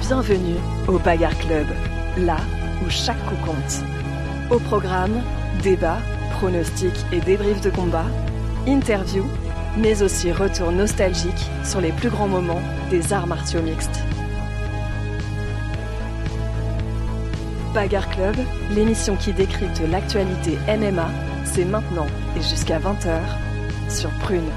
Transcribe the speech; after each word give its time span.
Bienvenue 0.00 0.56
au 0.88 0.98
Bagarre 0.98 1.38
Club, 1.38 1.66
là 2.18 2.38
où 2.84 2.90
chaque 2.90 3.24
coup 3.26 3.36
compte. 3.44 3.84
Au 4.50 4.58
programme, 4.58 5.22
débats, 5.62 6.00
pronostics 6.32 7.06
et 7.12 7.20
débriefs 7.20 7.60
de 7.60 7.70
combat, 7.70 8.06
interviews, 8.66 9.26
mais 9.76 10.02
aussi 10.02 10.32
retour 10.32 10.72
nostalgique 10.72 11.50
sur 11.64 11.80
les 11.80 11.92
plus 11.92 12.10
grands 12.10 12.28
moments 12.28 12.62
des 12.90 13.12
arts 13.12 13.26
martiaux 13.26 13.62
mixtes. 13.62 14.00
Bagarre 17.72 18.10
Club, 18.10 18.36
l'émission 18.70 19.14
qui 19.16 19.32
décrypte 19.32 19.80
l'actualité 19.88 20.58
MMA, 20.66 21.08
c'est 21.44 21.64
maintenant 21.64 22.06
et 22.36 22.42
jusqu'à 22.42 22.80
20h 22.80 23.20
sur 23.88 24.10
Prune. 24.18 24.50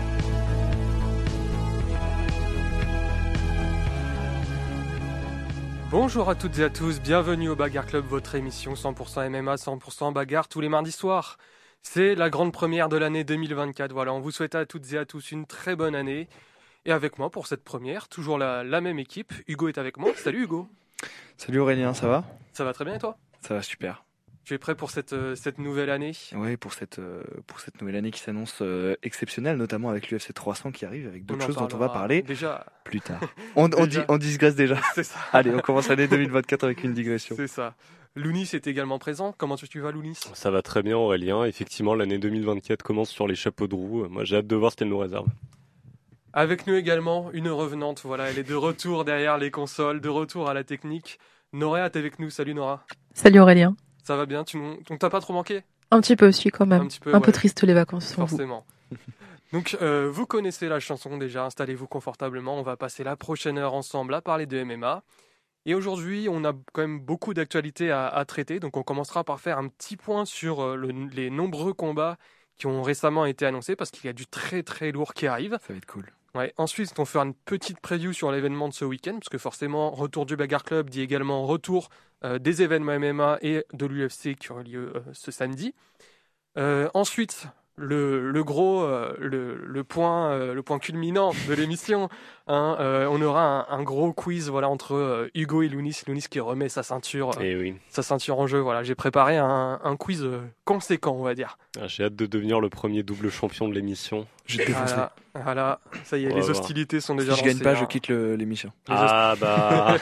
Bonjour 5.94 6.28
à 6.28 6.34
toutes 6.34 6.58
et 6.58 6.64
à 6.64 6.72
tous, 6.72 7.00
bienvenue 7.00 7.50
au 7.50 7.56
Bagarre 7.56 7.86
Club, 7.86 8.04
votre 8.06 8.34
émission 8.34 8.74
100% 8.74 9.30
MMA, 9.30 9.58
100% 9.58 10.12
bagarre 10.12 10.48
tous 10.48 10.60
les 10.60 10.68
mardis 10.68 10.92
soirs. 10.92 11.38
C'est 11.84 12.16
la 12.16 12.32
grande 12.32 12.52
première 12.52 12.90
de 12.90 12.98
l'année 12.98 13.24
2024. 13.24 13.94
Voilà, 13.94 14.12
on 14.12 14.20
vous 14.20 14.32
souhaite 14.32 14.56
à 14.56 14.66
toutes 14.66 14.92
et 14.94 14.98
à 14.98 15.06
tous 15.06 15.32
une 15.32 15.46
très 15.46 15.76
bonne 15.76 15.94
année. 15.94 16.30
Et 16.86 16.92
avec 16.92 17.20
moi 17.20 17.30
pour 17.30 17.46
cette 17.46 17.64
première, 17.64 18.08
toujours 18.08 18.40
la, 18.40 18.64
la 18.64 18.82
même 18.82 18.98
équipe. 18.98 19.34
Hugo 19.48 19.68
est 19.68 19.78
avec 19.78 19.98
moi. 19.98 20.10
Salut 20.16 20.46
Hugo. 20.46 20.68
Salut 21.38 21.60
Aurélien, 21.60 21.94
ça 21.94 22.08
va? 22.08 22.23
Ça 22.54 22.64
va 22.64 22.73
très 22.73 22.86
bien 22.86 22.96
et 22.96 23.00
toi? 23.00 23.16
Ça 23.42 23.54
va 23.54 23.62
super. 23.62 24.04
Tu 24.45 24.53
es 24.53 24.58
prêt 24.58 24.75
pour 24.75 24.91
cette, 24.91 25.13
euh, 25.13 25.36
cette 25.36 25.58
nouvelle 25.58 25.89
année? 25.89 26.11
Oui, 26.36 26.58
pour 26.58 26.73
cette, 26.73 26.99
euh, 26.99 27.23
pour 27.47 27.61
cette 27.61 27.80
nouvelle 27.80 27.95
année 27.95 28.11
qui 28.11 28.19
s'annonce 28.19 28.59
euh, 28.61 28.94
exceptionnelle, 29.02 29.55
notamment 29.55 29.88
avec 29.89 30.09
l'UFC 30.11 30.33
300 30.33 30.72
qui 30.72 30.83
arrive, 30.86 31.08
avec 31.08 31.25
d'autres 31.25 31.45
choses 31.45 31.55
dont 31.55 31.69
on 31.73 31.77
va 31.77 31.88
parler 31.88 32.22
Déjà, 32.23 32.66
plus 32.83 32.99
tard. 32.99 33.21
On, 33.55 33.66
on, 33.77 33.86
Déjà. 33.86 34.02
dit, 34.02 34.05
on 34.09 34.17
digresse 34.17 34.55
déjà. 34.55 34.75
c'est 34.95 35.03
ça. 35.03 35.17
Allez, 35.31 35.52
on 35.55 35.59
commence 35.59 35.88
l'année 35.88 36.09
2024 36.09 36.66
avec 36.66 36.83
une 36.83 36.94
digression. 36.94 37.38
C'est 37.38 37.47
ça. 37.47 37.75
Lounis 38.16 38.49
est 38.53 38.67
également 38.67 38.99
présent. 38.99 39.33
Comment 39.38 39.55
tu, 39.55 39.67
tu 39.69 39.80
vas, 39.80 39.91
Lounis? 39.91 40.19
Ça 40.33 40.52
va 40.52 40.61
très 40.61 40.83
bien 40.83 40.97
Aurélien. 40.97 41.45
Effectivement, 41.45 41.95
l'année 41.95 42.17
2024 42.17 42.83
commence 42.83 43.09
sur 43.09 43.27
les 43.27 43.36
chapeaux 43.36 43.67
de 43.67 43.75
roue. 43.75 44.08
Moi, 44.09 44.25
j'ai 44.25 44.36
hâte 44.36 44.47
de 44.47 44.55
voir 44.58 44.71
ce 44.71 44.75
qu'elle 44.75 44.89
nous 44.89 44.97
réserve. 44.97 45.27
Avec 46.33 46.67
nous 46.67 46.75
également 46.75 47.31
une 47.31 47.49
revenante. 47.49 48.02
Voilà, 48.03 48.30
elle 48.30 48.39
est 48.39 48.44
de 48.44 48.55
retour 48.55 49.05
derrière 49.05 49.38
les 49.38 49.52
consoles, 49.52 50.02
de 50.02 50.09
retour 50.09 50.49
à 50.49 50.53
la 50.53 50.64
technique. 50.66 51.17
Nora 51.53 51.86
est 51.86 51.95
avec 51.95 52.19
nous. 52.19 52.30
Salut 52.30 52.53
Nora. 52.53 52.86
Salut 53.14 53.39
Aurélien. 53.39 53.75
Ça 54.04 54.16
va 54.16 54.26
bien 54.26 54.44
Tu 54.44 54.58
nous- 54.58 54.78
on 54.90 54.98
t'a 54.98 55.09
pas 55.09 55.22
trop 55.22 55.34
manqué? 55.34 55.64
Un 55.92 56.02
petit 56.02 56.16
peu 56.16 56.28
aussi 56.28 56.50
quand 56.50 56.66
même. 56.66 56.82
Un 56.82 56.86
Un, 56.86 56.88
petit 56.88 57.00
peu, 57.00 57.12
peu 57.12 57.18
ouais. 57.18 57.32
triste 57.32 57.64
les 57.64 57.73
vacances 57.73 58.10
vous. 58.16 58.28
Forcément. 58.28 58.66
Donc, 59.54 59.78
euh, 59.82 60.10
vous 60.12 60.26
connaissez 60.26 60.68
la 60.68 60.80
chanson 60.80 61.18
déjà, 61.18 61.45
installez-vous 61.45 61.88
confortablement. 61.88 62.58
On 62.58 62.64
va 62.64 62.76
passer 62.76 63.04
la 63.04 63.16
prochaine 63.16 63.58
heure 63.60 63.73
ensemble 63.76 64.14
à 64.16 64.22
parler 64.22 64.45
de 64.48 64.58
MMA. 64.64 65.04
Et 65.66 65.76
aujourd'hui, 65.76 66.28
on 66.30 66.44
a 66.44 66.54
quand 66.73 66.82
même 66.82 67.00
beaucoup 67.00 67.34
d'actualités 67.34 67.92
à, 67.92 68.08
à 68.08 68.26
traiter. 68.26 68.60
Donc, 68.60 68.76
on 68.78 68.84
commencera 68.84 69.23
par 69.23 69.40
faire 69.40 69.58
un 69.60 69.68
petit 69.68 69.95
point 69.95 70.26
sur 70.26 70.62
euh, 70.62 70.76
le- 70.76 71.08
les 71.14 71.30
nombreux 71.30 71.73
combats 71.73 72.17
qui 72.58 72.66
ont 72.67 72.82
récemment 72.82 73.26
été 73.26 73.45
annoncés 73.45 73.76
parce 73.76 73.92
qu'il 73.92 74.06
y 74.06 74.10
a 74.10 74.14
du 74.14 74.26
très 74.28 74.64
très 74.64 74.92
lourd 74.92 75.14
qui 75.14 75.28
arrive. 75.28 75.58
Ça 75.66 75.73
va 75.73 75.78
être 75.78 75.86
cool. 75.86 76.12
Ouais. 76.36 76.52
Ensuite, 76.58 76.98
on 76.98 77.06
fera 77.06 77.26
une 77.26 77.36
petite 77.36 77.80
preview 77.80 78.12
sur 78.12 78.31
l'événement 78.31 78.67
de 78.67 78.73
ce 78.73 78.86
week-end, 78.86 79.14
parce 79.14 79.30
que 79.30 79.38
forcément, 79.38 79.92
retour 79.92 80.26
du 80.26 80.36
Bagarre 80.36 80.64
Club 80.64 80.89
dit 80.89 81.02
également 81.02 81.45
retour 81.45 81.89
euh, 82.23 82.39
des 82.39 82.64
événements 82.64 82.98
MMA 82.98 83.38
et 83.42 83.66
de 83.73 83.86
l'UFC 83.86 84.36
qui 84.36 84.52
aura 84.52 84.64
lieu 84.64 84.94
euh, 84.95 85.02
ce 85.14 85.30
samedi. 85.30 85.76
Euh, 86.58 86.89
ensuite, 86.95 87.48
le, 87.76 88.42
gros, 88.44 88.88
le, 89.20 89.83
point, 89.83 90.54
le 90.54 90.61
point 90.61 90.80
culminant 90.80 91.32
de 91.48 91.54
l'émission, 91.54 92.08
hein, 92.48 92.77
euh, 92.80 93.08
on 93.09 93.21
aura 93.21 93.71
un, 93.71 93.77
un 93.80 93.83
gros 93.83 94.11
quiz, 94.14 94.49
voilà, 94.49 94.70
entre 94.70 94.95
euh, 94.95 95.30
Hugo 95.36 95.61
et 95.61 95.70
Lounis. 95.70 96.02
Lounis 96.08 96.26
qui 96.30 96.39
remet 96.39 96.70
sa 96.70 96.83
ceinture, 96.83 97.31
euh, 97.37 97.42
Et 97.43 97.55
oui, 97.55 97.76
sa 97.89 98.04
ceinture 98.04 98.39
en 98.39 98.48
jeu. 98.48 98.59
Voilà, 98.59 98.83
j'ai 98.83 98.95
préparé 98.95 99.37
un, 99.37 99.80
un 99.83 99.95
quiz 99.95 100.26
conséquent, 100.65 101.15
on 101.17 101.23
va 101.23 101.36
dire. 101.36 101.58
Ah, 101.82 101.87
j'ai 101.87 102.03
hâte 102.03 102.15
de 102.15 102.26
devenir 102.26 102.59
le 102.59 102.70
premier 102.70 103.03
double 103.03 103.30
champion 103.32 103.67
de 103.67 103.73
l'émission. 103.73 104.27
Je. 104.45 104.61
Voilà, 104.61 105.11
voilà, 105.36 105.80
ça 106.03 106.17
y 106.17 106.26
est, 106.26 106.32
On 106.32 106.36
les 106.36 106.42
voir. 106.42 106.49
hostilités 106.52 106.99
sont 106.99 107.14
Si 107.17 107.26
déjà 107.26 107.33
je 107.36 107.42
gagne 107.43 107.53
lancées, 107.53 107.64
pas, 107.64 107.71
hein. 107.71 107.76
je 107.80 107.86
quitte 107.86 108.09
l'émission. 108.09 108.71
Ah 108.89 109.36
bah, 109.39 109.95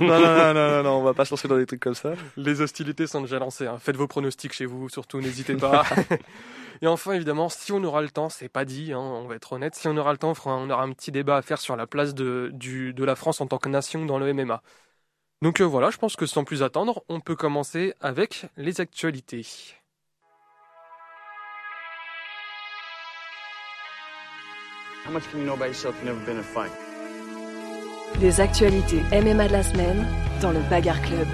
non, 0.00 0.06
non, 0.08 0.20
non, 0.20 0.36
non, 0.36 0.54
non, 0.54 0.82
non, 0.82 0.90
on 0.98 1.02
va 1.02 1.14
pas 1.14 1.24
se 1.24 1.30
lancer 1.30 1.48
dans 1.48 1.56
des 1.56 1.64
trucs 1.66 1.80
comme 1.80 1.94
ça. 1.94 2.12
Les 2.36 2.60
hostilités 2.60 3.06
sont 3.06 3.20
déjà 3.22 3.38
lancées. 3.38 3.66
hein. 3.66 3.78
Faites 3.80 3.96
vos 3.96 4.06
pronostics 4.08 4.52
chez 4.52 4.66
vous, 4.66 4.88
surtout, 4.88 5.20
n'hésitez 5.20 5.54
pas. 5.54 5.84
Et 6.82 6.86
enfin, 6.86 7.12
évidemment, 7.12 7.48
si 7.48 7.72
on 7.72 7.82
aura 7.82 8.02
le 8.02 8.08
temps, 8.08 8.28
c'est 8.28 8.48
pas 8.48 8.64
dit, 8.64 8.92
hein, 8.92 9.00
on 9.00 9.26
va 9.26 9.34
être 9.34 9.52
honnête, 9.52 9.74
si 9.74 9.88
on 9.88 9.96
aura 9.96 10.12
le 10.12 10.18
temps, 10.18 10.32
on 10.44 10.70
aura 10.70 10.82
un 10.84 10.92
petit 10.92 11.10
débat 11.10 11.36
à 11.36 11.42
faire 11.42 11.58
sur 11.58 11.67
la 11.76 11.86
place 11.86 12.14
de, 12.14 12.50
du, 12.52 12.92
de 12.92 13.04
la 13.04 13.16
France 13.16 13.40
en 13.40 13.46
tant 13.46 13.58
que 13.58 13.68
nation 13.68 14.04
dans 14.06 14.18
le 14.18 14.32
MMA. 14.32 14.62
Donc 15.42 15.60
euh, 15.60 15.64
voilà, 15.64 15.90
je 15.90 15.98
pense 15.98 16.16
que 16.16 16.26
sans 16.26 16.44
plus 16.44 16.62
attendre, 16.62 17.04
on 17.08 17.20
peut 17.20 17.36
commencer 17.36 17.94
avec 18.00 18.46
les 18.56 18.80
actualités. 18.80 19.46
Les 28.20 28.40
actualités 28.40 29.00
MMA 29.12 29.48
de 29.48 29.52
la 29.52 29.62
semaine 29.62 30.06
dans 30.42 30.50
le 30.50 30.60
Bagarre 30.68 31.00
Club. 31.02 31.26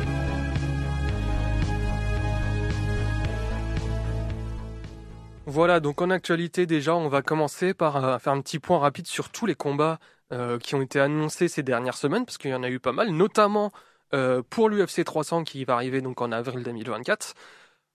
Voilà, 5.47 5.81
donc 5.81 6.03
en 6.03 6.11
actualité 6.11 6.67
déjà, 6.67 6.95
on 6.95 7.09
va 7.09 7.23
commencer 7.23 7.75
par 7.75 8.05
euh, 8.05 8.19
faire 8.19 8.33
un 8.33 8.41
petit 8.41 8.59
point 8.59 8.79
rapide 8.79 9.07
sur 9.07 9.31
tous 9.31 9.47
les 9.47 9.55
combats 9.55 9.99
euh, 10.33 10.59
qui 10.59 10.75
ont 10.75 10.81
été 10.81 10.99
annoncés 11.01 11.49
ces 11.49 11.63
dernières 11.63 11.99
semaines, 11.99 12.25
parce 12.25 12.39
qu'il 12.39 12.51
y 12.51 12.55
en 12.55 12.63
a 12.63 12.71
eu 12.71 12.81
pas 12.81 12.93
mal, 12.93 13.11
notamment 13.11 13.73
euh, 14.15 14.43
pour 14.49 14.71
l'UFC 14.71 15.05
300 15.05 15.45
qui 15.45 15.65
va 15.67 15.75
arriver 15.75 16.01
donc 16.01 16.23
en 16.23 16.33
avril 16.33 16.63
2024. 16.63 17.35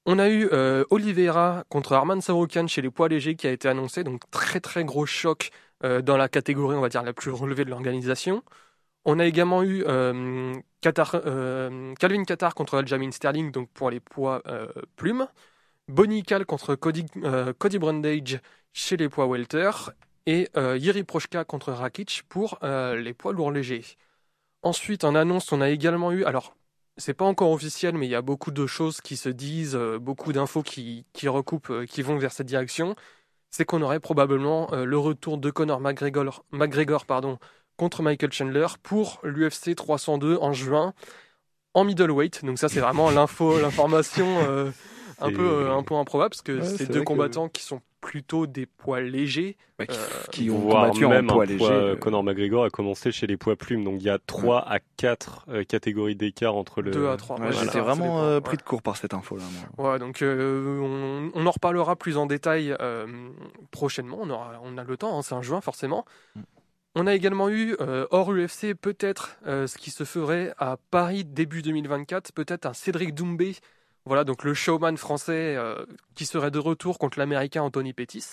On 0.06 0.19
a 0.19 0.29
eu 0.29 0.47
euh, 0.53 0.85
Oliveira 0.91 1.63
contre 1.69 1.94
Arman 1.94 2.22
Saroukian 2.22 2.68
chez 2.68 2.81
les 2.84 2.91
poids 2.91 3.09
légers 3.09 3.35
qui 3.35 3.47
a 3.47 3.51
été 3.51 3.68
annoncé, 3.68 4.03
donc 4.03 4.22
très 4.31 4.59
très 4.59 4.84
gros 4.85 5.06
choc 5.06 5.51
dans 5.81 6.18
la 6.18 6.28
catégorie, 6.28 6.75
on 6.75 6.81
va 6.81 6.89
dire, 6.89 7.03
la 7.03 7.13
plus 7.13 7.31
relevée 7.31 7.63
de 7.63 7.69
l'organisation. 7.69 8.44
On 9.06 9.18
a 9.18 9.25
également 9.25 9.63
eu 9.63 9.84
Calvin 10.81 12.23
Qatar 12.25 12.53
contre 12.53 12.78
Aljamain 12.79 13.12
Sterling, 13.12 13.51
donc 13.51 13.69
pour 13.69 13.89
les 13.89 14.01
poids 14.01 14.44
plumes. 14.97 15.28
Bonnie 15.88 16.23
Cal 16.23 16.45
contre 16.45 16.75
Cody, 16.75 17.06
Cody 17.59 17.79
Brundage 17.79 18.41
chez 18.73 18.97
les 18.97 19.07
poids 19.07 19.28
welter 19.28 19.72
et 20.25 20.50
euh, 20.57 21.03
Prochka 21.07 21.44
contre 21.46 21.72
Rakic 21.72 22.24
pour 22.30 22.59
euh, 22.63 22.96
les 22.96 23.13
poids 23.13 23.34
lourds 23.34 23.52
légers. 23.52 23.84
Ensuite, 24.62 25.03
en 25.03 25.16
annonce, 25.16 25.52
on 25.52 25.62
a 25.62 25.69
également 25.69 26.12
eu, 26.12 26.24
alors 26.25 26.56
c'est 26.97 27.13
pas 27.13 27.25
encore 27.25 27.52
officiel, 27.52 27.96
mais 27.96 28.07
il 28.07 28.09
y 28.09 28.16
a 28.16 28.22
beaucoup 28.22 28.52
de 28.52 28.68
choses 28.68 29.00
qui 29.02 29.16
se 29.16 29.30
disent, 29.30 29.75
euh, 29.75 30.00
beaucoup 30.00 30.34
d'infos 30.34 30.63
qui, 30.63 31.06
qui 31.13 31.28
recoupent, 31.28 31.69
euh, 31.69 31.85
qui 31.85 32.02
vont 32.02 32.18
vers 32.18 32.31
cette 32.34 32.47
direction. 32.47 32.96
C'est 33.52 33.66
qu'on 33.66 33.81
aurait 33.81 34.00
probablement 34.00 34.69
le 34.72 34.97
retour 35.00 35.40
de 35.40 35.50
Conor 35.50 35.80
McGregor, 35.80 36.46
McGregor 36.51 37.06
pardon, 37.07 37.40
contre 37.78 38.03
Michael 38.03 38.31
Chandler 38.31 38.68
pour 38.84 39.19
l'UFC 39.24 39.74
302 39.75 40.38
en 40.40 40.53
juin 40.53 40.94
en 41.74 41.84
middleweight. 41.84 42.46
Donc 42.46 42.59
ça, 42.59 42.69
c'est 42.69 42.80
vraiment 42.80 43.09
l'info, 43.09 43.59
l'information 43.59 44.28
euh, 44.47 44.69
un 45.19 45.31
peu 45.31 45.41
euh, 45.50 45.74
un 45.74 45.81
peu 45.81 45.96
improbable 45.96 46.30
parce 46.30 46.44
que 46.44 46.59
Ouais, 46.59 46.66
c'est 46.78 46.91
deux 46.91 47.00
que- 47.00 47.06
combattants 47.06 47.50
qui 47.50 47.63
sont 47.63 47.81
plutôt 48.01 48.47
des 48.47 48.65
poids 48.65 49.01
légers. 49.01 49.57
Bah, 49.77 49.85
qui, 49.85 49.97
Euh, 49.97 50.03
qui 50.31 50.49
ont 50.51 50.61
combattu 50.61 51.05
en 51.05 51.25
poids 51.25 51.43
un 51.43 51.45
léger. 51.45 51.57
poids, 51.57 51.71
euh, 51.71 51.95
Conor 51.95 52.23
McGregor 52.23 52.65
a 52.65 52.69
commencé 52.69 53.11
chez 53.11 53.27
les 53.27 53.37
poids 53.37 53.55
plumes. 53.55 53.83
Donc 53.83 53.95
il 54.01 54.05
y 54.05 54.09
a 54.09 54.17
3 54.19 54.59
à 54.69 54.79
4 54.97 55.45
euh, 55.49 55.63
catégories 55.63 56.15
d'écart 56.15 56.56
entre 56.56 56.81
le. 56.81 56.91
Deux 56.91 57.07
à 57.07 57.18
trois. 57.18 57.39
ouais, 57.39 57.47
Ouais, 57.47 57.53
J'étais 57.53 57.79
vraiment 57.79 58.21
euh, 58.24 58.35
ouais. 58.35 58.41
pris 58.41 58.57
de 58.57 58.62
court 58.62 58.81
par 58.81 58.97
cette 58.97 59.13
info-là. 59.13 59.44
Ouais, 59.77 60.00
donc 60.00 60.21
euh, 60.21 60.79
on, 60.81 61.31
on 61.33 61.45
en 61.47 61.51
reparlera 61.51 61.95
plus 61.95 62.18
en 62.18 62.25
détail 62.25 62.75
euh, 62.79 63.06
prochainement. 63.71 64.18
On, 64.21 64.29
aura, 64.29 64.59
on 64.63 64.77
a 64.77 64.83
le 64.83 64.97
temps, 64.97 65.18
hein, 65.18 65.21
c'est 65.21 65.35
en 65.35 65.41
juin 65.41 65.62
forcément. 65.62 66.06
Mm. 66.35 66.41
On 66.95 67.06
a 67.06 67.13
également 67.13 67.50
eu, 67.50 67.75
euh, 67.81 68.07
hors 68.09 68.31
UFC, 68.33 68.74
peut-être 68.74 69.38
euh, 69.45 69.68
ce 69.68 69.77
qui 69.77 69.91
se 69.91 70.03
ferait 70.03 70.53
à 70.57 70.77
Paris 70.89 71.24
début 71.24 71.62
2024, 71.62 72.33
peut-être 72.33 72.65
un 72.65 72.74
Cédric 72.74 73.13
Doumbé, 73.13 73.56
voilà, 74.09 74.23
donc 74.23 74.44
le 74.44 74.56
showman 74.56 74.97
français 74.97 75.56
euh, 75.56 75.85
qui 76.15 76.25
serait 76.25 76.50
de 76.50 76.57
retour 76.57 76.97
contre 76.97 77.19
l'américain 77.19 77.61
Anthony 77.61 77.94
Pettis. 77.94 78.25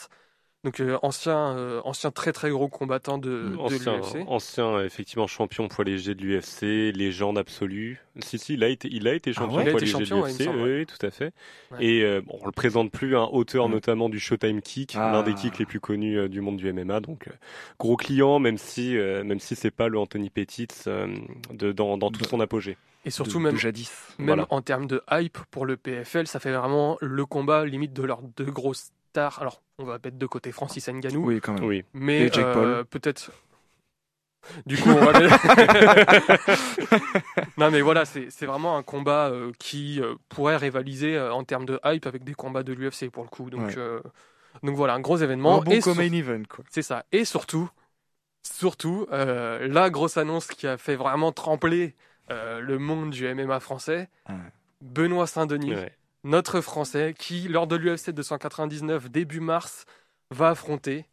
Donc 0.67 0.81
euh, 0.81 0.99
ancien, 1.03 1.57
euh, 1.57 1.81
ancien 1.85 2.11
très 2.11 2.33
très 2.33 2.51
gros 2.51 2.67
combattant 2.67 3.19
de, 3.19 3.53
l'UFC. 3.71 4.25
ancien, 4.27 4.83
effectivement, 4.83 5.29
champion 5.29 5.69
poids 5.69 5.85
léger 5.85 6.17
de 6.17 6.23
l'UFC, 6.23 6.93
légende 6.93 7.39
absolue. 7.39 8.01
Si, 8.19 8.37
si, 8.37 8.55
il 8.55 8.65
a 8.65 8.69
été, 8.69 8.89
il 8.91 9.07
a 9.07 9.15
été 9.15 9.31
Ah 9.37 9.39
champion 9.39 9.59
ouais? 9.59 9.63
Il 9.63 9.69
a 9.69 9.71
poids 9.71 9.81
été 9.83 9.93
léger 9.93 10.05
champion, 10.07 10.23
de 10.23 10.27
l'UFC. 10.27 10.41
oui, 10.41 10.63
ouais. 10.65 10.79
oui, 10.81 10.87
tout 10.87 11.07
à 11.07 11.11
fait. 11.13 11.33
Ouais. 11.71 11.85
Et 11.85 12.03
euh, 12.03 12.21
bon, 12.21 12.37
on 12.43 12.47
le 12.47 12.51
présente 12.51 12.91
plus, 12.91 13.17
un 13.17 13.23
auteur 13.31 13.67
Ouais. 13.67 13.71
notamment 13.71 14.09
du 14.09 14.19
Showtime 14.19 14.61
Kick, 14.61 14.95
Ah. 14.97 15.13
l'un 15.13 15.23
des 15.23 15.35
kicks 15.35 15.57
les 15.61 15.67
plus 15.67 15.79
connus 15.79 16.19
euh, 16.19 16.29
du 16.29 16.41
monde 16.41 16.57
du 16.57 16.73
MMA. 16.73 16.99
Donc, 16.99 17.29
euh, 17.29 17.33
gros 17.79 17.97
client, 17.97 18.41
même 18.41 18.59
si, 18.59 18.97
euh, 18.99 19.23
même 19.23 19.39
si 19.39 19.55
c'est 19.55 19.71
pas 19.71 19.87
le 19.87 20.01
Anthony 20.01 20.31
Pettis 20.31 20.67
euh, 20.89 21.07
de, 21.53 21.71
dans, 21.71 21.97
dans 21.97 22.11
tout 22.11 22.23
De- 22.23 22.27
son 22.27 22.41
apogée. 22.41 22.77
Et 23.05 23.11
surtout 23.11 23.39
de, 23.39 23.45
même 23.45 23.53
de 23.53 23.59
jadis. 23.59 23.93
Même 24.19 24.27
Voilà. 24.27 24.47
en 24.51 24.63
termes 24.63 24.89
de 24.89 25.01
hype 25.13 25.39
pour 25.53 25.65
le 25.65 25.77
PFL, 25.77 26.27
ça 26.27 26.41
fait 26.41 26.51
vraiment 26.51 26.99
le 27.01 27.25
combat 27.25 27.65
limite 27.65 27.93
de 27.93 28.03
leurs 28.03 28.21
deux 28.37 28.51
grosses 28.51 28.89
stars. 29.17 29.41
Alors, 29.41 29.63
on 29.79 29.85
va 29.85 29.95
mettre 30.03 30.19
de 30.19 30.27
côté 30.27 30.53
Francis 30.53 30.87
Ngannou, 30.89 31.25
Oui, 31.27 31.41
quand 31.41 31.55
même. 31.55 31.65
Oui. 31.65 31.85
mais 31.95 32.27
Et 32.27 32.33
Jake 32.33 32.45
euh, 32.45 32.85
peut-être. 32.85 33.31
Du 34.65 34.77
coup, 34.77 34.91
on 34.91 35.05
va... 35.05 35.13
non 37.59 37.71
mais 37.73 37.81
voilà, 37.81 38.05
c'est 38.05 38.31
c'est 38.31 38.47
vraiment 38.47 38.77
un 38.77 38.85
combat 38.85 39.29
euh, 39.29 39.51
qui 39.59 40.01
euh, 40.01 40.15
pourrait 40.29 40.57
rivaliser 40.57 41.17
euh, 41.17 41.33
en 41.33 41.43
termes 41.43 41.67
de 41.67 41.81
hype 41.85 42.07
avec 42.07 42.23
des 42.23 42.35
combats 42.35 42.63
de 42.63 42.73
l'UFC 42.73 43.11
pour 43.11 43.25
le 43.25 43.29
coup. 43.29 43.51
Donc, 43.51 43.67
Ouais. 43.69 43.75
euh, 43.79 44.01
donc 44.63 44.77
voilà, 44.77 44.95
un 44.95 45.01
gros 45.01 45.17
événement. 45.17 45.61
Un 45.61 45.65
bon 45.65 45.81
sur- 45.81 45.97
main 45.97 46.13
event, 46.13 46.43
quoi. 46.49 46.65
C'est 46.71 46.83
ça. 46.83 47.05
Et 47.11 47.25
surtout, 47.25 47.69
surtout, 48.43 49.07
euh, 49.13 49.67
la 49.67 49.91
grosse 49.91 50.17
annonce 50.17 50.47
qui 50.47 50.67
a 50.69 50.79
fait 50.79 50.95
vraiment 50.97 51.33
trembler 51.33 51.97
euh, 52.31 52.61
le 52.61 52.79
monde 52.79 53.11
du 53.11 53.27
MMA 53.27 53.59
français, 53.61 54.09
Ouais. 54.29 54.35
Benoît 54.81 55.27
Saint-Denis, 55.27 55.75
Ouais. 55.75 55.93
Notre 56.26 56.61
Français, 56.61 57.14
qui, 57.17 57.49
lors 57.49 57.67
de 57.67 57.76
l'UFC 57.76 58.11
299, 58.11 59.11
début 59.11 59.40
mars, 59.40 59.87
va 60.31 60.50
affronter 60.50 61.06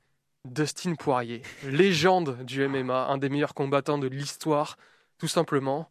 Dustin 0.46 0.96
Poirier, 0.96 1.44
légende 1.70 2.44
du 2.44 2.68
MMA, 2.68 3.08
un 3.08 3.18
des 3.18 3.30
meilleurs 3.30 3.54
combattants 3.54 3.98
de 3.98 4.08
l'histoire, 4.08 4.78
tout 5.20 5.28
simplement. 5.28 5.90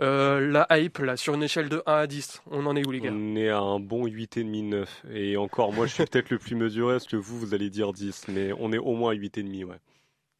Euh, 0.00 0.40
la 0.50 0.66
hype, 0.70 0.98
là, 0.98 1.16
sur 1.16 1.34
une 1.34 1.42
échelle 1.42 1.68
de 1.68 1.82
1 1.86 1.92
à 1.92 2.06
10, 2.06 2.42
on 2.50 2.66
en 2.66 2.74
est 2.74 2.84
où, 2.84 2.90
les 2.90 3.00
gars? 3.00 3.10
On 3.12 3.36
est 3.36 3.50
à 3.50 3.60
un 3.60 3.78
bon 3.78 4.08
8,5, 4.08 4.68
9. 4.68 5.02
Et 5.12 5.36
encore, 5.36 5.72
moi, 5.72 5.86
je 5.86 5.92
suis 5.92 6.04
peut-être 6.06 6.30
le 6.30 6.38
plus 6.38 6.56
mesuré, 6.56 6.94
parce 6.94 7.06
que 7.06 7.16
vous, 7.16 7.38
vous 7.38 7.54
allez 7.54 7.70
dire 7.70 7.92
10. 7.92 8.24
Mais 8.28 8.52
on 8.58 8.72
est 8.72 8.78
au 8.78 8.94
moins 8.94 9.12
à 9.12 9.14
8,5, 9.14 9.64
ouais. 9.64 9.76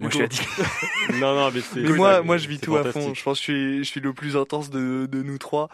Moi, 0.00 0.10
je 0.10 0.16
suis 0.16 0.24
à 0.24 0.26
10. 0.26 1.20
Non, 1.20 1.36
non, 1.36 1.50
mais 1.52 1.60
c'est. 1.60 1.80
Mais 1.80 2.22
moi, 2.22 2.36
je 2.38 2.48
vis 2.48 2.58
tout 2.58 2.76
à 2.76 2.84
fond. 2.90 3.14
Je 3.14 3.22
pense 3.22 3.38
que 3.38 3.44
je 3.46 3.52
suis, 3.52 3.84
je 3.84 3.88
suis 3.88 4.00
le 4.00 4.12
plus 4.12 4.36
intense 4.36 4.70
de, 4.70 5.06
de 5.06 5.22
nous 5.22 5.38
trois. 5.38 5.68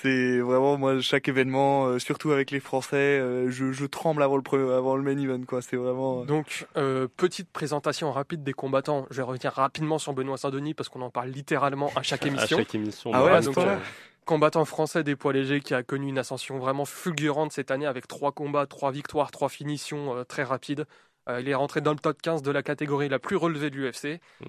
C'est 0.00 0.38
vraiment, 0.40 0.78
moi, 0.78 1.00
chaque 1.00 1.28
événement, 1.28 1.86
euh, 1.86 1.98
surtout 1.98 2.32
avec 2.32 2.50
les 2.50 2.60
Français, 2.60 2.96
euh, 2.96 3.50
je, 3.50 3.72
je 3.72 3.84
tremble 3.84 4.22
avant 4.22 4.36
le, 4.36 4.42
pre- 4.42 4.72
avant 4.76 4.96
le 4.96 5.02
main 5.02 5.18
event, 5.18 5.44
quoi. 5.46 5.60
C'est 5.62 5.76
vraiment. 5.76 6.24
Donc, 6.24 6.66
euh, 6.76 7.08
petite 7.16 7.50
présentation 7.50 8.10
rapide 8.10 8.42
des 8.42 8.52
combattants. 8.54 9.06
Je 9.10 9.18
vais 9.18 9.22
revenir 9.22 9.52
rapidement 9.52 9.98
sur 9.98 10.12
Benoît 10.14 10.38
Saint-Denis 10.38 10.74
parce 10.74 10.88
qu'on 10.88 11.02
en 11.02 11.10
parle 11.10 11.28
littéralement 11.28 11.90
à 11.94 12.02
chaque 12.02 12.22
À 12.24 12.28
émission. 12.28 12.56
chaque 12.58 12.74
émission. 12.74 13.10
Ah 13.12 13.18
bah, 13.20 13.24
ouais, 13.26 13.30
à 13.32 13.40
donc, 13.42 13.58
euh, 13.58 13.76
Combattant 14.24 14.64
français 14.64 15.02
des 15.02 15.16
poids 15.16 15.32
légers 15.32 15.60
qui 15.60 15.74
a 15.74 15.82
connu 15.82 16.08
une 16.08 16.18
ascension 16.18 16.58
vraiment 16.58 16.84
fulgurante 16.84 17.52
cette 17.52 17.70
année 17.72 17.86
avec 17.86 18.06
trois 18.08 18.30
combats, 18.32 18.66
trois 18.66 18.92
victoires, 18.92 19.30
trois 19.32 19.48
finitions 19.48 20.16
euh, 20.16 20.24
très 20.24 20.44
rapides. 20.44 20.86
Euh, 21.28 21.40
il 21.40 21.48
est 21.48 21.54
rentré 21.54 21.80
dans 21.80 21.90
le 21.92 21.98
top 21.98 22.22
15 22.22 22.40
de 22.42 22.50
la 22.50 22.62
catégorie 22.62 23.08
la 23.08 23.18
plus 23.18 23.36
relevée 23.36 23.70
de 23.70 23.76
l'UFC. 23.76 24.20
Mm. 24.40 24.46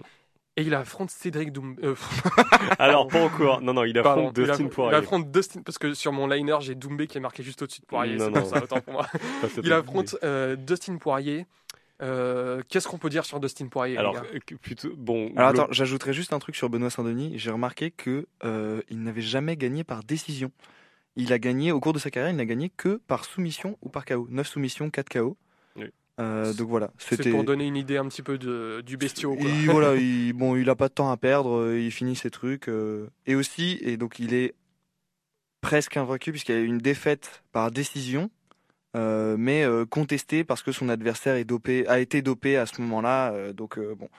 Et 0.56 0.62
il 0.62 0.76
affronte 0.76 1.10
Cédric 1.10 1.52
Doum. 1.52 1.76
euh, 1.84 1.96
Alors, 2.80 3.08
pas 3.08 3.24
encore. 3.24 3.62
Non, 3.62 3.74
non, 3.74 3.84
il 3.86 3.94
pardon, 3.94 4.28
affronte 4.30 4.38
il 4.38 4.44
Dustin 4.44 4.54
aff- 4.54 4.68
Il 4.68 4.70
Poirier. 4.70 4.98
affronte 4.98 5.32
Dustin 5.32 5.62
parce 5.64 5.78
que 5.80 5.94
sur 5.96 6.12
mon 6.12 6.28
liner 6.28 6.58
j'ai 6.62 6.76
Doumbé 6.76 7.08
qui 7.08 7.18
est 7.18 7.22
marqué 7.22 7.42
juste 7.42 7.62
au-dessus 7.64 7.82
de 7.82 7.86
Poirier. 7.88 8.18
Non, 8.18 8.26
C'est 8.26 8.32
non. 8.32 8.40
pour 8.42 8.50
ça, 8.50 8.64
autant 8.64 8.82
pour 8.82 8.94
moi. 8.94 9.08
Il 9.64 9.74
affronte 9.74 10.16
euh, 10.24 10.56
Dustin 10.56 10.98
Poirier. 10.98 11.48
Euh, 12.02 12.62
Qu'est-ce 12.70 12.88
qu'on 12.88 12.98
peut 12.98 13.10
dire 13.10 13.26
sur 13.26 13.40
Dustin 13.40 13.68
Poirier 13.68 13.98
Alors, 13.98 14.16
plutôt. 14.62 14.90
Bon. 14.96 15.32
Alors 15.36 15.50
attends, 15.50 15.68
j'ajouterais 15.72 16.14
juste 16.14 16.34
un 16.34 16.40
truc 16.40 16.56
sur 16.56 16.70
Benoît 16.70 16.90
Saint-Denis. 16.92 17.34
J'ai 17.38 17.50
remarqué 17.52 17.90
que 17.92 18.28
euh, 18.44 18.82
il 18.90 19.02
n'avait 19.02 19.22
jamais 19.22 19.58
gagné 19.58 19.84
par 19.84 20.04
décision. 20.04 20.52
Il 21.16 21.32
a 21.34 21.40
gagné 21.40 21.72
au 21.72 21.80
cours 21.80 21.94
de 21.94 22.00
sa 22.00 22.10
carrière, 22.12 22.32
il 22.32 22.36
n'a 22.38 22.46
gagné 22.46 22.70
que 22.76 23.00
par 23.08 23.24
soumission 23.26 23.78
ou 23.82 23.90
par 23.90 24.04
KO. 24.06 24.28
9 24.30 24.48
soumissions, 24.48 24.90
4 24.90 25.10
KO. 25.10 25.38
Euh, 26.19 26.54
donc 26.54 26.69
voilà, 26.69 26.92
C'est 26.98 27.15
c'était. 27.15 27.31
pour 27.31 27.44
donner 27.44 27.65
une 27.65 27.75
idée 27.75 27.98
un 27.98 28.07
petit 28.07 28.21
peu 28.21 28.38
de, 28.38 28.81
du 28.86 28.98
bestiau. 28.98 29.36
quoi. 29.36 29.50
Il, 29.50 29.69
voilà, 29.69 29.95
il, 30.00 30.33
bon, 30.33 30.56
il 30.56 30.69
a 30.69 30.75
pas 30.75 30.88
de 30.88 30.94
temps 30.94 31.10
à 31.10 31.18
perdre, 31.18 31.57
euh, 31.60 31.80
il 31.80 31.92
finit 31.92 32.15
ses 32.15 32.30
trucs. 32.30 32.68
euh, 32.69 33.07
et 33.25 33.36
aussi, 33.36 33.80
et 33.81 33.98
donc 33.98 34.19
il 34.19 34.33
est 34.33 34.54
presque 35.62 35.98
invaincu 35.98 36.31
puisqu'il 36.31 36.56
y 36.56 36.57
a 36.57 36.62
eu 36.62 36.65
une 36.65 36.77
défaite 36.77 37.44
par 37.51 37.71
décision, 37.71 38.30
euh, 38.95 39.36
mais 39.39 39.65
contestée 39.89 40.44
parce 40.44 40.62
que 40.62 40.71
son 40.71 40.89
adversaire 40.89 41.36
est 41.36 41.45
dopé, 41.45 41.88
a 41.88 42.00
été 42.00 42.21
dopé 42.21 42.57
à 42.57 42.66
ce 42.68 42.80
moment-là. 42.81 43.54
donc 43.54 43.80
bon, 43.80 44.09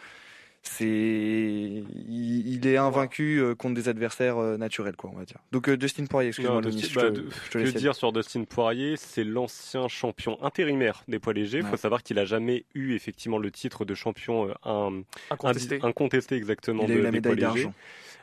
c'est, 0.66 0.84
il, 0.86 2.48
il 2.54 2.66
est 2.66 2.76
invaincu 2.76 3.38
euh, 3.40 3.54
contre 3.54 3.74
des 3.74 3.88
adversaires 3.88 4.38
euh, 4.38 4.56
naturels, 4.56 4.96
quoi, 4.96 5.10
on 5.14 5.18
va 5.18 5.24
dire. 5.24 5.36
Donc 5.52 5.68
euh, 5.68 5.76
Justin 5.80 6.06
Poirier, 6.06 6.28
excuse-moi, 6.30 6.60
Denis, 6.62 6.76
Dustin- 6.76 7.00
je 7.14 7.20
bah, 7.20 7.26
je 7.50 7.58
te 7.58 7.72
que 7.72 7.78
dire 7.78 7.94
sur 7.94 8.12
Dustin 8.12 8.44
Poirier 8.44 8.96
C'est 8.96 9.24
l'ancien 9.24 9.88
champion 9.88 10.42
intérimaire 10.42 11.04
des 11.06 11.18
poids 11.18 11.32
légers. 11.32 11.58
Il 11.58 11.64
Ouais. 11.64 11.70
faut 11.70 11.76
savoir 11.76 12.02
qu'il 12.02 12.18
a 12.18 12.24
jamais 12.24 12.64
eu 12.74 12.94
effectivement 12.94 13.38
le 13.38 13.50
titre 13.50 13.84
de 13.84 13.94
champion 13.94 14.48
euh, 14.48 14.54
un- 14.64 15.02
Incontesté. 15.30 15.78
incontesté 15.82 16.34
exactement 16.36 16.84
Il 16.86 16.92
a 16.92 16.94
de, 16.94 17.00
eu 17.00 17.02
la 17.02 17.10
médaille 17.12 17.36
d'argent. 17.36 17.72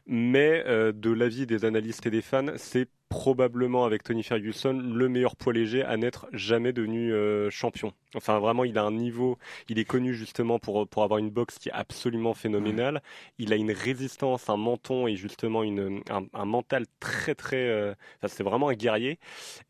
Mais 0.08 0.64
euh, 0.68 0.92
de 0.92 1.12
l'avis 1.12 1.46
des 1.46 1.64
analystes 1.66 2.06
et 2.06 2.10
des 2.10 2.22
fans, 2.22 2.48
c'est 2.58 2.90
probablement 3.10 3.84
avec 3.86 4.04
Tony 4.04 4.24
Ferguson 4.24 4.74
le 4.74 5.10
meilleur 5.10 5.36
poids 5.36 5.52
léger 5.54 5.84
à 5.84 5.98
n'être 5.98 6.28
jamais 6.32 6.72
devenu 6.74 7.14
euh, 7.14 7.50
champion. 7.50 7.92
Enfin 8.16 8.40
vraiment, 8.40 8.64
il 8.64 8.78
a 8.78 8.84
un 8.84 8.92
niveau, 8.92 9.38
il 9.70 9.80
est 9.80 9.86
connu 9.86 10.14
justement 10.14 10.60
pour 10.60 10.88
pour 10.88 11.04
avoir 11.04 11.20
une 11.20 11.30
boxe 11.30 11.60
qui 11.60 11.70
est 11.70 11.74
absolument 11.74 12.34
phénoménale. 12.34 13.02
Il 13.38 13.52
a 13.54 13.58
une 13.58 13.72
résistance, 13.72 14.50
un 14.50 14.58
menton 14.58 15.08
et 15.08 15.16
justement 15.18 15.62
une 15.64 16.02
un, 16.10 16.26
un 16.34 16.46
mental 16.46 16.86
très 17.00 17.36
très. 17.36 17.58
euh, 17.68 17.94
enfin, 18.18 18.28
c'est 18.34 18.44
vraiment 18.44 18.70
un 18.70 18.76
guerrier. 18.76 19.20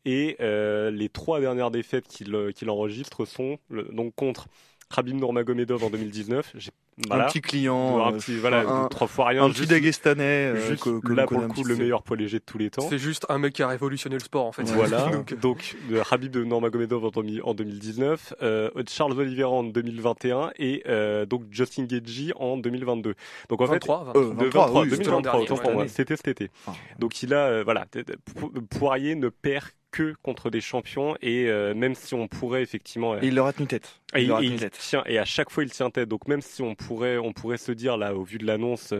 Et 0.04 0.36
les 0.40 1.08
trois 1.08 1.40
dernières 1.40 1.70
défaites 1.70 2.08
qu'il 2.08 2.70
enregistre 2.70 3.24
sont 3.24 3.58
le- 3.68 3.84
donc 3.84 4.14
contre 4.14 4.46
Khabib 4.94 5.16
Nurmagomedov 5.16 5.84
en 5.84 5.90
2019. 5.90 6.52
J'ai- 6.56 6.70
Voilà. 7.08 7.24
Un 7.24 7.28
petit 7.28 7.40
client, 7.40 8.04
un 8.04 8.12
euh, 8.12 8.18
petit, 8.18 8.36
voilà, 8.36 8.60
un, 8.68 8.86
trois 8.88 9.06
fois 9.06 9.28
rien. 9.28 9.42
un 9.44 9.48
petit 9.48 9.60
juste- 9.60 9.70
Dagestanais, 9.70 10.22
euh, 10.52 10.68
Juste 10.68 10.86
là 11.08 11.26
pour 11.26 11.40
le 11.40 11.48
coup 11.48 11.62
petit 11.62 11.64
le 11.64 11.76
meilleur 11.76 12.02
poids 12.02 12.16
léger 12.18 12.38
de 12.38 12.44
tous 12.44 12.58
les 12.58 12.68
temps. 12.70 12.86
C'est 12.88 12.98
juste 12.98 13.24
un 13.30 13.38
mec 13.38 13.54
qui 13.54 13.62
a 13.62 13.68
révolutionné 13.68 14.16
le 14.16 14.20
sport 14.20 14.44
en 14.46 14.52
fait. 14.52 14.64
Voilà, 14.64 15.08
Donc, 15.12 15.34
donc, 15.40 15.76
de 15.88 16.00
Habib 16.10 16.30
de 16.30 16.44
Nurmagomedov 16.44 17.04
en 17.06 17.10
2000 17.10 17.40
en 17.44 17.54
2019, 17.54 18.34
euh, 18.42 18.70
Charles 18.88 19.18
Oliveira 19.18 19.50
en 19.50 19.64
2021 19.64 20.50
et 20.58 20.82
euh, 20.86 21.24
donc 21.24 21.44
Justin 21.50 21.84
Gaethje 21.84 22.32
en 22.36 22.58
2022. 22.58 23.14
Donc 23.48 23.60
en 23.62 23.64
23, 23.64 24.12
fait, 24.12 24.18
Euh, 24.18 24.22
de 24.22 24.28
23, 24.44 24.64
23, 24.66 24.82
oui, 24.82 24.90
c'était 24.90 25.04
2023, 25.04 25.10
l'an 25.12 25.18
autant 25.18 25.54
dernier, 25.54 25.60
pour 25.62 25.72
moi, 25.72 25.82
ouais. 25.84 25.88
c'était 25.88 26.16
cet 26.16 26.28
été. 26.28 26.50
Donc 26.98 27.22
il 27.22 27.32
a, 27.32 27.46
euh, 27.46 27.62
voilà, 27.64 27.86
Poirier 28.78 29.14
ne 29.14 29.28
perd 29.28 29.64
que 29.92 30.14
contre 30.22 30.50
des 30.50 30.60
champions 30.60 31.16
et 31.22 31.48
euh, 31.48 31.74
même 31.74 31.94
si 31.94 32.14
on 32.14 32.26
pourrait 32.26 32.62
effectivement, 32.62 33.14
euh, 33.14 33.20
Et 33.22 33.28
il 33.28 33.34
leur 33.36 33.46
a 33.46 33.52
tenu 33.52 33.68
tête. 33.68 34.00
et, 34.16 34.22
Il 34.22 34.28
leur 34.28 34.38
a 34.38 34.42
et 34.42 34.46
tenu 34.46 34.54
il 34.54 34.60
tête. 34.60 34.72
tient, 34.80 35.04
et 35.06 35.18
à 35.18 35.24
chaque 35.24 35.50
fois 35.50 35.62
il 35.62 35.70
tient 35.70 35.90
tête. 35.90 36.08
Donc 36.08 36.26
même 36.26 36.40
si 36.40 36.62
on 36.62 36.74
pourrait, 36.74 37.18
on 37.18 37.32
pourrait 37.32 37.58
se 37.58 37.70
dire 37.70 37.96
là, 37.96 38.14
au 38.16 38.24
vu 38.24 38.38
de 38.38 38.46
l'annonce 38.46 38.92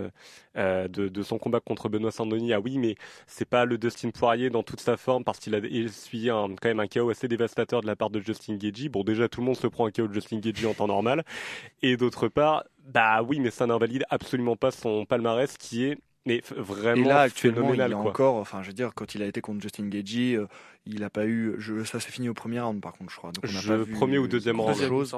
euh, 0.56 0.86
de, 0.88 1.08
de 1.08 1.22
son 1.22 1.38
combat 1.38 1.60
contre 1.60 1.88
Benoît 1.88 2.12
Saint-Denis, 2.12 2.52
ah 2.52 2.60
oui, 2.60 2.78
mais 2.78 2.94
c'est 3.26 3.48
pas 3.48 3.64
le 3.64 3.78
Dustin 3.78 4.10
Poirier 4.10 4.50
dans 4.50 4.62
toute 4.62 4.80
sa 4.80 4.96
forme 4.96 5.24
parce 5.24 5.38
qu'il 5.38 5.54
a 5.54 5.58
essuyé 5.58 6.30
un, 6.30 6.48
quand 6.50 6.68
même 6.68 6.80
un 6.80 6.86
KO 6.86 7.10
assez 7.10 7.26
dévastateur 7.26 7.80
de 7.80 7.86
la 7.86 7.96
part 7.96 8.10
de 8.10 8.20
Justin 8.20 8.56
Gaethje. 8.56 8.88
Bon, 8.88 9.02
déjà 9.02 9.28
tout 9.28 9.40
le 9.40 9.46
monde 9.46 9.56
se 9.56 9.66
prend 9.66 9.86
un 9.86 9.90
KO 9.90 10.06
de 10.06 10.14
Justin 10.14 10.38
Gaethje 10.38 10.66
en 10.66 10.74
temps 10.74 10.86
normal. 10.88 11.24
Et 11.80 11.96
d'autre 11.96 12.28
part, 12.28 12.64
bah 12.84 13.22
oui, 13.22 13.40
mais 13.40 13.50
ça 13.50 13.66
n'invalide 13.66 14.04
absolument 14.10 14.56
pas 14.56 14.70
son 14.70 15.04
palmarès 15.06 15.56
qui 15.56 15.84
est 15.84 15.98
mais 16.26 16.42
vraiment 16.56 17.04
Et 17.04 17.08
là, 17.08 17.20
actuellement, 17.20 17.72
il 17.74 17.78
quoi. 17.78 17.96
encore, 18.10 18.36
enfin, 18.36 18.62
je 18.62 18.68
veux 18.68 18.72
dire, 18.72 18.92
quand 18.94 19.14
il 19.14 19.22
a 19.22 19.26
été 19.26 19.40
contre 19.40 19.60
Justin 19.62 19.88
Gaethje, 19.88 20.36
euh, 20.36 20.46
il 20.86 21.02
a 21.04 21.10
pas 21.10 21.26
eu, 21.26 21.54
je, 21.58 21.84
ça 21.84 22.00
s'est 22.00 22.10
fini 22.10 22.28
au 22.28 22.34
premier 22.34 22.60
round, 22.60 22.80
par 22.80 22.92
contre, 22.92 23.10
je 23.12 23.16
crois. 23.16 23.30
Donc, 23.32 23.44
on 23.48 23.52
n'a 23.52 23.60
Je- 23.60 23.68
pas 23.68 23.76
vu 23.78 23.92
premier 23.92 24.18
ou 24.18 24.26
deuxième 24.28 24.60
round. 24.60 24.76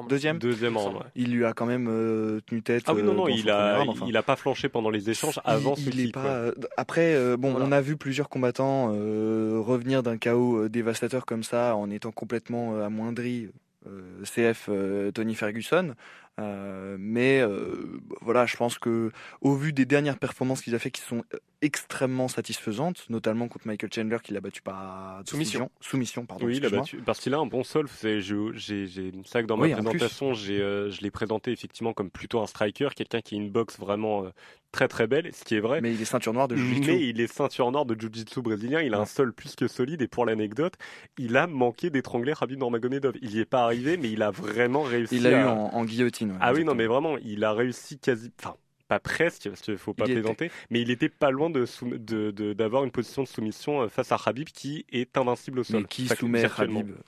Deuxième. 0.08 0.38
Deuxième. 0.38 0.76
Round. 0.76 0.96
ouais. 0.96 1.02
Il 1.14 1.32
lui 1.32 1.44
a 1.44 1.52
quand 1.52 1.66
même 1.66 1.88
euh, 1.88 2.40
tenu 2.46 2.62
tête. 2.62 2.84
Ah 2.86 2.94
oui, 2.94 3.02
non, 3.02 3.12
euh, 3.12 3.16
non, 3.16 3.28
il 3.28 3.48
a, 3.50 3.78
round, 3.78 3.90
enfin. 3.90 4.04
il 4.08 4.16
a 4.16 4.22
pas 4.22 4.36
flanché 4.36 4.68
pendant 4.68 4.90
les 4.90 5.10
échanges 5.10 5.40
avant 5.44 5.74
il, 5.76 5.84
ce 5.84 5.90
il 5.90 6.08
est 6.08 6.12
pas. 6.12 6.24
euh, 6.26 6.52
Après, 6.76 7.14
euh, 7.14 7.36
bon, 7.36 7.50
Voilà. 7.52 7.66
on 7.66 7.72
a 7.72 7.80
vu 7.80 7.96
plusieurs 7.96 8.28
combattants 8.28 8.92
euh, 8.94 9.58
revenir 9.64 10.02
d'un 10.02 10.16
chaos 10.18 10.68
dévastateur 10.68 11.24
comme 11.26 11.42
ça 11.42 11.76
en 11.76 11.90
étant 11.90 12.12
complètement 12.12 12.74
euh, 12.76 12.84
amoindris. 12.86 13.48
euh, 13.86 14.00
CF 14.24 14.68
euh, 14.70 15.10
Tony 15.12 15.34
Ferguson, 15.34 15.94
Euh, 16.40 16.96
mais 16.98 17.40
euh, 17.42 18.00
voilà, 18.24 18.46
je 18.46 18.56
pense 18.56 18.78
que 18.78 19.12
au 19.40 19.54
vu 19.54 19.72
des 19.72 19.84
dernières 19.84 20.18
performances 20.18 20.62
qu'il 20.62 20.74
a 20.74 20.78
fait, 20.78 20.90
qui 20.90 21.00
sont 21.02 21.22
euh, 21.34 21.38
extrêmement 21.62 22.28
satisfaisantes, 22.28 23.04
notamment 23.08 23.48
contre 23.48 23.66
Michael 23.66 23.90
Chandler, 23.92 24.18
qu'il 24.22 24.36
a 24.36 24.40
battu 24.40 24.60
par 24.62 25.22
Soumission. 25.26 25.70
soumission, 25.80 26.26
pardon. 26.26 26.46
Oui, 26.46 26.56
il 26.58 26.66
a 26.66 26.70
battu. 26.70 26.98
Parce 26.98 27.20
qu'il 27.20 27.32
a 27.34 27.38
un 27.38 27.46
bon 27.46 27.64
sol. 27.64 27.86
C'est, 27.88 28.20
j'ai, 28.20 28.34
vrai 28.42 29.42
que 29.42 29.46
dans 29.46 29.56
ma 29.56 29.64
Oui, 29.66 29.72
présentation, 29.72 30.34
j'ai, 30.34 30.60
euh, 30.60 30.90
je 30.90 31.00
l'ai 31.00 31.10
présenté 31.10 31.52
effectivement 31.52 31.92
comme 31.92 32.10
plutôt 32.10 32.40
un 32.40 32.46
striker, 32.46 32.88
quelqu'un 32.94 33.20
qui 33.20 33.34
a 33.34 33.38
une 33.38 33.50
boxe 33.50 33.78
vraiment 33.78 34.24
euh, 34.24 34.28
très 34.72 34.88
très 34.88 35.06
belle, 35.06 35.30
ce 35.32 35.44
qui 35.44 35.54
est 35.54 35.60
vrai. 35.60 35.80
Mais 35.80 35.94
il 35.94 36.00
est 36.02 36.04
ceinture 36.04 36.32
noire 36.34 36.48
de 36.48 36.56
Jiu-Jitsu. 36.56 36.90
Mais 36.90 37.00
il 37.08 37.20
est 37.20 37.32
ceinture 37.32 37.70
noire 37.72 37.86
de 37.86 37.98
Jiu-Jitsu 37.98 38.42
brésilien. 38.42 38.80
Il 38.82 38.92
a 38.92 38.98
un 39.00 39.06
sol 39.06 39.32
plus 39.32 39.54
que 39.56 39.66
solide. 39.68 40.02
Et 40.02 40.08
pour 40.08 40.26
l'anecdote, 40.26 40.74
il 41.18 41.36
a 41.36 41.46
manqué 41.46 41.88
d'étrangler 41.90 42.34
Khabib 42.38 42.58
Nurmagomedov. 42.58 43.14
Il 43.22 43.34
y 43.34 43.40
est 43.40 43.44
pas 43.46 43.64
arrivé, 43.64 43.96
mais 43.96 44.10
il 44.10 44.22
a 44.22 44.30
vraiment 44.30 44.82
réussi. 44.82 45.16
Il 45.16 45.22
l'a 45.22 45.30
eu 45.30 45.44
en, 45.44 45.70
en 45.72 45.84
guillotine. 45.84 46.32
ouais, 46.32 46.38
Ah 46.40 46.52
oui, 46.52 46.64
non, 46.64 46.74
mais 46.74 46.86
vraiment, 46.86 47.16
il 47.24 47.44
a 47.44 47.52
réussi 47.52 47.98
quasi. 48.14 48.32
Enfin, 48.40 48.56
pas 48.86 49.00
presque, 49.00 49.48
parce 49.48 49.62
qu'il 49.62 49.78
faut 49.78 49.94
pas 49.94 50.04
Il 50.06 50.12
était. 50.12 50.20
plaisanter, 50.20 50.50
mais 50.70 50.82
il 50.82 50.90
était 50.90 51.08
pas 51.08 51.30
loin 51.30 51.48
de 51.48 51.64
sou- 51.64 51.88
de- 51.96 52.30
de- 52.30 52.52
d'avoir 52.52 52.84
une 52.84 52.90
position 52.90 53.22
de 53.22 53.28
soumission 53.28 53.82
euh, 53.82 53.88
face 53.88 54.12
à 54.12 54.18
Khabib 54.22 54.48
qui 54.48 54.84
est 54.92 55.16
invincible 55.16 55.60
au 55.60 55.64
sol. 55.64 55.80
Mais 55.82 55.86
qui 55.88 56.04
Enfin, 56.04 56.14
soumet 56.16 56.44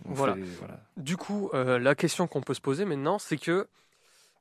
on 0.07 0.15
Voilà. 0.15 0.35
fait- 0.35 0.41
voilà. 0.59 0.81
Du 0.97 1.17
coup, 1.19 1.51
euh, 1.53 1.79
la 1.79 1.95
question 1.95 2.27
qu'on 2.27 2.41
peut 2.41 2.55
se 2.55 2.63
poser 2.63 2.87
maintenant, 2.87 3.19
c'est 3.19 3.37
que, 3.37 3.67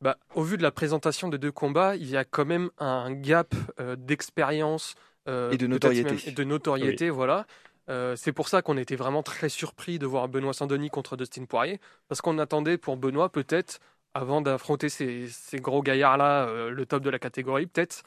bah, 0.01 0.17
au 0.33 0.43
vu 0.43 0.55
de 0.57 0.63
la 0.63 0.71
présentation 0.71 1.27
des 1.27 1.37
deux 1.37 1.51
combats, 1.51 1.95
il 1.97 2.09
y 2.09 2.15
a 2.15 2.23
quand 2.23 2.45
même 2.45 2.69
un 2.79 3.11
gap 3.11 3.53
euh, 3.81 3.95
d'expérience 3.97 4.95
euh, 5.27 5.51
Et 5.51 5.57
de 5.57 5.67
notoriété. 5.67 6.11
même- 6.11 6.19
et 6.27 6.31
de 6.31 6.43
notoriété, 6.43 7.09
voilà. 7.09 7.45
Euh, 7.89 8.15
c'est 8.15 8.31
pour 8.31 8.47
ça 8.47 8.61
qu'on 8.61 8.77
était 8.77 8.95
vraiment 8.95 9.23
très 9.23 9.49
surpris 9.49 9.99
de 9.99 10.05
voir 10.05 10.27
Benoît 10.27 10.53
Saint-Denis 10.53 10.89
contre 10.89 11.17
Dustin 11.17 11.45
Poirier, 11.45 11.79
parce 12.07 12.21
qu'on 12.21 12.37
attendait 12.39 12.77
pour 12.77 12.95
Benoît 12.97 13.29
peut-être 13.29 13.79
avant 14.15 14.41
d'affronter 14.41 14.89
ces, 14.89 15.27
ces 15.29 15.57
gros 15.59 15.83
gaillards-là, 15.83 16.47
euh, 16.47 16.69
le 16.71 16.85
top 16.85 17.03
de 17.03 17.09
la 17.09 17.19
catégorie, 17.19 17.67
peut-être 17.67 18.01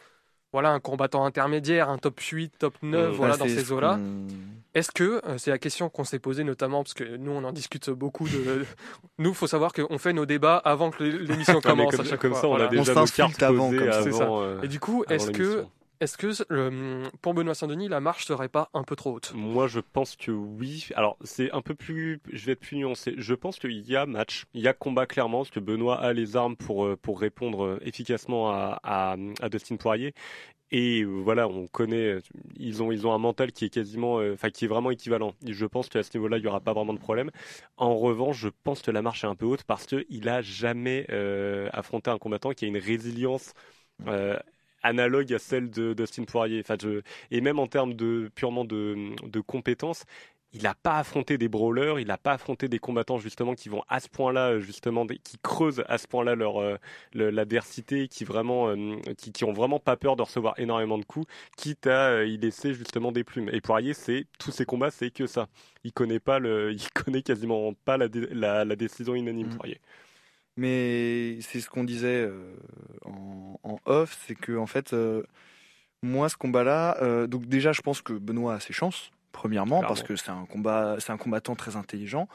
voilà, 0.52 0.70
un 0.70 0.80
combattant 0.80 1.26
intermédiaire, 1.26 1.90
un 1.90 1.98
top 1.98 2.18
8, 2.18 2.54
top 2.58 2.74
9, 2.82 3.10
Mmh. 3.10 3.14
voilà, 3.14 3.36
dans 3.36 3.46
ces 3.46 3.64
ce 3.64 3.72
eaux-là. 3.72 3.98
Est-ce 4.74 4.90
que, 4.90 5.20
euh, 5.26 5.36
c'est 5.38 5.50
la 5.50 5.58
question 5.58 5.90
qu'on 5.90 6.04
s'est 6.04 6.18
posée 6.18 6.42
notamment, 6.44 6.82
parce 6.82 6.94
que 6.94 7.04
nous 7.16 7.32
on 7.32 7.44
en 7.44 7.52
discute 7.52 7.90
beaucoup, 7.90 8.26
de... 8.28 8.64
nous 9.18 9.30
il 9.30 9.34
faut 9.36 9.46
savoir 9.46 9.72
qu'on 9.72 9.98
fait 9.98 10.12
nos 10.14 10.24
débats 10.24 10.56
avant 10.56 10.90
que 10.90 11.02
l'émission 11.04 11.60
commence 11.62 11.96
comme, 11.96 12.06
à 12.06 12.08
chaque 12.08 12.20
comme 12.20 12.32
fois. 12.32 12.40
ça, 12.40 12.46
on 12.46 12.50
voilà. 12.50 12.64
a 12.66 12.68
déjà 12.68 12.92
On 12.96 13.00
nos 13.00 13.06
cartes 13.06 13.42
avant, 13.42 13.70
posées 13.70 13.78
comme 13.78 13.88
avant, 14.22 14.42
euh, 14.42 14.62
Et 14.62 14.68
du 14.68 14.80
coup, 14.80 15.04
est-ce 15.08 15.30
que. 15.30 15.64
Est-ce 16.00 16.16
que 16.16 16.28
le- 16.48 17.10
pour 17.22 17.34
Benoît 17.34 17.54
Saint-Denis, 17.54 17.88
la 17.88 18.00
marche 18.00 18.24
serait 18.26 18.48
pas 18.48 18.70
un 18.72 18.84
peu 18.84 18.94
trop 18.94 19.14
haute? 19.14 19.32
Moi, 19.34 19.66
je 19.66 19.80
pense 19.80 20.14
que 20.14 20.30
oui. 20.30 20.88
Alors, 20.94 21.16
c'est 21.24 21.50
un 21.52 21.60
peu 21.60 21.74
plus. 21.74 22.20
Je 22.32 22.46
vais 22.46 22.52
être 22.52 22.60
plus 22.60 22.76
nuancé. 22.76 23.14
Je 23.16 23.34
pense 23.34 23.58
qu'il 23.58 23.80
y 23.88 23.96
a 23.96 24.06
match, 24.06 24.44
il 24.54 24.60
y 24.60 24.68
a 24.68 24.72
combat 24.72 25.06
clairement, 25.06 25.38
parce 25.38 25.50
que 25.50 25.60
Benoît 25.60 26.00
a 26.00 26.12
les 26.12 26.36
armes 26.36 26.56
pour 26.56 26.84
euh, 26.84 26.96
pour 26.96 27.20
répondre 27.20 27.64
euh, 27.64 27.78
efficacement 27.82 28.50
à, 28.50 29.16
Dustin 29.50 29.76
Poirier. 29.76 30.14
Et 30.70 31.02
euh, 31.02 31.06
voilà, 31.06 31.48
on 31.48 31.66
connaît. 31.66 32.18
Ils 32.56 32.82
ont 32.82 32.92
ils 32.92 33.06
ont 33.06 33.12
un 33.12 33.18
mental 33.18 33.50
qui 33.50 33.64
est 33.64 33.70
quasiment, 33.70 34.16
enfin, 34.32 34.50
qui 34.50 34.66
est 34.66 34.68
vraiment 34.68 34.92
équivalent. 34.92 35.34
Je 35.44 35.66
pense 35.66 35.88
qu'à 35.88 36.04
ce 36.04 36.16
niveau-là, 36.16 36.38
il 36.38 36.44
y 36.44 36.46
aura 36.46 36.60
pas 36.60 36.74
vraiment 36.74 36.94
de 36.94 37.00
problème. 37.00 37.30
En 37.76 37.96
revanche, 37.96 38.38
je 38.38 38.50
pense 38.62 38.82
que 38.82 38.92
la 38.92 39.02
marche 39.02 39.24
est 39.24 39.28
un 39.28 39.34
peu 39.34 39.46
haute 39.46 39.64
parce 39.64 39.86
que 39.86 40.06
il 40.10 40.28
a 40.28 40.42
jamais 40.42 41.06
affronté 41.72 42.10
un 42.10 42.18
combattant 42.18 42.52
qui 42.52 42.66
a 42.66 42.68
une 42.68 42.78
résilience. 42.78 43.52
Analogue 44.82 45.32
à 45.32 45.38
celle 45.38 45.70
de 45.70 45.94
Dustin 45.94 46.24
Poirier. 46.24 46.60
Enfin, 46.60 46.76
je, 46.80 47.00
et 47.30 47.40
même 47.40 47.58
en 47.58 47.66
termes 47.66 47.94
de 47.94 48.30
purement 48.34 48.64
de, 48.64 49.14
de 49.26 49.40
compétences, 49.40 50.04
il 50.54 50.62
n'a 50.62 50.74
pas 50.74 50.98
affronté 50.98 51.36
des 51.36 51.48
brawlers, 51.48 52.00
il 52.00 52.06
n'a 52.06 52.16
pas 52.16 52.32
affronté 52.32 52.68
des 52.68 52.78
combattants 52.78 53.18
justement 53.18 53.54
qui 53.54 53.68
vont 53.68 53.82
à 53.88 54.00
ce 54.00 54.08
point-là 54.08 54.58
justement 54.60 55.06
qui 55.06 55.36
creusent 55.42 55.84
à 55.88 55.98
ce 55.98 56.06
point-là 56.08 56.34
leur 56.36 56.58
euh, 56.58 56.76
l'adversité, 57.12 58.08
qui 58.08 58.24
vraiment 58.24 58.68
euh, 58.68 58.96
qui, 59.18 59.30
qui 59.32 59.44
ont 59.44 59.52
vraiment 59.52 59.78
pas 59.78 59.96
peur 59.96 60.16
de 60.16 60.22
recevoir 60.22 60.54
énormément 60.58 60.96
de 60.98 61.04
coups, 61.04 61.26
quitte 61.56 61.86
à 61.86 62.08
euh, 62.10 62.26
y 62.26 62.38
laisser 62.38 62.72
justement 62.74 63.12
des 63.12 63.24
plumes. 63.24 63.50
Et 63.52 63.60
Poirier, 63.60 63.92
c'est 63.94 64.26
tous 64.38 64.50
ses 64.50 64.64
combats, 64.64 64.90
c'est 64.90 65.10
que 65.10 65.26
ça. 65.26 65.48
Il 65.84 65.92
connaît 65.92 66.20
pas 66.20 66.38
le, 66.38 66.72
il 66.72 66.90
connaît 66.94 67.22
quasiment 67.22 67.74
pas 67.84 67.96
la, 67.98 68.08
dé- 68.08 68.28
la, 68.32 68.64
la 68.64 68.76
décision 68.76 69.14
unanime 69.14 69.48
Mm. 69.48 69.50
Poirier. 69.50 69.80
Mais 70.58 71.38
c'est 71.40 71.60
ce 71.60 71.70
qu'on 71.70 71.84
disait 71.84 72.26
euh, 72.26 72.52
en, 73.04 73.58
en 73.62 73.78
off, 73.84 74.18
c'est 74.26 74.34
que 74.34 74.56
en 74.56 74.66
fait, 74.66 74.92
euh, 74.92 75.22
moi, 76.02 76.28
ce 76.28 76.36
combat-là, 76.36 76.98
euh, 77.00 77.26
donc 77.28 77.46
déjà, 77.46 77.72
je 77.72 77.80
pense 77.80 78.02
que 78.02 78.12
Benoît 78.12 78.54
a 78.54 78.60
ses 78.60 78.72
chances. 78.72 79.10
Premièrement, 79.30 79.82
parce 79.82 80.02
que 80.02 80.16
c'est 80.16 80.30
un 80.30 80.46
combat, 80.46 80.96
c'est 80.98 81.12
un 81.12 81.16
combattant 81.16 81.54
très 81.54 81.76
intelligent. 81.76 82.28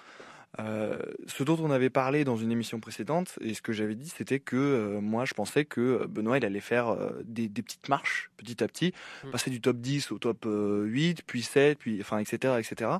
Euh, 0.60 1.00
ce 1.26 1.44
dont 1.44 1.58
on 1.60 1.72
avait 1.72 1.90
parlé 1.90 2.24
dans 2.24 2.38
une 2.38 2.52
émission 2.52 2.80
précédente 2.80 3.40
et 3.42 3.56
ce 3.56 3.62
que 3.62 3.74
j'avais 3.74 3.96
dit, 3.96 4.08
c'était 4.08 4.40
que 4.40 4.56
euh, 4.56 5.02
moi, 5.02 5.26
je 5.26 5.34
pensais 5.34 5.66
que 5.66 6.06
Benoît, 6.06 6.38
il 6.38 6.46
allait 6.46 6.60
faire 6.62 6.90
euh, 6.90 7.10
des, 7.26 7.50
des 7.50 7.62
petites 7.64 7.90
marches, 7.90 8.30
petit 8.38 8.64
à 8.64 8.68
petit, 8.68 8.94
Mm. 9.26 9.32
passer 9.32 9.50
du 9.50 9.60
top 9.60 9.78
10 9.78 10.12
au 10.12 10.20
top 10.20 10.46
euh, 10.46 10.84
8, 10.86 11.24
puis 11.26 11.42
7, 11.42 11.80
puis 11.80 12.00
enfin, 12.00 12.20
etc., 12.20 12.54
etc. 12.60 12.92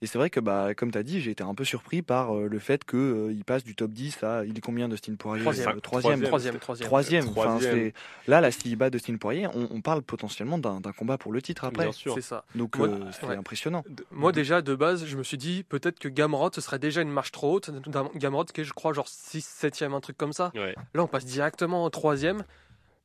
Et 0.00 0.06
c'est 0.06 0.16
vrai 0.16 0.30
que, 0.30 0.38
bah, 0.38 0.74
comme 0.76 0.92
tu 0.92 0.98
as 0.98 1.02
dit, 1.02 1.20
j'ai 1.20 1.32
été 1.32 1.42
un 1.42 1.54
peu 1.54 1.64
surpris 1.64 2.02
par 2.02 2.32
euh, 2.36 2.46
le 2.48 2.58
fait 2.60 2.84
qu'il 2.84 3.42
passe 3.44 3.64
du 3.64 3.74
top 3.74 3.90
10 3.90 4.22
à. 4.22 4.44
Il 4.44 4.56
est 4.56 4.60
combien, 4.60 4.88
Dustin 4.88 5.16
Poirier? 5.16 5.42
Troisième. 5.42 5.68
Euh, 5.70 5.80
Troisième. 5.80 6.22
Troisième, 6.22 6.58
troisième. 6.60 6.86
Troisième. 6.86 7.28
Enfin, 7.28 7.58
là, 8.28 8.40
là, 8.40 8.50
s'il 8.52 8.76
bat 8.76 8.90
Dustin 8.90 9.16
Poirier, 9.16 9.48
on, 9.48 9.66
on 9.72 9.80
parle 9.80 10.02
potentiellement 10.02 10.58
d'un 10.58 10.80
combat 10.96 11.18
pour 11.18 11.32
le 11.32 11.42
titre 11.42 11.64
après. 11.64 11.82
Bien 11.84 11.92
sûr. 11.92 12.14
C'est 12.14 12.20
ça. 12.20 12.44
Donc, 12.54 12.78
euh, 12.78 13.10
c'est 13.10 13.26
ouais. 13.26 13.34
impressionnant. 13.36 13.84
De- 13.88 14.06
Moi 14.12 14.30
déjà 14.30 14.62
de 14.62 14.74
base, 14.76 15.04
je 15.04 15.16
me 15.16 15.24
suis 15.24 15.36
dit 15.36 15.64
peut-être 15.68 15.98
que 15.98 16.08
Gamrot 16.08 16.50
ce 16.54 16.60
serait 16.60 16.78
déjà 16.78 17.02
une 17.02 17.10
marche 17.10 17.32
trop 17.32 17.54
haute. 17.54 17.70
Gamrot 18.14 18.44
qui 18.44 18.60
est 18.60 18.64
je 18.64 18.72
crois 18.72 18.92
genre 18.92 19.08
6 19.08 19.44
7 19.44 19.82
un 19.82 20.00
truc 20.00 20.16
comme 20.16 20.32
ça. 20.32 20.52
Ouais. 20.54 20.74
Là 20.94 21.02
on 21.02 21.06
passe 21.08 21.24
directement 21.24 21.84
au 21.84 21.90
troisième. 21.90 22.44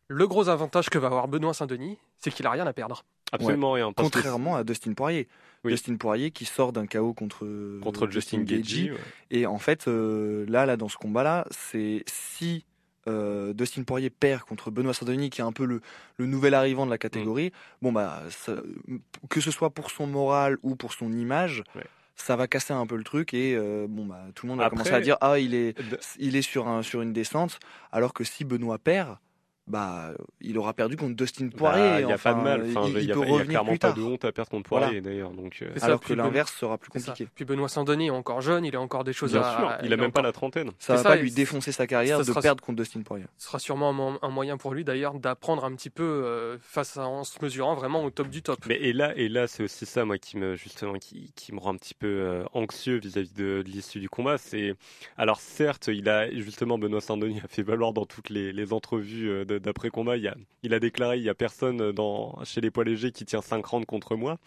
Le 0.09 0.27
gros 0.27 0.50
avantage 0.50 0.89
que 0.89 0.97
va 1.00 1.07
avoir 1.07 1.27
Benoît 1.27 1.53
Saint-Denis, 1.53 1.97
c'est 2.19 2.29
qu'il 2.29 2.45
a 2.45 2.51
rien 2.51 2.67
à 2.67 2.73
perdre. 2.73 3.03
Absolument 3.31 3.71
rien. 3.71 3.91
parce 3.93 4.09
que 4.09 4.13
Contrairement 4.13 4.55
à 4.55 4.63
Dustin 4.63 4.93
Poirier. 4.93 5.27
Oui. 5.63 5.72
Dustin 5.72 5.96
Poirier 5.96 6.32
qui 6.32 6.46
sort 6.46 6.74
d'un 6.74 6.86
KO 6.88 7.13
contre, 7.13 7.48
contre 7.82 8.10
Justin 8.10 8.43
Gagey, 8.43 8.91
ouais. 8.91 8.98
Et 9.32 9.46
en 9.46 9.58
fait, 9.60 9.88
euh, 9.88 10.46
là, 10.50 10.65
là, 10.65 10.75
dans 10.77 10.89
ce 10.89 10.98
combat-là, 10.98 11.46
c'est 11.51 12.03
si 12.08 12.65
euh, 13.08 13.53
Dustin 13.53 13.84
Poirier 13.84 14.10
perd 14.10 14.43
contre 14.43 14.72
Benoît 14.72 14.93
Saint-Denis, 14.93 15.29
qui 15.29 15.41
est 15.41 15.43
un 15.43 15.51
peu 15.51 15.65
le, 15.65 15.82
le 16.17 16.25
nouvel 16.25 16.53
arrivant 16.53 16.86
de 16.86 16.91
la 16.91 16.98
catégorie, 16.98 17.51
bon 17.82 17.91
bah, 17.91 18.24
ça- 18.29 18.62
que 19.29 19.41
ce 19.41 19.51
soit 19.51 19.70
pour 19.70 19.91
son 19.91 20.08
moral 20.08 20.58
ou 20.63 20.75
pour 20.75 20.93
son 20.93 21.12
image, 21.12 21.63
Ouais. 21.75 21.84
ça 22.15 22.36
va 22.36 22.48
casser 22.48 22.74
un 22.74 22.86
peu 22.86 22.96
le 22.96 23.03
truc 23.03 23.34
et 23.34 23.55
euh, 23.55 23.88
bon 23.89 24.05
bah, 24.05 24.22
tout 24.36 24.46
le 24.46 24.51
monde 24.51 24.60
va 24.60 24.65
Après- 24.65 24.77
commencer 24.77 24.93
à 24.96 25.01
dire 25.01 25.17
ah 25.22 25.38
il 25.39 25.53
est, 25.53 25.77
il 26.20 26.36
est 26.38 26.41
sur 26.41 26.67
un 26.67 26.82
sur 26.82 27.01
une 27.01 27.12
descente, 27.13 27.60
alors 27.91 28.13
que 28.13 28.24
si 28.24 28.46
Benoît 28.46 28.77
perd. 28.79 29.17
Bah, 29.65 30.12
il 30.41 30.58
aura 30.58 30.74
perdu 30.74 30.98
contre 30.98 31.15
Dustin 31.15 31.48
Poirier. 31.48 31.82
Bah, 31.82 32.00
Il 32.01 32.05
n'y 32.08 32.12
a 32.12 32.15
enfin, 32.15 32.34
pas 32.34 32.39
de 32.39 32.43
mal. 32.43 32.63
Enfin, 32.70 32.84
il, 32.88 32.98
il 32.98 33.03
il 33.03 33.08
y 33.08 33.12
a, 33.12 33.15
peut 33.15 33.22
il 33.22 33.27
y 33.27 33.29
a 33.29 33.34
revenir 33.34 33.48
clairement 33.50 33.70
plus 33.72 33.79
pas 33.79 33.88
tard. 33.88 33.96
de 33.98 34.01
honte 34.03 34.25
à 34.25 34.32
perdre 34.34 34.51
contre 34.51 34.70
Voilà. 34.70 34.88
Poirier 34.88 35.01
d'ailleurs. 35.01 35.32
Donc, 35.32 35.60
euh, 35.62 35.70
ça, 35.77 35.86
Alors 35.86 36.01
que 36.01 36.10
Ben- 36.13 36.17
l'inverse 36.24 36.53
sera 36.53 36.77
plus 36.77 36.89
compliqué. 36.89 37.27
Puis 37.34 37.46
Benoît 37.46 37.70
Saint-Denis 37.70 38.08
est 38.08 38.10
encore 38.10 38.41
jeune, 38.41 38.65
il 38.65 38.75
a 38.75 38.82
encore 38.82 39.05
des 39.05 39.13
choses 39.13 39.32
bien 39.32 39.41
à. 39.41 39.58
sûr, 39.58 39.77
il 39.86 39.93
a 39.93 39.96
même 39.98 40.12
pas 40.12 40.22
la 40.22 40.34
trentaine. 40.34 40.72
Ça 40.79 40.96
va 40.96 41.03
ça, 41.03 41.10
pas 41.10 41.15
lui 41.15 41.32
défoncer 41.32 41.72
sa 41.72 41.88
carrière 41.88 42.20
de 42.20 42.24
sera- 42.25 42.41
perdre 42.41 42.62
contre 42.62 42.79
Dustin 42.84 43.01
Poirier. 43.03 43.25
Ce 43.38 43.48
sera 43.48 43.58
sûrement 43.60 43.89
un, 43.91 43.93
mo- 43.93 44.20
un 44.22 44.29
moyen 44.29 44.58
pour 44.58 44.74
lui 44.74 44.84
d'ailleurs 44.84 45.13
d'apprendre 45.13 45.63
un 45.63 45.74
petit 45.75 45.89
peu 45.89 46.03
euh, 46.03 46.58
face 46.62 46.98
à, 46.98 47.08
en 47.08 47.24
se 47.24 47.38
mesurant 47.41 47.74
vraiment 47.74 48.03
au 48.03 48.10
top 48.10 48.27
du 48.27 48.41
top. 48.41 48.60
Mais 48.67 48.75
et 48.75 48.91
là, 48.91 49.13
et 49.15 49.29
là, 49.29 49.48
c'est 49.48 49.63
aussi 49.63 49.86
ça, 49.86 50.03
moi, 50.03 50.17
qui 50.17 50.36
me 50.38 50.58
justement, 50.58 50.96
qui, 50.96 51.32
qui 51.38 51.53
me 51.53 51.60
rend 51.60 51.74
un 51.74 51.77
petit 51.77 51.93
peu 51.93 52.08
euh, 52.08 52.43
anxieux 52.53 52.98
vis-à-vis 53.00 53.32
de, 53.34 53.62
de 53.65 53.70
l'issue 53.72 54.01
du 54.01 54.10
combat. 54.10 54.38
C'est 54.38 54.75
alors 55.17 55.39
certes, 55.39 55.88
il 55.88 56.10
a 56.10 56.29
justement 56.32 56.77
Benoît 56.77 57.00
Saint-Denis 57.00 57.39
a 57.41 57.48
fait 57.48 57.63
valoir 57.63 57.93
dans 57.93 58.05
toutes 58.05 58.29
les, 58.29 58.51
les 58.51 58.74
entrevues 58.74 59.46
de- 59.46 59.52
d'après 59.60 59.89
combat, 59.89 60.17
il 60.17 60.27
a, 60.27 60.36
il 60.63 60.74
a 60.74 60.79
déclaré, 60.79 61.17
il 61.17 61.24
y 61.24 61.29
a 61.29 61.33
personne 61.36 61.91
dans 61.91 62.39
chez 62.43 62.62
les 62.62 62.72
poids 62.72 62.83
légers 62.83 63.12
qui 63.12 63.25
tient 63.25 63.41
5 63.41 63.65
rounds 63.65 63.86
contre 63.86 64.15
moi. 64.15 64.38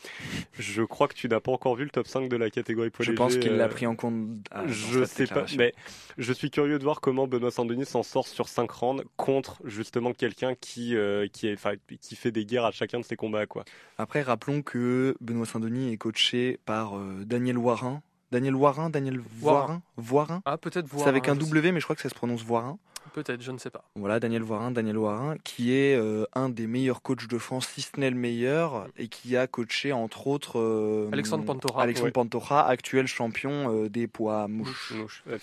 Je 0.58 0.82
crois 0.82 1.08
que 1.08 1.14
tu 1.14 1.28
n'as 1.28 1.40
pas 1.40 1.52
encore 1.52 1.74
vu 1.76 1.84
le 1.84 1.90
top 1.90 2.06
5 2.06 2.28
de 2.28 2.36
la 2.36 2.50
catégorie 2.50 2.90
poids 2.90 3.04
Je 3.04 3.10
léger. 3.10 3.18
pense 3.18 3.36
qu'il 3.36 3.52
l'a 3.56 3.64
euh, 3.64 3.68
pris 3.68 3.86
en 3.86 3.94
compte. 3.96 4.28
ah, 4.50 4.62
dans 4.62 4.68
je 4.68 5.04
cette 5.04 5.28
sais 5.28 5.34
pas, 5.34 5.46
mais 5.56 5.74
je 6.18 6.32
suis 6.32 6.50
curieux 6.50 6.78
de 6.78 6.84
voir 6.84 7.00
comment 7.00 7.26
Benoît 7.26 7.50
Saint-Denis 7.50 7.86
s'en 7.86 8.02
sort 8.02 8.26
sur 8.26 8.48
5 8.48 8.70
rounds 8.70 9.04
contre 9.16 9.60
justement 9.64 10.12
quelqu'un 10.12 10.54
qui, 10.54 10.96
euh, 10.96 11.26
qui, 11.28 11.48
est, 11.48 11.54
enfin, 11.54 11.72
qui 12.00 12.16
fait 12.16 12.30
des 12.30 12.44
guerres 12.46 12.64
à 12.64 12.70
chacun 12.72 13.00
de 13.00 13.04
ses 13.04 13.16
combats. 13.16 13.46
Quoi. 13.46 13.64
Après, 13.98 14.22
rappelons 14.22 14.62
que 14.62 15.16
Benoît 15.20 15.46
Saint-Denis 15.46 15.92
est 15.92 15.96
coaché 15.96 16.58
par 16.64 16.96
euh, 16.96 17.24
Daniel 17.24 17.58
Warin. 17.58 18.02
Daniel 18.32 18.56
Warin, 18.56 18.90
Daniel 18.90 19.20
Voirin, 19.20 19.82
Voirin. 19.96 20.42
Ah 20.44 20.58
peut-être 20.58 20.86
voir. 20.88 21.04
C'est 21.04 21.08
avec 21.08 21.28
un 21.28 21.34
je 21.34 21.40
W, 21.40 21.70
mais 21.70 21.78
je 21.78 21.84
crois 21.86 21.94
que 21.94 22.02
ça 22.02 22.08
se 22.08 22.14
prononce 22.14 22.42
Voirin. 22.42 22.76
Peut-être, 23.16 23.40
je 23.40 23.50
ne 23.50 23.56
sais 23.56 23.70
pas. 23.70 23.82
Voilà, 23.94 24.20
Daniel 24.20 24.42
Voirin, 24.42 24.70
Daniel 24.70 24.98
Voirin, 24.98 25.36
qui 25.42 25.72
est 25.72 25.96
euh, 25.96 26.26
un 26.34 26.50
des 26.50 26.66
meilleurs 26.66 27.00
coachs 27.00 27.26
de 27.28 27.38
France, 27.38 27.66
si 27.66 27.80
ce 27.80 27.98
n'est 27.98 28.10
le 28.10 28.16
meilleur, 28.16 28.88
et 28.98 29.08
qui 29.08 29.38
a 29.38 29.46
coaché 29.46 29.90
entre 29.94 30.26
autres 30.26 30.60
euh, 30.60 31.08
Alexandre 31.12 31.46
Pantoja. 31.46 31.80
Alexandre 31.80 32.08
ouais. 32.08 32.12
Pantoja, 32.12 32.60
actuel 32.60 33.06
champion 33.06 33.72
euh, 33.74 33.88
des 33.88 34.06
poids 34.06 34.48
mouches. 34.48 34.92
Mouche, 34.94 35.24
ouais. 35.26 35.38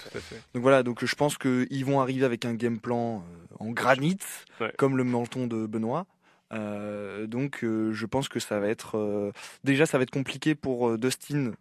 Donc 0.54 0.62
voilà, 0.62 0.84
donc 0.84 1.04
je 1.04 1.16
pense 1.16 1.40
qu'ils 1.40 1.84
vont 1.84 2.00
arriver 2.00 2.26
avec 2.26 2.46
un 2.46 2.54
game 2.54 2.78
plan 2.78 3.24
en 3.60 3.72
granit, 3.72 4.20
Ouais. 4.62 4.72
comme 4.78 4.96
le 4.96 5.04
menton 5.04 5.48
de 5.48 5.66
Benoît. 5.66 6.06
Euh, 6.54 7.26
donc 7.26 7.64
euh, 7.64 7.92
je 7.92 8.06
pense 8.06 8.30
que 8.30 8.40
ça 8.40 8.60
va 8.60 8.68
être 8.68 9.00
euh, 9.00 9.32
déjà 9.64 9.88
ça 9.88 9.98
va 9.98 10.04
être 10.04 10.12
compliqué 10.12 10.54
pour 10.54 11.00
Dustin 11.00 11.54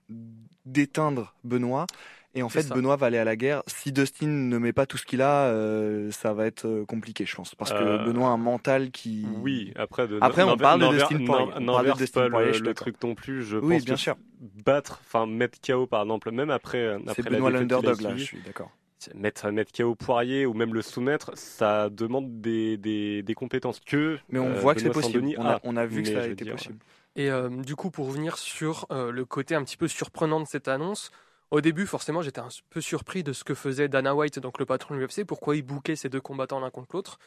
d'éteindre 0.67 1.35
Benoît 1.45 1.87
et 2.35 2.43
en 2.43 2.49
fait 2.49 2.63
ça. 2.63 2.75
Benoît 2.75 2.97
va 2.97 3.07
aller 3.07 3.19
à 3.19 3.25
la 3.25 3.37
guerre 3.37 3.63
si 3.67 3.93
Dustin 3.93 4.27
ne 4.27 4.59
met 4.59 4.73
pas 4.73 4.87
tout 4.87 4.97
ce 4.97 5.05
qu'il 5.05 5.23
a 5.23 5.47
euh, 5.47 6.11
ça 6.11 6.33
va 6.33 6.47
être 6.47 6.67
euh, 6.67 6.85
compliqué 6.85 7.25
je 7.27 7.35
pense 7.35 7.55
parce 7.55 7.73
que 7.73 7.77
Euh, 7.77 8.05
Benoît 8.05 8.29
a 8.29 8.33
un 8.33 8.37
mental 8.37 8.91
qui 8.91 9.27
Oui, 9.41 9.73
après, 9.77 10.09
de, 10.09 10.19
Après, 10.21 10.43
on 10.43 10.57
parle 10.57 10.81
de 10.81 10.89
Dustin 10.89 11.25
Poirier. 11.25 11.53
On 11.57 11.67
parle 11.67 11.93
de 11.93 11.99
Dustin 11.99 12.21
pas 12.23 12.31
Poirier, 12.31 12.59
le, 12.59 12.75
truc 12.75 13.03
non 13.03 13.15
plus. 13.15 13.43
Je 13.43 13.57
Oui, 13.59 13.77
pense 13.77 13.85
bien 13.85 13.95
que 13.95 14.01
sûr. 14.01 14.17
battre, 14.65 15.01
enfin 15.07 15.27
mettre 15.27 15.59
KO 15.61 15.87
par 15.87 16.03
exemple, 16.03 16.31
même 16.31 16.51
après, 16.51 16.95
après 16.95 17.15
c'est 17.17 17.29
Benoît 17.29 17.51
l'underdog 17.51 18.01
là 18.01 18.17
je 18.17 18.25
suis 18.25 18.39
d'accord 18.45 18.71
mettre, 19.15 19.51
mettre 19.51 19.73
KO 19.73 19.95
Poirier 19.95 20.47
ou 20.47 20.55
même 20.55 20.75
le 20.75 20.83
soumettre, 20.83 21.33
ça 21.35 21.89
demande 21.91 22.41
des, 22.41 22.77
des, 22.77 23.23
des 23.23 23.35
compétences 23.35 23.81
que. 23.81 24.19
mais 24.29 24.39
on 24.39 24.49
euh, 24.51 24.61
voit 24.61 24.75
que 24.75 24.81
c'est 24.81 24.91
possible 24.91 25.35
on 25.39 25.47
a, 25.47 25.61
on 25.65 25.77
a 25.77 25.87
vu 25.87 26.03
que 26.03 26.09
ça 26.09 26.23
a 26.23 26.27
été 26.27 26.45
dire, 26.45 26.55
possible 26.55 26.79
Et 27.17 27.31
euh, 27.31 27.49
du 27.49 27.77
coup, 27.77 27.91
pour 27.91 28.07
revenir 28.07 28.39
sur 28.39 28.87
euh, 28.91 29.11
le 29.11 29.25
côté 29.25 29.55
un 29.55 29.65
petit 29.65 29.77
peu 29.77 29.89
surprenant 29.89 30.41
de 30.41 30.47
cette 30.47 30.69
annonce, 30.69 31.11
au 31.53 31.61
début, 31.61 31.87
forcément, 31.87 32.23
j'étais 32.23 32.41
un 32.41 32.49
peu 32.71 32.81
surpris 32.81 33.23
de 33.23 33.33
ce 33.33 33.45
que 33.45 33.55
faisait 33.55 33.89
Dana 33.89 34.15
White, 34.15 34.41
donc 34.41 34.59
le 34.59 34.67
patron 34.67 34.95
de 34.97 35.01
l'UFC, 35.01 35.25
pourquoi 35.27 35.57
il 35.57 35.63
bouquait 35.63 35.97
ces 35.97 36.09
deux 36.09 36.21
combattants 36.21 36.61
l'un 36.61 36.71
contre 36.71 36.97
l'autre. 36.97 37.19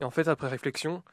Et 0.00 0.04
en 0.04 0.10
fait, 0.10 0.28
après 0.28 0.48
réflexion, 0.48 1.04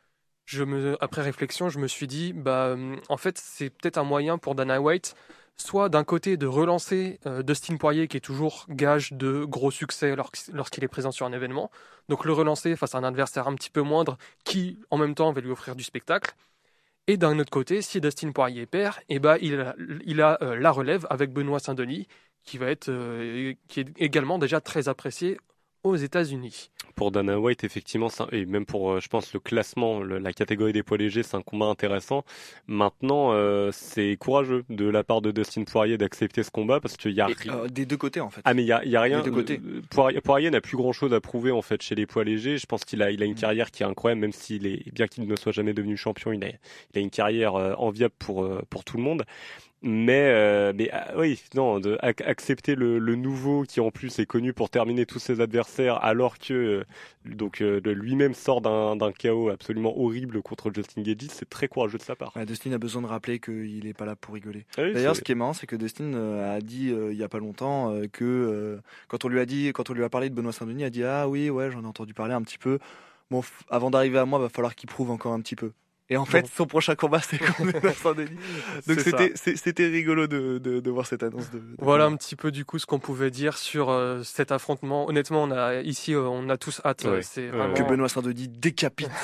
je 0.45 0.63
me, 0.63 0.97
après 1.03 1.21
réflexion, 1.23 1.69
je 1.69 1.79
me 1.79 1.87
suis 1.87 2.07
dit, 2.07 2.33
bah, 2.33 2.73
hum, 2.73 2.99
en 3.09 3.17
fait, 3.17 3.37
c'est 3.39 3.69
peut-être 3.71 3.97
un 3.99 4.03
moyen 4.03 4.37
pour 4.39 4.55
Dana 4.55 4.81
White, 4.81 5.15
soit 5.57 5.89
d'un 5.89 6.03
côté 6.03 6.37
de 6.37 6.47
relancer 6.47 7.19
euh, 7.27 7.43
Dustin 7.43 7.77
Poirier, 7.77 8.07
qui 8.07 8.17
est 8.17 8.21
toujours 8.21 8.65
gage 8.69 9.13
de 9.13 9.45
gros 9.45 9.71
succès 9.71 10.15
lors- 10.15 10.31
lorsqu'il 10.53 10.83
est 10.83 10.87
présent 10.89 11.11
sur 11.11 11.25
un 11.27 11.33
événement, 11.33 11.71
donc 12.09 12.25
le 12.25 12.33
relancer 12.33 12.75
face 12.75 12.95
à 12.95 12.99
un 12.99 13.03
adversaire 13.05 13.47
un 13.47 13.55
petit 13.55 13.71
peu 13.71 13.81
moindre, 13.81 14.17
qui 14.45 14.79
en 14.91 14.97
même 14.97 15.15
temps 15.15 15.31
va 15.33 15.41
lui 15.41 15.51
offrir 15.51 15.75
du 15.75 15.83
spectacle. 15.83 16.35
Et 17.07 17.17
d'un 17.17 17.37
autre 17.39 17.51
côté, 17.51 17.81
si 17.81 18.01
Dustin 18.01 18.31
Poirier 18.31 18.65
perd, 18.65 18.95
eh 19.09 19.19
ben, 19.19 19.37
il 19.41 19.59
a, 19.59 19.75
il 20.05 20.21
a 20.21 20.37
euh, 20.41 20.55
la 20.57 20.71
relève 20.71 21.05
avec 21.09 21.31
Benoît 21.33 21.59
Saint-Denis, 21.59 22.07
qui 22.45 22.57
va 22.57 22.67
être, 22.67 22.89
euh, 22.89 23.53
qui 23.67 23.79
est 23.81 23.87
également 23.97 24.37
déjà 24.39 24.61
très 24.61 24.87
apprécié 24.87 25.37
aux 25.83 25.95
États-Unis. 25.95 26.71
Pour 26.95 27.11
Dana 27.11 27.39
White, 27.39 27.63
effectivement, 27.63 28.07
et 28.31 28.45
même 28.45 28.65
pour, 28.65 28.89
euh, 28.93 28.99
je 29.01 29.07
pense, 29.07 29.33
le 29.33 29.39
classement, 29.39 29.99
le- 29.99 30.17
la 30.17 30.33
catégorie 30.33 30.73
des 30.73 30.81
poids 30.81 30.97
légers, 30.97 31.21
c'est 31.23 31.35
un 31.35 31.41
combat 31.43 31.65
intéressant. 31.67 32.23
Maintenant, 32.67 33.33
euh, 33.33 33.69
c'est 33.71 34.15
courageux 34.17 34.63
de 34.69 34.85
la 34.89 35.03
part 35.03 35.21
de 35.21 35.31
Dustin 35.31 35.63
Poirier 35.63 35.97
d'accepter 35.97 36.41
ce 36.41 36.49
combat 36.49 36.79
parce 36.79 36.97
qu'il 36.97 37.11
y 37.11 37.21
a 37.21 37.29
Et, 37.29 37.33
ri- 37.33 37.49
euh, 37.51 37.67
des 37.67 37.85
deux 37.85 37.97
côtés 37.97 38.21
en 38.21 38.29
fait. 38.31 38.41
Ah 38.45 38.53
mais 38.55 38.63
il 38.63 38.67
y 38.67 38.71
a, 38.71 38.83
il 38.83 38.89
y 38.91 38.95
a 38.95 39.01
rien. 39.01 39.19
Des 39.19 39.25
deux 39.29 39.35
côtés. 39.35 39.61
Poirier, 39.91 40.21
Poirier 40.21 40.49
n'a 40.49 40.61
plus 40.61 40.77
grand 40.77 40.93
chose 40.93 41.13
à 41.13 41.21
prouver 41.21 41.51
en 41.51 41.61
fait 41.61 41.81
chez 41.83 41.93
les 41.95 42.05
poids 42.07 42.23
légers. 42.23 42.57
Je 42.57 42.65
pense 42.65 42.83
qu'il 42.85 43.03
a, 43.03 43.11
il 43.11 43.21
a 43.21 43.25
une 43.25 43.35
carrière 43.35 43.69
qui 43.69 43.83
est 43.83 43.85
incroyable, 43.85 44.21
même 44.21 44.31
s'il 44.33 44.65
est 44.65 44.91
bien 44.91 45.07
qu'il 45.07 45.27
ne 45.27 45.35
soit 45.35 45.51
jamais 45.51 45.73
devenu 45.73 45.97
champion, 45.97 46.31
il 46.31 46.43
a, 46.43 46.47
il 46.47 46.97
a 46.97 46.99
une 46.99 47.11
carrière 47.11 47.55
euh, 47.55 47.73
enviable 47.77 48.13
pour 48.17 48.43
euh, 48.43 48.61
pour 48.71 48.83
tout 48.85 48.97
le 48.97 49.03
monde. 49.03 49.23
Mais 49.87 50.31
euh, 50.33 50.73
mais 50.75 50.89
ah, 50.91 51.13
oui, 51.15 51.39
non, 51.53 51.79
de, 51.79 51.95
ac- 52.01 52.23
accepter 52.25 52.73
le, 52.73 52.97
le 52.97 53.15
nouveau 53.15 53.63
qui 53.63 53.79
en 53.79 53.91
plus 53.91 54.17
est 54.17 54.25
connu 54.25 54.51
pour 54.51 54.71
terminer 54.71 55.05
tous 55.05 55.19
ses 55.19 55.41
adversaires, 55.41 56.03
alors 56.03 56.39
que 56.39 56.53
euh, 56.53 56.83
donc 57.25 57.61
euh, 57.61 57.79
de 57.81 57.91
lui-même 57.91 58.33
sort 58.33 58.61
d'un 58.61 59.11
chaos 59.11 59.49
absolument 59.49 59.95
horrible 59.95 60.41
contre 60.41 60.71
Justin 60.73 61.03
Gaethje, 61.03 61.27
c'est 61.29 61.47
très 61.47 61.67
courageux 61.67 61.99
de 61.99 62.03
sa 62.03 62.15
part. 62.15 62.35
Ouais, 62.35 62.47
Dustin 62.47 62.71
a 62.71 62.79
besoin 62.79 63.03
de 63.03 63.07
rappeler 63.07 63.39
qu'il 63.39 63.85
n'est 63.85 63.93
pas 63.93 64.05
là 64.05 64.15
pour 64.15 64.33
rigoler. 64.33 64.65
Ah 64.75 64.81
oui, 64.81 64.93
D'ailleurs, 64.93 65.15
ce 65.15 65.21
qui 65.21 65.31
est 65.33 65.35
marrant, 65.35 65.53
c'est 65.53 65.67
que 65.67 65.75
Dustin 65.75 66.15
a 66.15 66.59
dit 66.61 66.91
il 66.91 67.15
y 67.15 67.23
a 67.23 67.29
pas 67.29 67.37
longtemps 67.39 67.93
que 68.11 68.79
quand 69.07 69.23
on 69.23 69.27
lui 69.27 69.39
a 69.39 69.45
dit, 69.45 69.71
quand 69.71 69.91
on 69.91 69.93
lui 69.93 70.03
a 70.03 70.09
parlé 70.09 70.31
de 70.31 70.33
Benoît 70.33 70.51
Saint-Denis, 70.51 70.81
il 70.81 70.85
a 70.85 70.89
dit 70.89 71.03
ah 71.03 71.29
oui 71.29 71.51
ouais 71.51 71.69
j'en 71.69 71.83
ai 71.83 71.87
entendu 71.87 72.15
parler 72.15 72.33
un 72.33 72.41
petit 72.41 72.57
peu. 72.57 72.79
Bon, 73.29 73.43
avant 73.69 73.91
d'arriver 73.91 74.17
à 74.17 74.25
moi, 74.25 74.39
va 74.39 74.49
falloir 74.49 74.73
qu'il 74.73 74.89
prouve 74.89 75.11
encore 75.11 75.33
un 75.33 75.41
petit 75.41 75.55
peu. 75.55 75.71
Et 76.11 76.17
en 76.17 76.25
fait, 76.25 76.41
Bon. 76.43 76.47
son 76.55 76.65
prochain 76.67 76.93
combat, 76.93 77.19
c'est 77.19 77.39
contre 77.39 77.93
Saint-Denis. 78.03 78.29
Donc 78.87 78.99
c'était 78.99 79.87
rigolo 79.87 80.27
de, 80.27 80.59
de, 80.59 80.79
de 80.79 80.91
voir 80.91 81.07
cette 81.07 81.23
annonce. 81.23 81.49
De, 81.49 81.57
de 81.57 81.63
Voilà 81.79 82.05
un 82.05 82.15
petit 82.15 82.35
peu 82.35 82.51
du 82.51 82.63
coup 82.63 82.77
ce 82.77 82.85
qu'on 82.85 82.99
pouvait 82.99 83.31
dire 83.31 83.57
sur 83.57 83.89
euh, 83.89 84.21
cet 84.23 84.51
affrontement. 84.51 85.07
Honnêtement, 85.07 85.41
on 85.43 85.51
a 85.51 85.81
ici, 85.81 86.13
euh, 86.13 86.21
on 86.21 86.47
a 86.49 86.57
tous 86.57 86.79
hâte. 86.85 87.05
Ouais. 87.05 87.21
C'est 87.23 87.49
Ouais, 87.49 87.57
vraiment. 87.57 87.73
que 87.73 87.81
Benoît 87.83 88.07
Saint-Denis 88.09 88.47
décapite. 88.49 89.09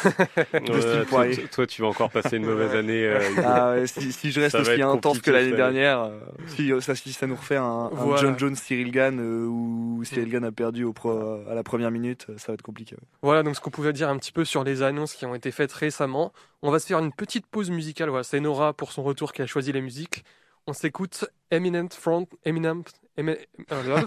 Ouais, 0.53 0.61
toi, 0.65 1.05
Poirier. 1.07 1.35
toi, 1.35 1.47
toi, 1.51 1.67
tu 1.67 1.81
vas 1.81 1.87
encore 1.89 2.09
passer 2.09 2.37
une 2.37 2.45
mauvaise 2.45 2.73
année. 2.75 3.05
euh, 3.05 3.19
Ah, 3.45 3.71
ouais, 3.73 3.87
si, 3.87 4.11
si 4.11 4.31
je 4.31 4.39
reste 4.41 4.55
aussi 4.55 4.81
intense 4.81 5.19
que 5.21 5.29
l'année 5.31 5.51
dernière, 5.55 6.09
si, 6.47 6.71
ça, 6.81 6.95
si 6.95 7.13
ça 7.13 7.27
nous 7.27 7.35
refait 7.35 7.57
un, 7.57 7.63
un 7.63 7.89
Voilà. 7.91 8.21
John 8.21 8.39
Jones 8.39 8.55
Cyril 8.55 8.91
Gann 8.91 9.19
euh, 9.19 9.45
où 9.45 10.01
Cyril 10.03 10.29
Gann 10.29 10.43
a 10.45 10.51
perdu 10.51 10.83
au 10.83 10.93
pro, 10.93 11.11
à 11.47 11.53
la 11.53 11.63
première 11.63 11.91
minute, 11.91 12.25
ça 12.37 12.47
va 12.49 12.53
être 12.55 12.61
compliqué. 12.61 12.95
ouais. 12.95 13.07
Voilà 13.21 13.43
donc 13.43 13.55
ce 13.55 13.61
qu'on 13.61 13.69
pouvait 13.71 13.93
dire 13.93 14.09
un 14.09 14.17
petit 14.17 14.31
peu 14.31 14.45
sur 14.45 14.63
les 14.63 14.81
annonces 14.81 15.13
qui 15.13 15.25
ont 15.25 15.35
été 15.35 15.51
faites 15.51 15.71
récemment. 15.71 16.31
On 16.63 16.70
va 16.71 16.79
se 16.79 16.87
faire 16.87 16.99
une 16.99 17.11
petite 17.13 17.45
pause 17.45 17.69
musicale. 17.69 18.09
Voilà, 18.09 18.23
c'est 18.23 18.39
Nora 18.39 18.73
pour 18.73 18.91
son 18.91 19.03
retour 19.03 19.33
qui 19.33 19.41
a 19.41 19.45
choisi 19.45 19.71
les 19.71 19.81
musiques. 19.81 20.23
On 20.67 20.73
s'écoute 20.73 21.25
Eminent 21.51 21.87
Front, 21.91 22.27
Eminem, 22.45 22.83
Eminem, 23.17 23.37
euh, 23.71 24.01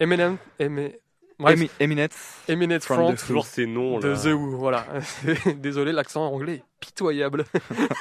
Eminem, 0.00 0.36
Eminem, 0.58 0.92
bref, 1.38 1.58
Emi- 1.60 1.70
Eminence. 1.80 2.42
Eminent 2.48 2.80
from 2.80 2.96
Front 2.98 3.14
the 3.14 3.20
Who. 3.22 3.26
toujours 3.26 3.46
ces 3.46 3.66
noms 3.66 3.98
de 3.98 4.08
là. 4.08 4.16
The 4.16 4.26
Who. 4.26 4.56
Voilà, 4.56 4.86
désolé 5.56 5.92
l'accent 5.92 6.24
anglais 6.26 6.54
est 6.54 6.64
pitoyable. 6.80 7.44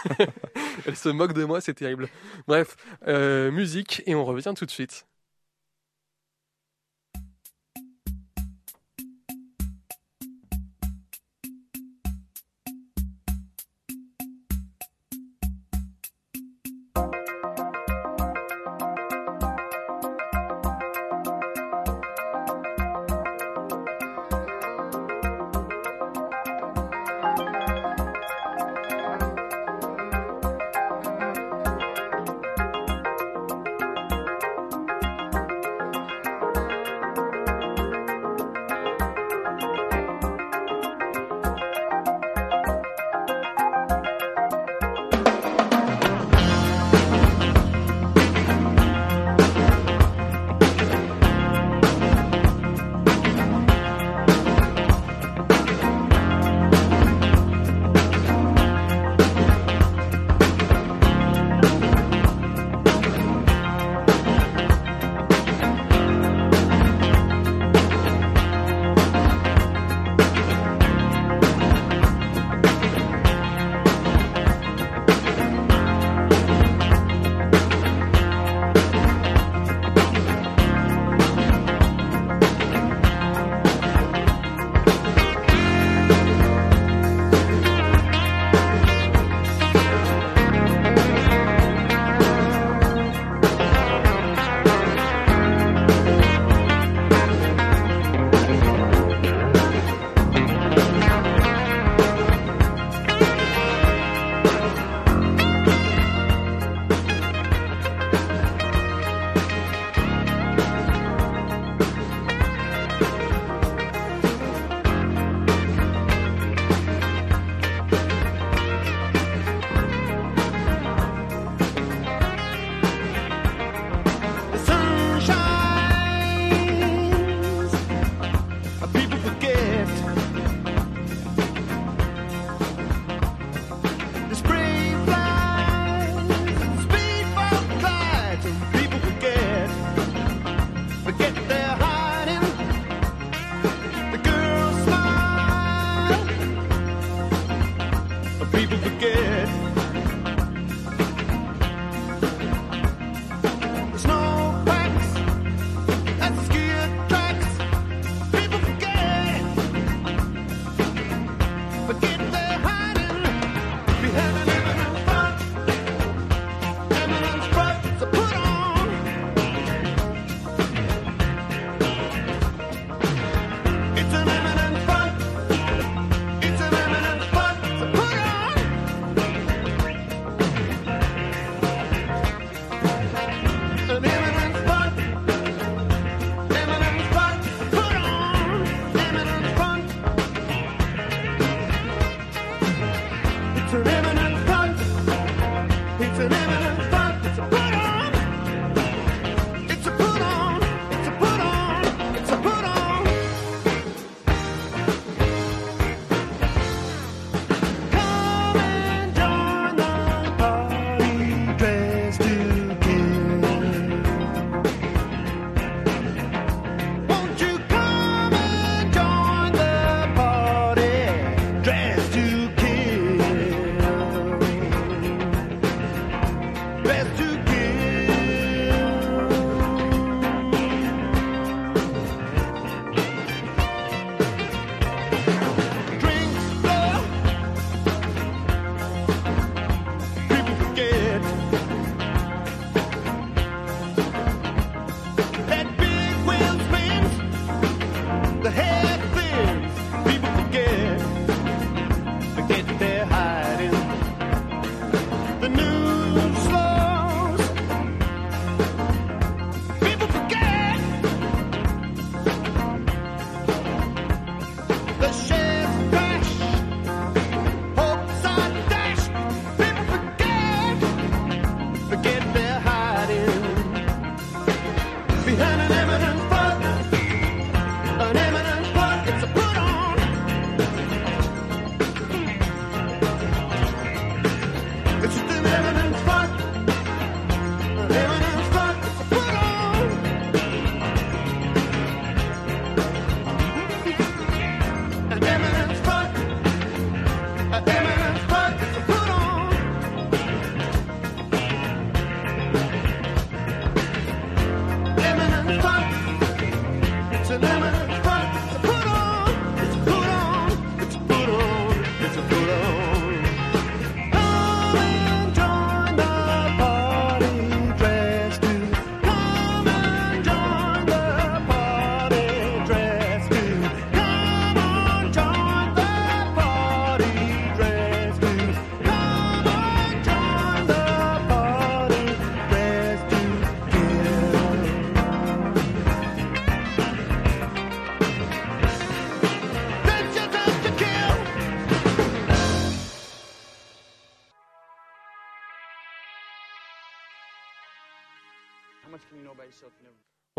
Elle 0.85 0.95
se 0.95 1.09
moque 1.09 1.33
de 1.33 1.43
moi, 1.45 1.61
c'est 1.61 1.73
terrible. 1.73 2.07
Bref, 2.47 2.75
euh, 3.07 3.51
musique 3.51 4.03
et 4.05 4.15
on 4.15 4.23
revient 4.25 4.53
tout 4.55 4.65
de 4.65 4.71
suite. 4.71 5.05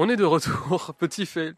On 0.07 0.09
est 0.09 0.16
de 0.16 0.25
retour. 0.25 0.95
Petit 0.99 1.27
fail. 1.27 1.55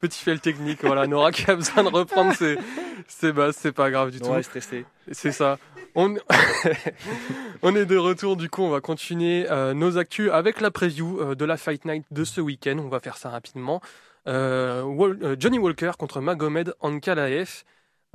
Petit 0.00 0.24
fail 0.24 0.40
technique. 0.40 0.82
Voilà, 0.84 1.06
Nora 1.06 1.30
qui 1.30 1.48
a 1.48 1.54
besoin 1.54 1.84
de 1.84 1.88
reprendre 1.88 2.34
ses, 2.34 2.58
ses 3.06 3.32
bases. 3.32 3.54
C'est 3.56 3.70
pas 3.70 3.92
grave 3.92 4.10
du 4.10 4.18
tout. 4.20 4.26
On 4.26 4.36
est 4.36 4.42
stressé. 4.42 4.84
C'est 5.12 5.30
ça. 5.30 5.56
On... 5.94 6.16
on 7.62 7.76
est 7.76 7.86
de 7.86 7.96
retour, 7.96 8.36
du 8.36 8.50
coup, 8.50 8.62
on 8.62 8.70
va 8.70 8.80
continuer 8.80 9.46
euh, 9.52 9.72
nos 9.72 9.98
actus 9.98 10.30
avec 10.32 10.60
la 10.60 10.72
preview 10.72 11.20
euh, 11.20 11.34
de 11.36 11.44
la 11.44 11.56
Fight 11.56 11.84
Night 11.84 12.04
de 12.10 12.24
ce 12.24 12.40
week-end. 12.40 12.76
On 12.80 12.88
va 12.88 12.98
faire 12.98 13.16
ça 13.16 13.30
rapidement. 13.30 13.80
Euh, 14.26 14.82
Wal- 14.82 15.18
euh, 15.22 15.36
Johnny 15.38 15.58
Walker 15.60 15.92
contre 15.96 16.20
Magomed 16.20 16.74
Ankalaev. 16.80 17.62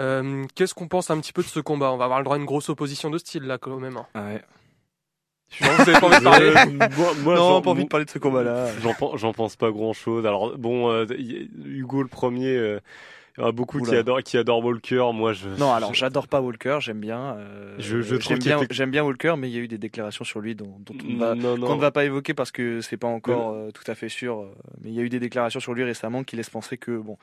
Euh, 0.02 0.44
Qu'est-ce 0.56 0.74
qu'on 0.74 0.90
pense 0.90 1.10
un 1.12 1.20
petit 1.22 1.32
peu 1.32 1.44
de 1.44 1.48
ce 1.48 1.62
combat? 1.62 1.94
On 1.94 1.98
va 1.98 2.04
avoir 2.06 2.20
le 2.20 2.26
droit 2.26 2.36
à 2.36 2.40
une 2.40 2.46
grosse 2.46 2.68
opposition 2.68 3.10
de 3.10 3.18
style 3.18 3.44
là 3.44 3.58
quand 3.58 3.78
même. 3.80 3.96
hein. 3.96 4.08
Ouais. 4.16 4.42
Vous 5.60 5.68
pas 5.68 6.08
envie 6.08 6.18
de 6.20 6.24
parler 6.24 6.52
moi, 6.98 7.14
moi, 7.24 7.36
non, 7.36 7.62
pas 7.62 7.72
envie 7.72 7.84
de 7.86 7.90
parler 7.90 8.06
de 8.06 8.10
ce 8.12 8.20
combat-là. 8.20 8.68
J'en 8.82 8.94
pen- 8.94 9.16
j'en 9.18 9.34
pense 9.34 9.56
pas 9.56 9.72
grand 9.72 9.94
chose. 9.94 10.26
Alors 10.26 10.58
bon, 10.58 10.92
euh, 10.92 11.06
Hugo 11.66 12.02
le 12.04 12.10
premier, 12.10 12.48
euh, 12.56 12.80
il 13.38 13.42
y 13.42 13.44
en 13.44 13.48
a 13.48 13.52
beaucoup 13.52 13.80
qui 13.82 13.96
adorent, 13.96 14.24
qui 14.24 14.38
adorent 14.38 14.64
Walker. 14.64 15.06
Moi, 15.14 15.34
je. 15.34 15.48
Non, 15.50 15.72
alors 15.74 15.94
j'adore 15.94 16.28
pas 16.28 16.42
Walker, 16.42 16.78
j'aime 16.82 17.00
bien. 17.00 17.36
euh, 17.38 17.76
Je- 17.80 18.02
j'aime 18.02 18.40
bien, 18.40 18.60
était- 18.62 18.74
j'aime 18.74 18.92
bien 18.92 19.04
Walker, 19.04 19.36
mais 19.38 19.50
il 19.50 19.56
y 19.56 19.58
a 19.58 19.62
eu 19.62 19.68
des 19.68 19.78
déclarations 19.78 20.26
sur 20.26 20.42
lui 20.42 20.54
dont, 20.56 20.76
dont 20.80 20.96
on 21.10 21.18
va, 21.18 21.34
non, 21.36 21.58
non. 21.58 21.68
qu'on 21.68 21.76
ne 21.76 21.82
va 21.82 21.92
pas 21.92 22.04
évoquer 22.06 22.34
parce 22.34 22.52
que 22.52 22.82
c'est 22.82 22.98
pas 22.98 23.08
encore 23.08 23.52
euh, 23.54 23.70
tout 23.72 23.90
à 23.90 23.96
fait 23.96 24.10
sûr. 24.10 24.40
euh, 24.42 24.52
Mais 24.84 24.90
il 24.90 24.96
y 24.96 25.00
a 25.00 25.04
eu 25.04 25.10
des 25.10 25.20
déclarations 25.20 25.60
sur 25.60 25.74
lui 25.74 25.84
récemment 25.84 26.24
qui 26.24 26.36
laissent 26.36 26.50
penser 26.50 26.78
que 26.78 26.98
bon, 26.98 27.18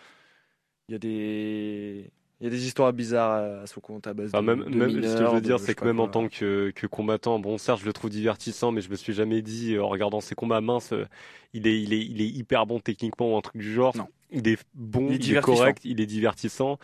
il 0.88 0.92
y 0.92 0.94
a 0.94 0.98
des, 0.98 2.10
il 2.40 2.44
y 2.44 2.46
a 2.48 2.50
des 2.50 2.66
histoires 2.66 2.92
bizarres 2.92 3.62
à 3.62 3.66
son 3.66 3.80
compte 3.80 4.06
à 4.06 4.14
base 4.14 4.30
Enfin, 4.34 4.42
de, 4.42 4.46
même, 4.46 4.64
de 4.70 4.76
même 4.76 4.90
ce 4.90 4.94
que 4.94 5.00
mineurs, 5.00 5.30
je 5.30 5.34
veux 5.36 5.40
dire, 5.40 5.60
c'est 5.60 5.74
que 5.74 5.84
même 5.84 6.00
en 6.00 6.08
tant 6.08 6.28
que, 6.28 6.72
que 6.74 6.86
combattant, 6.86 7.38
bon, 7.38 7.58
certes, 7.58 7.80
je 7.80 7.86
le 7.86 7.92
trouve 7.92 8.10
divertissant, 8.10 8.72
mais 8.72 8.80
je 8.80 8.90
me 8.90 8.96
suis 8.96 9.12
jamais 9.12 9.40
dit, 9.40 9.74
euh, 9.74 9.84
en 9.84 9.88
regardant 9.88 10.20
ses 10.20 10.34
combats 10.34 10.60
minces, 10.60 10.92
euh, 10.92 11.06
il 11.52 11.66
est, 11.66 11.80
il 11.80 11.92
est, 11.92 12.00
il 12.04 12.20
est 12.20 12.28
hyper 12.28 12.66
bon 12.66 12.80
techniquement 12.80 13.32
ou 13.34 13.36
un 13.36 13.40
truc 13.40 13.56
du 13.56 13.72
genre. 13.72 13.96
Non. 13.96 14.08
Il 14.30 14.48
est 14.48 14.58
bon, 14.74 15.06
Il 15.08 15.12
est 15.12 15.14
il 15.14 15.14
est, 15.14 15.18
divertissant. 15.18 15.56
correct, 15.56 15.82
il 15.84 16.00
est 16.00 16.06
divertissant. 16.06 16.78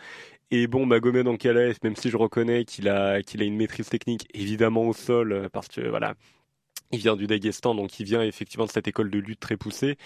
Et 0.51 0.67
bon, 0.67 0.85
Magomed 0.85 1.27
Ankalaev, 1.27 1.77
même 1.83 1.95
si 1.95 2.09
je 2.09 2.17
reconnais 2.17 2.65
qu'il 2.65 2.89
a, 2.89 3.21
qu'il 3.21 3.41
a 3.41 3.45
une 3.45 3.55
maîtrise 3.55 3.87
technique, 3.89 4.27
évidemment 4.33 4.83
au 4.87 4.93
sol, 4.93 5.31
euh, 5.31 5.49
parce 5.51 5.67
que 5.67 5.81
voilà, 5.87 6.15
il 6.91 6.99
vient 6.99 7.15
du 7.15 7.27
Daghestan, 7.27 7.75
donc 7.75 7.99
il 7.99 8.05
vient 8.05 8.21
effectivement 8.23 8.65
de 8.65 8.71
cette 8.71 8.87
école 8.87 9.09
de 9.09 9.19
lutte 9.19 9.39
très 9.39 9.57
poussée. 9.57 9.97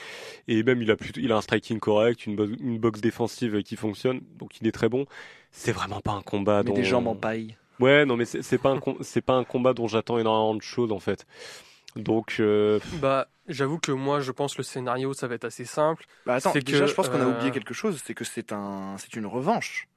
Et 0.47 0.63
même, 0.63 0.81
il 0.81 0.91
a 0.91 0.95
plutôt, 0.95 1.19
il 1.19 1.31
a 1.31 1.37
un 1.37 1.41
striking 1.41 1.79
correct, 1.79 2.25
une, 2.25 2.35
bo- 2.35 2.47
une 2.59 2.79
boxe 2.79 3.01
défensive 3.01 3.61
qui 3.63 3.75
fonctionne, 3.75 4.21
donc 4.37 4.59
il 4.61 4.67
est 4.67 4.71
très 4.71 4.89
bon. 4.89 5.05
C'est 5.51 5.71
vraiment 5.71 6.01
pas 6.01 6.11
un 6.11 6.21
combat 6.21 6.63
Mais 6.63 6.69
dont 6.69 6.73
des 6.75 6.83
jambes 6.83 7.07
en 7.07 7.15
paille. 7.15 7.57
Ouais, 7.79 8.05
non, 8.05 8.15
mais 8.15 8.25
c'est 8.25 8.57
pas 8.57 8.71
un 8.71 8.79
pas 9.25 9.33
un 9.33 9.43
combat 9.43 9.73
dont 9.73 9.87
j'attends 9.87 10.17
énormément 10.17 10.55
de 10.55 10.61
choses 10.61 10.91
en 10.91 10.99
fait. 10.99 11.25
Donc, 11.95 12.37
euh, 12.39 12.79
Bah, 13.01 13.27
j'avoue 13.47 13.79
que 13.79 13.91
moi, 13.91 14.19
je 14.19 14.31
pense 14.31 14.57
le 14.57 14.63
scénario, 14.63 15.13
ça 15.13 15.27
va 15.27 15.35
être 15.35 15.45
assez 15.45 15.65
simple. 15.65 16.05
Bah 16.25 16.35
attends, 16.35 16.51
C'est 16.53 16.61
déjà 16.61 16.85
que, 16.85 16.89
je 16.89 16.93
pense 16.93 17.07
qu'on 17.09 17.21
a 17.21 17.23
euh, 17.23 17.29
oublié 17.35 17.51
quelque 17.51 17.73
chose, 17.73 18.01
c'est 18.05 18.13
que 18.13 18.23
c'est 18.25 18.51
un, 18.51 18.95
c'est 18.97 19.15
une 19.15 19.25
revanche. 19.25 19.87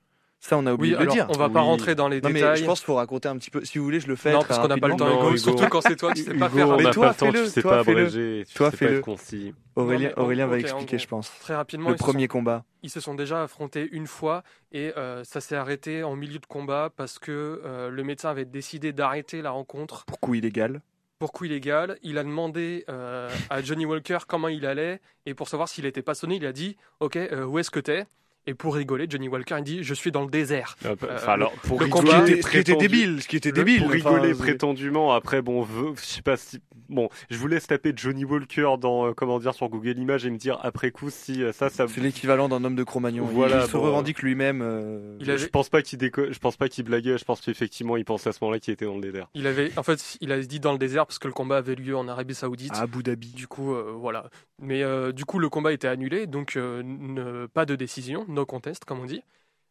Ça 0.41 0.57
on 0.57 0.67
a 0.67 0.71
Oui, 0.71 0.75
oublié 0.75 0.97
de 0.97 1.01
le 1.03 1.07
dire. 1.11 1.27
on 1.31 1.33
va 1.37 1.49
pas 1.49 1.61
Oui. 1.61 1.67
rentrer 1.67 1.95
dans 1.97 2.07
les 2.09 2.21
Non 2.21 2.29
mais 2.29 2.35
détails. 2.41 2.59
je 2.61 2.65
pense 2.65 2.79
qu'il 2.79 2.87
faut 2.87 2.95
raconter 2.95 3.29
un 3.29 3.37
petit 3.39 3.51
peu. 3.51 3.65
Si 3.65 3.79
vous 3.79 3.85
voulez, 3.85 3.99
je 3.99 4.07
le 4.07 4.15
fais. 4.15 4.33
non, 4.33 4.39
très 4.39 4.49
parce 4.49 4.61
qu'on 4.61 4.69
n'a 4.69 4.77
pas 4.79 4.87
le 4.89 4.95
temps, 4.95 5.09
Hugo, 5.11 5.29
Hugo. 5.31 5.37
surtout 5.37 5.67
quand 5.69 5.81
c'est 5.81 5.97
toi, 5.97 6.13
tu 6.15 6.23
sais 6.23 6.35
pas 6.35 6.47
Hugo, 6.47 6.57
faire. 6.57 6.69
on 6.69 6.77
Mais 6.77 6.91
toi, 6.91 6.93
pas 6.93 7.09
le 7.09 7.15
temps, 7.17 7.27
fais-le, 7.27 7.45
tu 7.45 7.51
sais 7.51 7.63
toi, 7.63 7.71
pas 7.73 7.79
abréger, 7.81 8.45
tu 8.47 8.55
Toi, 8.55 8.71
sais 8.71 8.77
fais-le. 8.77 9.01
concis. 9.01 9.53
Aurélien, 9.75 10.11
Non, 10.17 10.23
Aurélien 10.23 10.47
va 10.47 10.59
expliquer, 10.61 10.99
je 10.99 11.09
pense. 11.09 11.33
Très 11.41 11.57
rapidement, 11.57 11.91
Le 11.91 11.97
premier 11.97 12.23
sont- 12.25 12.29
combat. 12.29 12.65
ils 12.85 12.91
se 12.91 13.01
sont 13.01 13.15
déjà 13.15 13.43
affrontés 13.43 13.89
une 13.91 14.07
fois 14.07 14.45
et 14.73 14.93
euh, 14.97 15.25
ça 15.25 15.41
s'est 15.41 15.57
arrêté 15.57 16.05
en 16.05 16.15
milieu 16.15 16.39
de 16.39 16.47
combat 16.47 16.91
parce 16.97 17.19
que 17.19 17.61
euh, 17.65 17.91
le 17.91 18.05
médecin 18.05 18.31
avait 18.31 18.45
décidé 18.45 18.93
d'arrêter 18.93 19.43
la 19.43 19.51
rencontre 19.51 20.05
Pour 20.05 20.21
coup 20.21 20.35
illégal. 20.35 20.83
pour 21.19 21.33
coup 21.33 21.47
illégal. 21.47 21.99
Il 22.05 22.17
a 22.17 22.23
demandé 22.23 22.85
euh, 22.89 23.29
à 23.51 23.61
Johnny 23.61 23.87
Walker 23.87 24.19
comment 24.29 24.49
il 24.49 24.65
allait 24.67 25.01
et 25.27 25.35
pour 25.35 25.49
savoir 25.49 25.69
s'il 25.69 25.85
était 25.85 26.03
pas 26.03 26.15
sonné, 26.15 26.37
il 26.37 26.47
a 26.47 26.53
dit 26.53 26.77
Ok, 27.01 27.19
où 27.49 27.59
est-ce 27.59 27.73
que 27.73 27.81
t'es? 27.81 28.07
Et 28.49 28.55
pour 28.55 28.75
rigoler, 28.75 29.05
Johnny 29.09 29.29
Walker 29.29 29.57
il 29.59 29.65
dit 29.65 29.83
Je 29.83 29.93
suis 29.93 30.11
dans 30.11 30.23
le 30.25 30.31
désert. 30.31 30.77
Euh, 30.87 30.97
Euh, 31.03 31.19
alors, 31.27 31.53
pour 31.53 31.79
le 31.79 31.85
rigoler, 31.85 32.09
combat- 32.11 32.27
Ce 32.27 32.49
qui 32.51 32.57
était- 32.57 32.75
débile, 32.77 33.21
ce 33.23 33.29
qui 33.29 33.37
était 33.37 33.51
le- 33.51 33.55
débile. 33.57 33.79
Pour 33.81 33.89
enfin, 33.95 33.95
rigoler 34.15 34.35
prétendument, 34.35 35.13
après, 35.13 35.43
bon, 35.43 35.67
je 35.97 36.01
sais 36.01 36.23
pas 36.23 36.37
si. 36.39 36.61
Bon, 36.89 37.11
je 37.29 37.37
vous 37.37 37.47
laisse 37.49 37.67
taper 37.67 37.93
Johnny 37.95 38.25
Walker 38.25 38.77
dans, 38.81 39.09
euh, 39.09 39.13
comment 39.13 39.39
dire, 39.39 39.53
sur 39.53 39.69
Google 39.69 39.99
Images 39.99 40.25
et 40.25 40.31
me 40.31 40.39
dire 40.39 40.59
après 40.63 40.91
coup 40.91 41.11
si 41.11 41.43
euh, 41.43 41.53
ça, 41.53 41.69
ça. 41.69 41.87
C'est 41.87 42.01
l'équivalent 42.01 42.49
d'un 42.49 42.65
homme 42.65 42.77
de 42.77 42.83
Cro-Magnon. 42.85 43.27
Il- 43.29 43.35
Voilà, 43.35 43.65
il 43.65 43.67
se 43.67 43.73
bon, 43.73 43.83
revendique 43.83 44.23
lui-même. 44.23 44.63
euh, 44.63 45.19
Je- 45.21 45.31
avait- 45.31 45.39
Je 45.39 45.47
pense 45.49 45.69
pas 45.69 45.83
qu'il 45.83 45.99
déco... 45.99 46.23
je 46.33 46.39
pense 46.39 46.57
pas 46.57 46.71
qu'il 46.71 46.85
blaguait, 46.85 47.19
je 47.19 47.25
pense 47.27 47.43
qu'effectivement 47.43 47.99
il 47.99 48.07
pensait 48.07 48.31
à 48.31 48.33
ce 48.33 48.39
moment-là 48.41 48.59
qu'il 48.59 48.73
était 48.73 48.87
dans 48.87 48.95
le 48.95 49.03
désert. 49.03 49.29
Il 49.35 49.47
avait, 49.47 49.71
en 49.77 49.83
fait, 49.83 50.17
il 50.23 50.33
a 50.33 50.41
dit 50.41 50.61
dans 50.61 50.73
le 50.73 50.79
désert 50.79 51.05
parce 51.07 51.19
que 51.19 51.29
le 51.29 51.35
combat 51.35 51.59
avait 51.59 51.75
lieu 51.75 51.95
en 51.95 52.09
Arabie 52.09 52.35
Saoudite. 52.35 52.73
à 52.75 52.81
Abu 52.83 53.03
Dhabi. 53.03 53.35
Du 53.35 53.47
coup, 53.47 53.75
euh, 53.75 53.93
voilà. 53.95 54.31
Mais 54.63 54.83
euh, 54.83 55.13
du 55.13 55.27
coup, 55.27 55.39
le 55.39 55.51
combat 55.51 55.73
était 55.75 55.89
annulé, 55.89 56.27
donc 56.27 56.57
euh, 56.57 56.83
ne- 56.83 57.45
pas 57.47 57.67
de 57.67 57.77
décision, 57.77 58.25
no 58.39 58.47
contest, 58.47 58.85
comme 58.85 59.01
on 59.01 59.05
dit. 59.07 59.23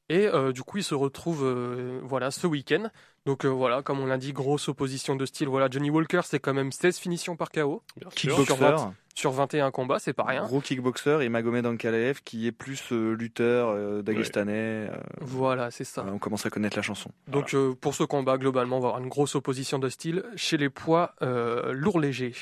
Et 0.10 0.26
euh, 0.28 0.54
du 0.54 0.64
coup, 0.64 0.78
il 0.78 0.84
se 0.86 0.96
retrouve 0.96 1.44
euh, 1.44 2.00
voilà, 2.04 2.32
ce 2.32 2.48
week-end. 2.48 2.90
Donc 3.26 3.44
euh, 3.44 3.50
voilà, 3.50 3.82
comme 3.82 4.00
on 4.00 4.06
l'a 4.06 4.18
dit, 4.18 4.32
grosse 4.32 4.70
opposition 4.70 5.18
de 5.18 5.26
style. 5.26 5.50
Voilà, 5.50 5.68
Johnny 5.70 5.90
Walker, 5.90 6.22
c'est 6.24 6.40
quand 6.40 6.54
même 6.54 6.72
16 6.72 6.98
finitions 6.98 7.36
par 7.36 7.52
KO. 7.52 7.84
Kickboxer, 8.16 8.56
Sur 8.56 8.94
sur 9.16 9.32
21 9.32 9.72
combats, 9.72 9.98
c'est 10.00 10.14
pas 10.14 10.24
rien. 10.24 10.44
gros 10.46 10.62
kickboxer 10.62 11.20
et 11.24 11.28
Magomed 11.30 11.66
Ankalaev 11.66 12.20
qui 12.24 12.46
est 12.48 12.52
plus 12.54 12.94
euh, 12.94 13.16
lutteur 13.16 13.70
euh, 13.70 14.02
dagestanais. 14.04 14.90
euh, 14.92 14.96
Voilà, 15.22 15.72
c'est 15.72 15.84
ça. 15.84 16.06
on 16.08 16.20
commence 16.20 16.46
à 16.46 16.52
connaître 16.52 16.78
la 16.78 16.84
chanson. 16.84 17.10
Donc 17.28 17.54
euh, 17.56 17.74
pour 17.74 17.96
ce 17.96 18.04
combat, 18.04 18.38
globalement, 18.38 18.78
on 18.78 18.80
va 18.80 18.90
avoir 18.90 19.02
une 19.04 19.10
grosse 19.10 19.34
opposition 19.36 19.80
de 19.80 19.90
style 19.90 20.24
chez 20.36 20.56
les 20.58 20.70
poids 20.70 21.16
euh, 21.24 21.74
lourds 21.74 22.00
légers. 22.00 22.36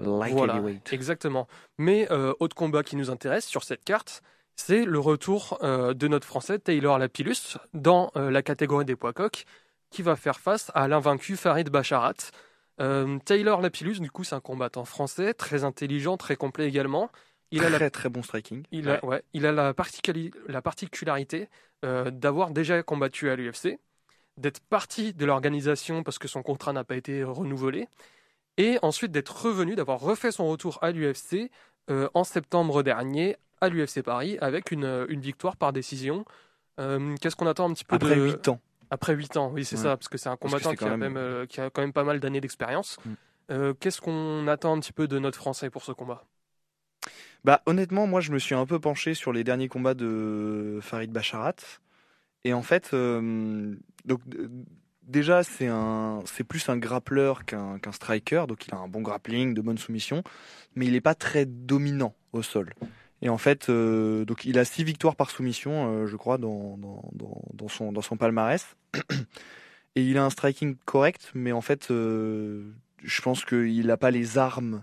Like 0.00 0.32
Voilà, 0.32 0.54
heavyweight. 0.56 0.92
exactement. 0.94 1.46
Mais 1.78 2.10
euh, 2.10 2.32
autre 2.40 2.56
combat 2.56 2.82
qui 2.82 2.96
nous 2.96 3.10
intéresse 3.10 3.44
sur 3.46 3.62
cette 3.62 3.84
carte, 3.84 4.22
c'est 4.56 4.84
le 4.84 4.98
retour 4.98 5.58
euh, 5.62 5.94
de 5.94 6.08
notre 6.08 6.26
Français 6.26 6.58
Taylor 6.58 6.98
Lapillus 6.98 7.56
dans 7.72 8.10
euh, 8.16 8.30
la 8.30 8.42
catégorie 8.42 8.84
des 8.84 8.96
poids 8.96 9.12
coqs, 9.12 9.44
qui 9.90 10.02
va 10.02 10.16
faire 10.16 10.40
face 10.40 10.70
à 10.74 10.88
l'invaincu 10.88 11.36
Farid 11.36 11.68
Bacharat. 11.70 12.14
Euh, 12.80 13.18
Taylor 13.24 13.60
Lapillus, 13.60 14.00
du 14.00 14.10
coup, 14.10 14.24
c'est 14.24 14.34
un 14.34 14.40
combattant 14.40 14.84
français, 14.84 15.34
très 15.34 15.64
intelligent, 15.64 16.16
très 16.16 16.36
complet 16.36 16.66
également. 16.66 17.10
Il 17.50 17.64
a 17.64 17.70
la 17.70 17.90
Très 17.90 18.08
bon 18.08 18.22
striking. 18.22 18.64
il 18.72 18.88
a, 18.90 19.04
ouais, 19.04 19.22
il 19.32 19.46
a 19.46 19.52
la, 19.52 19.72
particuli- 19.74 20.32
la 20.48 20.60
particularité 20.62 21.48
d'avoir 21.82 22.50
déjà 22.50 22.82
combattu 22.82 23.28
à 23.28 23.36
l'UFC, 23.36 23.78
d'être 24.38 24.60
parti 24.60 25.12
de 25.12 25.26
l'organisation 25.26 26.02
parce 26.02 26.18
que 26.18 26.26
son 26.28 26.42
contrat 26.42 26.72
n'a 26.72 26.82
pas 26.82 26.96
été 26.96 27.22
renouvelé, 27.22 27.88
et 28.56 28.78
ensuite 28.82 29.12
d'être 29.12 29.44
revenu, 29.44 29.74
d'avoir 29.76 30.00
refait 30.00 30.32
son 30.32 30.48
retour 30.48 30.78
à 30.80 30.90
l'UFC 30.92 31.50
euh, 31.90 32.08
en 32.14 32.24
septembre 32.24 32.82
dernier 32.82 33.36
à 33.64 33.68
l'UFC 33.68 34.02
Paris 34.02 34.38
avec 34.40 34.70
une, 34.70 35.06
une 35.08 35.20
victoire 35.20 35.56
par 35.56 35.72
décision. 35.72 36.24
Euh, 36.80 37.14
Qu'est-ce 37.20 37.36
qu'on 37.36 37.46
attend 37.46 37.68
un 37.70 37.74
petit 37.74 37.84
peu 37.84 37.96
Après 37.96 38.16
de... 38.16 38.22
8 38.24 38.48
ans. 38.48 38.60
Après 38.90 39.14
8 39.14 39.36
ans, 39.36 39.50
oui, 39.52 39.64
c'est 39.64 39.76
Ouais. 39.76 39.82
ça, 39.82 39.96
parce 39.96 40.08
que 40.08 40.18
c'est 40.18 40.28
un 40.28 40.36
combattant 40.36 40.74
qui, 40.74 40.84
a 40.84 40.96
même- 40.96 41.16
euh, 41.16 41.46
qui 41.46 41.60
a 41.60 41.70
quand 41.70 41.82
même 41.82 41.92
pas 41.92 42.04
mal 42.04 42.20
d'années 42.20 42.40
d'expérience. 42.40 42.98
Mm. 43.04 43.10
Euh, 43.50 43.74
Qu'est-ce 43.78 44.00
qu'on 44.00 44.46
attend 44.48 44.76
un 44.76 44.80
petit 44.80 44.92
peu 44.92 45.06
de 45.08 45.18
notre 45.18 45.38
Français 45.38 45.70
pour 45.70 45.82
ce 45.84 45.92
combat? 45.92 46.24
Bah 47.44 47.60
honnêtement, 47.66 48.06
moi 48.06 48.20
je 48.20 48.32
me 48.32 48.38
suis 48.38 48.54
un 48.54 48.64
peu 48.66 48.78
penché 48.80 49.12
sur 49.14 49.32
les 49.32 49.44
derniers 49.44 49.68
combats 49.68 49.94
de 49.94 50.78
Farid 50.80 51.12
Bacharat. 51.12 51.56
Et 52.44 52.54
en 52.54 52.62
fait, 52.62 52.90
euh, 52.94 53.74
donc 54.06 54.20
euh, 54.34 54.48
déjà 55.02 55.42
c'est 55.42 55.68
plus 56.48 56.68
un 56.70 56.76
grappleur 56.78 57.44
qu'un 57.44 57.78
qu'un 57.78 57.92
striker, 57.92 58.44
donc 58.48 58.66
il 58.66 58.74
a 58.74 58.78
un 58.78 58.88
bon 58.88 59.02
grappling, 59.02 59.52
de 59.54 59.60
bonnes 59.60 59.76
soumissions, 59.78 60.22
mais 60.74 60.86
il 60.86 60.92
n'est 60.92 61.00
pas 61.02 61.14
très 61.14 61.44
dominant 61.44 62.14
au 62.32 62.42
sol. 62.42 62.72
Et 63.22 63.28
en 63.28 63.38
fait, 63.38 63.68
euh, 63.68 64.24
donc 64.24 64.44
il 64.44 64.58
a 64.58 64.64
six 64.64 64.84
victoires 64.84 65.16
par 65.16 65.30
soumission, 65.30 65.90
euh, 65.90 66.06
je 66.06 66.16
crois, 66.16 66.38
dans, 66.38 66.78
son 67.68 67.92
dans 67.92 68.02
son 68.02 68.16
palmarès. 68.16 68.76
Et 69.96 70.02
il 70.02 70.18
a 70.18 70.24
un 70.24 70.30
striking 70.30 70.76
correct, 70.84 71.30
mais 71.34 71.52
en 71.52 71.60
fait, 71.60 71.90
euh, 71.90 72.72
je 73.02 73.22
pense 73.22 73.44
qu'il 73.44 73.86
n'a 73.86 73.96
pas 73.96 74.10
les 74.10 74.38
armes 74.38 74.82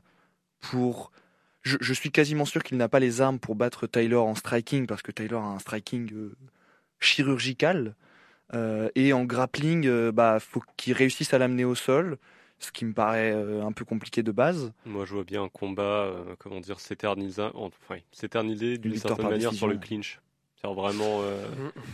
pour 0.61 1.11
je, 1.63 1.93
suis 1.93 2.11
quasiment 2.11 2.45
sûr 2.45 2.63
qu'il 2.63 2.77
n'a 2.77 2.89
pas 2.89 2.99
les 2.99 3.21
armes 3.21 3.37
pour 3.37 3.55
battre 3.55 3.85
Taylor 3.85 4.25
en 4.25 4.33
striking 4.33 4.87
parce 4.87 5.03
que 5.03 5.11
Taylor 5.11 5.43
a 5.43 5.49
un 5.49 5.59
striking 5.59 6.31
chirurgical 6.99 7.95
et 8.95 9.13
en 9.13 9.25
grappling 9.25 10.09
bah 10.09 10.39
faut 10.39 10.63
qu'il 10.75 10.93
réussisse 10.93 11.35
à 11.35 11.37
l'amener 11.37 11.63
au 11.63 11.75
sol 11.75 12.17
ce 12.63 12.71
qui 12.71 12.85
me 12.85 12.93
paraît 12.93 13.31
euh, 13.33 13.63
un 13.63 13.71
peu 13.71 13.85
compliqué 13.85 14.23
de 14.23 14.31
base 14.31 14.71
Moi, 14.85 15.05
je 15.05 15.13
vois 15.13 15.23
bien 15.23 15.43
un 15.43 15.49
combat, 15.49 15.81
euh, 16.05 16.35
comment 16.39 16.59
dire, 16.59 16.79
s'éterniser, 16.79 17.47
enfin, 17.53 17.95
s'éterniser 18.11 18.77
d'une 18.77 18.95
certaine 18.97 19.25
manière 19.29 19.49
décision. 19.49 19.67
sur 19.67 19.67
le 19.67 19.77
clinch. 19.77 20.19
Vraiment. 20.63 21.21
euh, 21.23 21.43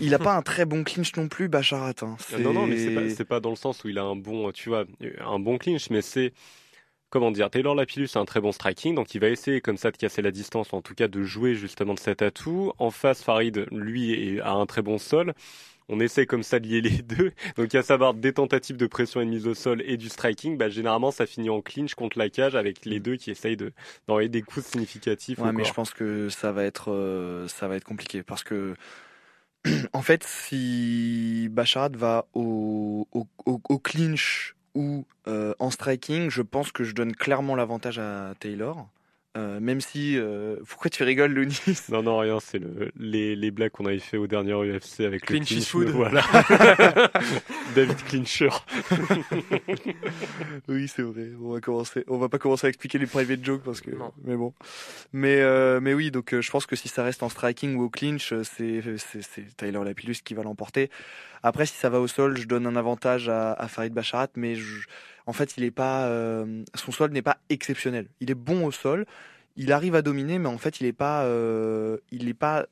il 0.02 0.14
a 0.14 0.20
pas 0.20 0.36
un 0.36 0.42
très 0.42 0.66
bon 0.66 0.84
clinch 0.84 1.16
non 1.16 1.30
plus 1.30 1.48
Bacharat 1.48 1.94
hein. 2.02 2.18
C'est- 2.20 2.38
Non, 2.38 2.52
non, 2.52 2.68
mais 2.68 2.76
c'est 2.76 3.24
pas, 3.24 3.36
pas 3.36 3.40
dans 3.40 3.50
le 3.50 3.56
sens 3.56 3.82
où 3.86 3.88
il 3.88 3.98
a 3.98 4.04
un 4.04 4.18
bon, 4.18 4.52
tu 4.52 4.68
vois, 4.68 4.84
un 5.22 5.40
bon 5.40 5.58
clinch, 5.58 5.90
mais 5.90 6.02
c'est, 6.02 6.34
comment 7.10 7.32
dire, 7.32 7.50
Taylor 7.50 7.76
Lapillus 7.76 8.10
a 8.16 8.20
un 8.20 8.26
très 8.26 8.42
bon 8.42 8.52
striking, 8.52 8.94
donc 8.94 9.16
il 9.16 9.22
va 9.22 9.30
essayer 9.30 9.62
comme 9.62 9.78
ça 9.78 9.90
de 9.92 9.96
casser 9.96 10.22
la 10.22 10.32
distance, 10.32 10.74
ou 10.74 10.76
en 10.76 10.82
tout 10.82 10.96
cas 10.96 11.08
de 11.08 11.24
jouer 11.24 11.56
justement 11.56 11.94
de 11.94 12.00
cet 12.00 12.22
atout. 12.22 12.74
En 12.78 12.92
face, 12.92 13.24
Farid, 13.24 13.66
lui, 13.72 14.42
a 14.42 14.52
un 14.52 14.66
très 14.66 14.82
bon 14.82 14.98
sol. 14.98 15.34
On 15.90 16.00
essaie 16.00 16.26
comme 16.26 16.44
ça 16.44 16.60
de 16.60 16.68
lier 16.68 16.82
les 16.82 17.02
deux. 17.04 17.32
Donc, 17.56 17.74
à 17.76 17.82
savoir 17.84 18.14
des 18.14 18.34
tentatives 18.34 18.78
de 18.78 18.88
pression 18.88 19.22
et 19.22 19.26
de 19.26 19.30
mise 19.30 19.48
au 19.48 19.54
sol 19.54 19.82
et 19.86 19.98
du 19.98 20.10
striking, 20.10 20.58
bah, 20.58 20.70
généralement, 20.70 21.12
ça 21.12 21.26
finit 21.26 21.50
en 21.50 21.62
clinch 21.62 21.96
contre 21.96 22.18
la 22.20 22.30
cage 22.30 22.56
avec 22.56 22.86
les 22.86 23.00
deux 23.00 23.16
qui 23.16 23.32
essayent 23.32 23.58
de, 23.58 23.72
d'envoyer 24.08 24.30
des 24.30 24.42
coups 24.42 24.66
significatifs. 24.66 25.40
Ouais, 25.40 25.52
mais 25.54 25.64
je 25.64 25.74
pense 25.74 25.92
que 25.92 26.30
ça 26.30 26.52
va 26.52 26.64
être, 26.64 26.92
euh, 26.92 27.48
ça 27.48 27.68
va 27.68 27.76
être 27.76 27.84
compliqué 27.86 28.24
parce 28.24 28.44
que, 28.44 28.76
en 29.94 30.02
fait, 30.02 30.24
si 30.24 31.48
Bacharat 31.52 31.90
va 31.90 32.28
au, 32.34 33.08
au, 33.12 33.28
au- 33.46 33.62
au 33.70 33.80
clinch 33.80 34.56
ou 34.76 35.06
euh, 35.28 35.54
en 35.60 35.72
striking, 35.72 36.30
je 36.30 36.42
pense 36.42 36.72
que 36.72 36.84
je 36.84 36.94
donne 36.94 37.16
clairement 37.16 37.56
l'avantage 37.56 38.00
à 38.00 38.34
Taylor. 38.40 38.88
Euh, 39.38 39.60
même 39.60 39.82
si, 39.82 40.18
euh, 40.18 40.56
pourquoi 40.68 40.90
tu 40.90 41.04
rigoles, 41.04 41.32
Lounis? 41.32 41.60
Non, 41.90 42.02
non, 42.02 42.18
rien, 42.18 42.40
c'est 42.40 42.58
le, 42.58 42.92
les, 42.98 43.36
les 43.36 43.52
blagues 43.52 43.70
qu'on 43.72 43.86
avait 43.86 44.00
fait 44.00 44.18
au 44.18 44.26
dernier 44.26 44.54
UFC 44.54 45.02
avec 45.02 45.26
Clinch 45.26 45.52
le 45.52 45.58
is 45.58 45.66
food. 45.66 45.90
Voilà. 45.90 46.24
David 47.76 47.98
Clincher. 48.06 48.50
Oui, 50.68 50.88
c'est 50.88 51.02
vrai. 51.02 51.30
On 51.42 51.54
va 51.54 51.60
commencer. 51.62 52.04
On 52.08 52.18
va 52.18 52.30
pas 52.30 52.38
commencer 52.40 52.68
à 52.68 52.70
expliquer 52.70 52.98
les 52.98 53.06
private 53.06 53.44
jokes 53.44 53.64
parce 53.64 53.82
que. 53.82 53.92
Non. 53.92 54.12
Mais 54.24 54.36
bon. 54.36 54.54
Mais 55.14 55.40
euh, 55.42 55.80
mais 55.82 55.94
oui, 55.94 56.12
donc 56.12 56.34
euh, 56.34 56.42
je 56.42 56.52
pense 56.52 56.66
que 56.66 56.76
si 56.76 56.88
ça 56.88 57.04
reste 57.04 57.24
en 57.24 57.30
striking 57.30 57.76
ou 57.76 57.84
au 57.84 57.90
clinch, 57.90 58.34
c'est 58.44 58.82
c'est 58.98 59.22
c'est 59.22 59.56
Tyler 59.58 59.80
Lapillus 59.84 60.16
qui 60.24 60.34
va 60.34 60.44
l'emporter. 60.44 60.90
Après, 61.44 61.66
si 61.66 61.76
ça 61.76 61.90
va 61.90 62.00
au 62.00 62.08
sol, 62.08 62.38
je 62.38 62.48
donne 62.48 62.66
un 62.66 62.76
avantage 62.76 63.30
à, 63.30 63.54
à 63.54 63.68
Farid 63.68 63.94
Bacharat, 63.94 64.28
mais 64.36 64.56
je- 64.56 64.88
en 65.28 65.34
fait, 65.34 65.58
il 65.58 65.72
pas. 65.74 66.08
euh, 66.08 66.64
son 66.74 66.92
sol 66.92 67.12
n'est 67.12 67.22
pas 67.22 67.38
exceptionnel. 67.50 68.08
Il 68.22 68.32
est 68.32 68.36
bon 68.36 68.66
au 68.66 68.72
sol. 68.72 69.06
Il 69.58 69.74
arrive 69.74 69.94
à 69.96 70.02
dominer, 70.02 70.40
mais 70.40 70.48
en 70.48 70.58
fait, 70.58 70.80
il 70.80 70.88
est 70.88 70.94
pas. 70.94 71.26
euh, 71.26 71.98
il 72.12 72.30
est 72.30 72.34
pas. 72.34 72.66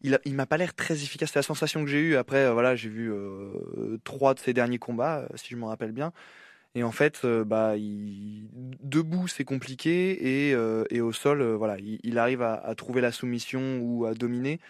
Il, 0.00 0.34
m'a 0.34 0.46
pas 0.46 0.56
l'air 0.56 0.74
très 0.74 0.94
efficace. 0.94 1.32
C'est 1.32 1.38
la 1.38 1.42
sensation 1.42 1.84
que 1.84 1.90
j'ai 1.90 2.00
eue. 2.00 2.16
Après, 2.16 2.46
euh, 2.46 2.52
voilà, 2.52 2.76
j'ai 2.76 2.88
vu 2.88 3.12
trois 4.04 4.34
de 4.34 4.38
ses 4.38 4.54
derniers 4.54 4.78
combats, 4.78 5.26
si 5.34 5.48
je 5.50 5.56
me 5.56 5.64
rappelle 5.64 5.92
bien. 5.92 6.12
Et 6.76 6.84
en 6.84 6.92
fait, 6.92 7.26
bah, 7.26 7.74
debout 7.76 9.26
c'est 9.26 9.44
compliqué 9.44 10.50
et, 10.50 10.56
et 10.90 11.00
au 11.00 11.12
sol, 11.12 11.42
voilà, 11.42 11.76
il, 11.80 12.18
arrive 12.18 12.42
à 12.42 12.74
trouver 12.76 13.00
la 13.00 13.10
soumission 13.10 13.80
ou 13.82 14.06
à 14.06 14.14
dominer, 14.14 14.60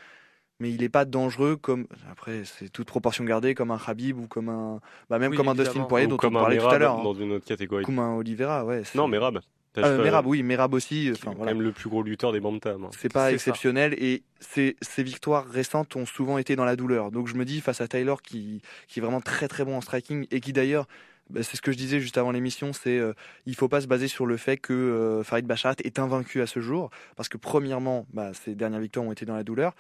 mais 0.61 0.71
il 0.71 0.81
n'est 0.81 0.89
pas 0.89 1.05
dangereux 1.05 1.57
comme 1.57 1.87
après 2.11 2.43
c'est 2.45 2.69
toute 2.69 2.87
proportion 2.87 3.25
gardée 3.25 3.55
comme 3.55 3.71
un 3.73 3.79
Khabib 3.79 4.19
ou 4.19 4.27
comme 4.29 4.49
un 4.49 4.81
bah, 5.09 5.19
même 5.19 5.33
Oui, 5.33 5.37
comme 5.37 5.49
un 5.49 5.55
Dustin. 5.55 5.83
Poirier 5.85 6.07
Ou 6.07 6.11
dont 6.11 6.17
comme 6.17 6.37
on 6.37 6.39
un 6.39 6.43
parlait 6.43 6.59
tout 6.59 6.67
à 6.69 6.79
l'heure, 6.79 6.99
hein. 7.01 7.03
dans 7.03 7.15
une 7.15 7.33
autre 7.33 7.47
catégorie. 7.47 7.85
comme 7.85 7.99
un 7.99 8.15
Oliveira, 8.17 8.65
ouais. 8.65 8.83
Non, 8.95 9.09
Merab. 9.09 9.41
Euh, 9.79 10.03
Merab, 10.03 10.27
oui, 10.27 10.43
Merab 10.43 10.75
aussi. 10.75 11.11
Enfin 11.13 11.33
quand 11.37 11.45
même 11.45 11.63
le 11.63 11.71
plus 11.71 11.89
gros 11.89 12.03
lutteur 12.03 12.33
des 12.33 12.41
bantam. 12.41 12.85
hein. 12.85 12.91
C'est 12.99 13.13
pas 13.13 13.27
ça. 13.27 13.33
exceptionnel 13.33 13.95
et 14.03 14.25
ces, 14.41 14.77
ces 14.83 15.03
victoires 15.05 15.47
récentes 15.47 15.95
ont 15.95 16.07
souvent 16.07 16.39
été 16.39 16.57
dans 16.57 16.65
la 16.65 16.75
douleur. 16.75 17.13
Donc 17.13 17.29
je 17.29 17.35
me 17.37 17.45
dis 17.45 17.61
face 17.61 17.81
à 17.81 17.87
Tyler 17.87 18.15
qui, 18.25 18.63
qui 18.89 18.99
est 18.99 19.03
vraiment 19.03 19.21
très 19.21 19.47
très 19.47 19.65
bon 19.65 19.77
en 19.77 19.81
striking 19.81 20.27
et 20.33 20.41
qui 20.41 20.53
d'ailleurs, 20.53 20.87
c'est 21.43 21.57
ce 21.57 21.63
que 21.63 21.73
je 21.73 21.77
disais 21.77 22.01
juste 22.01 22.19
avant 22.19 22.31
l'émission, 22.31 22.73
c'est 22.73 22.99
euh, 22.99 23.13
il 23.47 23.55
faut 23.55 23.69
pas 23.69 23.81
se 23.81 23.87
baser 23.87 24.09
sur 24.09 24.27
le 24.27 24.37
fait 24.37 24.57
que 24.57 24.73
euh, 24.73 25.23
Farid 25.23 25.47
Bacharat 25.47 25.77
est 25.85 25.99
invaincu 25.99 26.41
à 26.41 26.47
ce 26.47 26.61
jour 26.61 26.91
parce 27.17 27.29
que 27.29 27.37
premièrement, 27.37 28.07
bah, 28.13 28.33
ses 28.35 28.55
dernières 28.55 28.81
victoires 28.81 29.07
ont 29.07 29.13
été 29.13 29.25
dans 29.27 29.37
la 29.37 29.45
douleur 29.45 29.75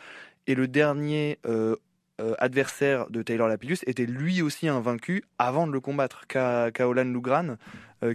et 0.46 0.54
le 0.54 0.68
dernier 0.68 1.38
euh, 1.46 1.76
euh, 2.20 2.34
adversaire 2.38 3.08
de 3.10 3.22
Taylor 3.22 3.48
Lapillus 3.48 3.78
était 3.86 4.06
lui 4.06 4.42
aussi 4.42 4.68
invaincu 4.68 5.24
avant 5.38 5.66
de 5.66 5.72
le 5.72 5.80
combattre, 5.80 6.26
Ka- 6.26 6.70
Kaolan 6.72 7.04
Lugran, 7.04 7.56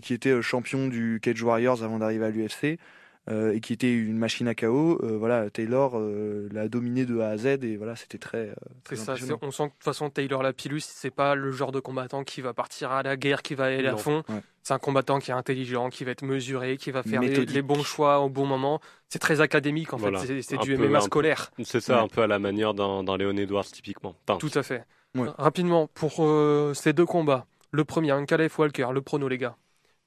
qui 0.02 0.14
était 0.16 0.42
champion 0.42 0.88
du 0.88 1.20
Cage 1.22 1.44
Warriors 1.44 1.84
avant 1.84 2.00
d'arriver 2.00 2.26
à 2.26 2.30
l'UFC 2.32 2.80
et 3.28 3.60
qui 3.60 3.74
était 3.74 3.92
une 3.94 4.18
machine 4.18 4.48
à 4.48 4.56
KO. 4.56 5.00
Euh, 5.04 5.18
voilà, 5.18 5.50
Taylor 5.50 5.94
euh, 5.98 6.48
l'a 6.52 6.68
dominé 6.68 7.06
de 7.06 7.20
A 7.20 7.30
à 7.30 7.38
Z 7.38 7.46
et 7.64 7.76
voilà, 7.78 7.96
c'était 7.96 8.18
très. 8.18 8.50
euh, 8.50 8.54
très 8.84 8.96
C'est 8.96 9.04
ça, 9.06 9.12
impressionnant. 9.14 9.38
c'est- 9.42 9.48
on 9.48 9.52
sent 9.52 9.64
que 9.64 9.70
de 9.70 9.74
toute 9.74 9.84
façon 9.84 10.10
Taylor 10.10 10.44
Lapillus, 10.44 10.82
c'est 10.82 11.10
pas 11.10 11.34
le 11.36 11.52
genre 11.52 11.72
de 11.72 11.80
combattant 11.80 12.24
qui 12.24 12.42
va 12.42 12.54
partir 12.54 12.92
à 12.92 13.02
la 13.04 13.18
guerre, 13.18 13.42
qui 13.42 13.56
va 13.56 13.66
aller 13.66 13.88
à 13.88 13.98
fond. 13.98 14.24
Ouais. 14.30 14.42
C'est 14.62 14.74
un 14.74 14.80
combattant 14.80 15.20
qui 15.20 15.32
est 15.32 15.34
intelligent, 15.34 15.90
qui 15.90 16.04
va 16.04 16.12
être 16.12 16.24
mesuré, 16.24 16.78
qui 16.78 16.92
va 16.92 17.04
faire 17.04 17.22
les, 17.22 17.62
bons 17.62 17.84
choix 17.84 18.20
au 18.20 18.30
bon 18.30 18.46
moment. 18.46 18.80
C'est 19.10 19.20
très 19.20 19.42
académique 19.42 19.94
en 19.94 19.98
Voilà. 19.98 20.20
fait, 20.20 20.42
c'est- 20.42 20.56
Un 20.58 20.62
du 20.62 20.76
peu- 20.76 20.84
MMA 20.88 20.98
un 20.98 21.02
scolaire. 21.02 21.52
C'est 21.64 21.80
ça, 21.82 21.98
Ouais. 21.98 22.04
un 22.04 22.08
peu 22.08 22.22
à 22.22 22.28
la 22.28 22.40
manière 22.40 22.74
d'un 22.74 23.18
Léon 23.18 23.38
Edwards, 23.38 23.66
typiquement. 23.66 24.16
Enfin, 24.28 24.40
Tout 24.40 24.52
à 24.58 24.64
fait. 24.64 24.84
Ouais. 25.16 25.30
Rapidement, 25.38 25.88
pour 25.94 26.16
euh, 26.20 26.74
ces 26.74 26.94
deux 26.94 27.06
combats, 27.06 27.46
le 27.72 27.86
premier, 27.86 28.12
Ankalev 28.12 28.54
Walker, 28.58 28.88
le 28.94 29.02
prono 29.02 29.28
les 29.28 29.38
gars. 29.38 29.56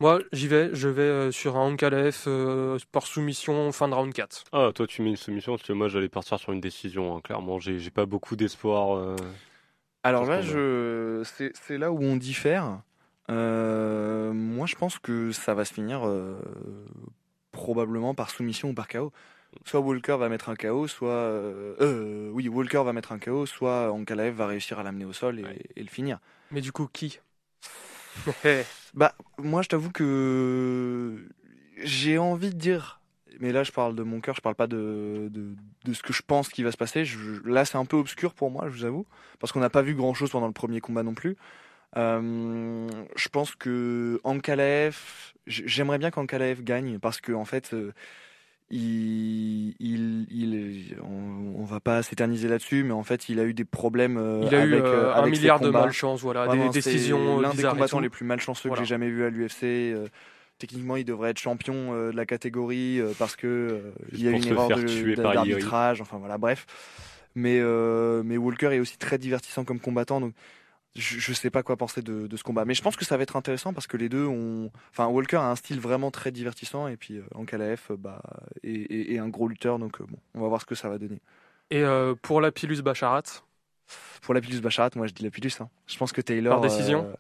Moi, 0.01 0.21
j'y 0.33 0.47
vais, 0.47 0.71
je 0.75 0.89
vais 0.89 1.03
euh, 1.03 1.33
sur 1.33 1.57
un 1.57 1.73
Ankalev 1.73 2.17
euh, 2.29 2.79
par 2.93 3.07
soumission 3.07 3.73
fin 3.73 3.89
de 3.89 3.95
round 3.95 4.13
4. 4.13 4.45
Ah, 4.53 4.71
toi, 4.75 4.87
tu 4.87 5.03
mets 5.03 5.11
une 5.11 5.17
soumission, 5.17 5.57
parce 5.57 5.67
que 5.67 5.73
moi, 5.73 5.89
j'allais 5.89 6.09
partir 6.09 6.39
sur 6.39 6.53
une 6.53 6.61
décision, 6.61 7.17
hein, 7.17 7.21
clairement. 7.21 7.59
J'ai 7.59 7.79
j'ai 7.81 7.91
pas 7.91 8.07
beaucoup 8.07 8.37
d'espoir. 8.37 8.97
euh, 8.97 9.17
Alors 10.05 10.25
là, 10.25 10.41
je... 10.41 11.23
c'est 11.25 11.53
c'est 11.55 11.79
là 11.79 11.91
où 11.91 12.01
on 12.03 12.17
diffère. 12.17 12.81
Euh, 13.31 14.33
moi, 14.33 14.67
je 14.67 14.77
pense 14.77 14.99
que 14.99 15.33
ça 15.33 15.55
va 15.55 15.65
se 15.65 15.75
finir 15.75 16.07
euh, 16.07 16.39
probablement 17.53 18.15
par 18.15 18.31
soumission 18.31 18.71
ou 18.71 18.75
par 18.75 18.89
KO. 18.89 19.13
Soit 19.65 19.81
Walker 19.81 20.17
va 20.19 20.29
mettre 20.29 20.49
un 20.51 20.57
KO, 20.57 20.87
soit 20.87 21.33
oui, 21.81 22.49
Walker 22.49 22.83
va 22.85 22.93
mettre 22.93 23.13
un 23.13 23.19
KO, 23.19 23.47
soit 23.47 23.91
Ankalaev 23.93 24.35
va 24.37 24.47
réussir 24.47 24.79
à 24.79 24.83
l'amener 24.83 25.05
au 25.05 25.13
sol 25.13 25.41
et, 25.41 25.45
Ouais. 25.45 25.59
et 25.77 25.83
le 25.83 25.89
finir. 25.89 26.21
Mais 26.51 26.61
du 26.61 26.71
coup, 26.73 26.87
qui? 26.93 27.19
Bah, 28.95 29.15
moi, 29.39 29.63
je 29.63 29.69
t'avoue 29.69 29.91
que 29.91 31.29
j'ai 31.83 32.19
envie 32.19 32.51
de 32.51 32.57
dire, 32.57 33.01
mais 33.41 33.53
là, 33.53 33.63
je 33.63 33.73
parle 33.73 33.95
de 33.95 34.03
mon 34.03 34.21
cœur, 34.21 34.35
je 34.35 34.41
parle 34.41 34.55
pas 34.55 34.67
de, 34.67 35.31
de, 35.31 35.93
ce 35.93 36.03
que 36.03 36.13
je 36.13 36.23
pense 36.23 36.49
qui 36.49 36.63
va 36.63 36.73
se 36.73 36.77
passer. 36.77 37.05
Là, 37.45 37.65
c'est 37.65 37.79
un 37.79 37.85
peu 37.85 37.97
obscur 37.97 38.35
pour 38.35 38.51
moi, 38.51 38.65
je 38.69 38.73
vous 38.73 38.85
avoue, 38.85 39.07
parce 39.39 39.53
qu'on 39.53 39.61
n'a 39.61 39.71
pas 39.71 39.83
vu 39.83 39.95
grand 39.95 40.15
chose 40.15 40.31
pendant 40.31 40.47
le 40.47 40.53
premier 40.53 40.81
combat 40.81 41.03
non 41.03 41.15
plus. 41.15 41.37
Euh, 41.97 42.89
je 43.17 43.29
pense 43.29 43.55
que 43.55 44.21
Ankalaev, 44.25 44.97
j'aimerais 45.47 45.99
bien 45.99 46.11
qu'Ankalaev 46.11 46.63
gagne 46.63 46.99
parce 46.99 47.21
que 47.21 47.33
en 47.33 47.47
fait, 47.47 47.73
euh, 47.73 47.93
il, 48.71 49.75
il, 49.81 50.27
il, 50.31 50.97
on, 51.03 51.61
on 51.61 51.65
va 51.65 51.81
pas 51.81 52.03
s'éterniser 52.03 52.49
là-dessus, 52.49 52.83
mais 52.85 52.93
en 52.93 53.03
fait, 53.03 53.29
il 53.29 53.41
a 53.41 53.45
eu 53.45 53.55
des 53.55 53.65
problèmes 53.65 54.17
euh, 54.19 54.43
Il 54.47 54.55
a 54.55 54.65
eu 54.65 54.75
avec, 54.75 54.85
euh, 54.85 55.05
euh, 55.07 55.15
un 55.15 55.23
avec 55.23 55.33
milliard 55.33 55.61
de 55.61 55.71
malchance, 55.71 56.21
voilà, 56.21 56.45
Vraiment, 56.47 56.67
des 56.67 56.71
décisions 56.71 57.39
euh, 57.39 57.43
l'un 57.43 57.55
des 57.55 57.63
combattants 57.63 58.01
les 58.01 58.11
plus 58.11 58.25
malchanceux 58.27 58.69
Voilà. 58.69 58.83
que 58.83 58.87
j'ai 58.87 58.91
jamais 58.91 59.09
vu 59.09 59.25
à 59.25 59.31
l'UFC. 59.31 59.63
euh, 59.65 60.09
techniquement, 60.59 60.97
il 60.97 61.05
devrait 61.05 61.31
être 61.31 61.39
champion 61.39 61.95
euh, 61.95 62.11
de 62.11 62.17
la 62.17 62.27
catégorie 62.27 63.01
euh, 63.01 63.13
parce 63.19 63.37
que 63.37 63.47
euh, 63.47 63.79
il 64.13 64.23
y 64.23 64.29
a 64.29 64.33
une 64.33 64.45
erreur 64.47 64.69
d'arbitrage. 65.17 66.01
Enfin 66.01 66.19
voilà, 66.19 66.37
bref. 66.37 66.67
Mais 67.35 67.59
euh, 67.61 68.23
mais 68.25 68.37
Walker 68.37 68.71
est 68.75 68.81
aussi 68.81 68.99
très 68.99 69.19
divertissant 69.19 69.65
comme 69.65 69.79
combattant, 69.79 70.21
donc 70.21 70.33
je, 70.99 71.19
je 71.19 71.33
sais 71.33 71.51
pas 71.51 71.63
quoi 71.63 71.77
penser 71.77 72.03
de, 72.03 72.27
de 72.27 72.37
ce 72.37 72.43
combat. 72.45 72.65
Mais 72.65 72.75
je 72.75 72.83
pense 72.83 72.97
que 72.97 73.05
ça 73.05 73.17
va 73.17 73.23
être 73.23 73.37
intéressant 73.37 73.73
parce 73.73 73.87
que 73.87 73.97
les 73.97 74.09
deux 74.09 74.27
ont. 74.27 74.71
Enfin, 74.91 75.07
Walker 75.07 75.37
a 75.37 75.51
un 75.51 75.57
style 75.57 75.81
vraiment 75.81 76.11
très 76.11 76.31
divertissant 76.33 76.89
et 76.89 76.97
puis 76.97 77.19
euh, 77.19 77.25
Ankalaev 77.35 77.81
euh, 77.91 77.97
bah 77.97 78.21
est, 78.63 78.71
est- 78.93 79.13
est 79.15 79.19
un 79.19 79.29
gros 79.29 79.49
lutteur, 79.49 79.79
donc 79.79 80.01
euh, 80.01 80.05
bon, 80.09 80.19
on 80.35 80.41
va 80.43 80.49
voir 80.49 80.61
ce 80.61 80.67
que 80.67 80.75
ça 80.75 80.89
va 80.89 80.99
donner. 80.99 81.21
Et 81.71 81.83
euh, 81.83 82.15
pour 82.21 82.41
la 82.41 82.51
Pilus 82.53 82.83
Bacharat, 82.83 83.23
Pour 84.23 84.35
la 84.35 84.41
Pilus 84.41 84.61
Bacharat, 84.61 84.91
moi 84.97 85.07
je 85.07 85.13
dis 85.15 85.23
la 85.23 85.31
Pilus. 85.31 85.53
Hein. 85.61 85.69
Je 85.87 85.97
pense 85.97 86.13
que 86.13 86.21
Taylor. 86.21 86.61
Par 86.61 86.61
décision? 86.69 87.05
euh, 87.07 87.15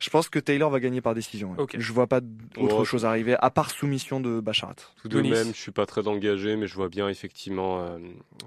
Je 0.00 0.10
pense 0.10 0.28
que 0.28 0.38
Taylor 0.38 0.70
va 0.70 0.80
gagner 0.80 1.00
par 1.00 1.14
décision. 1.14 1.50
ouais. 1.52 1.60
Ok. 1.60 1.76
Je 1.78 1.92
vois 1.92 2.06
pas 2.06 2.20
autre 2.56 2.78
Oh, 2.80 2.84
chose 2.84 3.04
arriver 3.04 3.36
à 3.38 3.50
part 3.50 3.70
soumission 3.70 4.18
de 4.20 4.40
Bacharat. 4.40 4.74
Tout 5.02 5.08
de 5.08 5.16
Denis. 5.18 5.30
même, 5.30 5.48
je 5.48 5.60
suis 5.60 5.72
pas 5.72 5.86
très 5.86 6.08
engagé, 6.08 6.56
mais 6.56 6.66
je 6.66 6.74
vois 6.74 6.88
bien 6.88 7.08
effectivement 7.08 7.82
euh, 7.84 7.98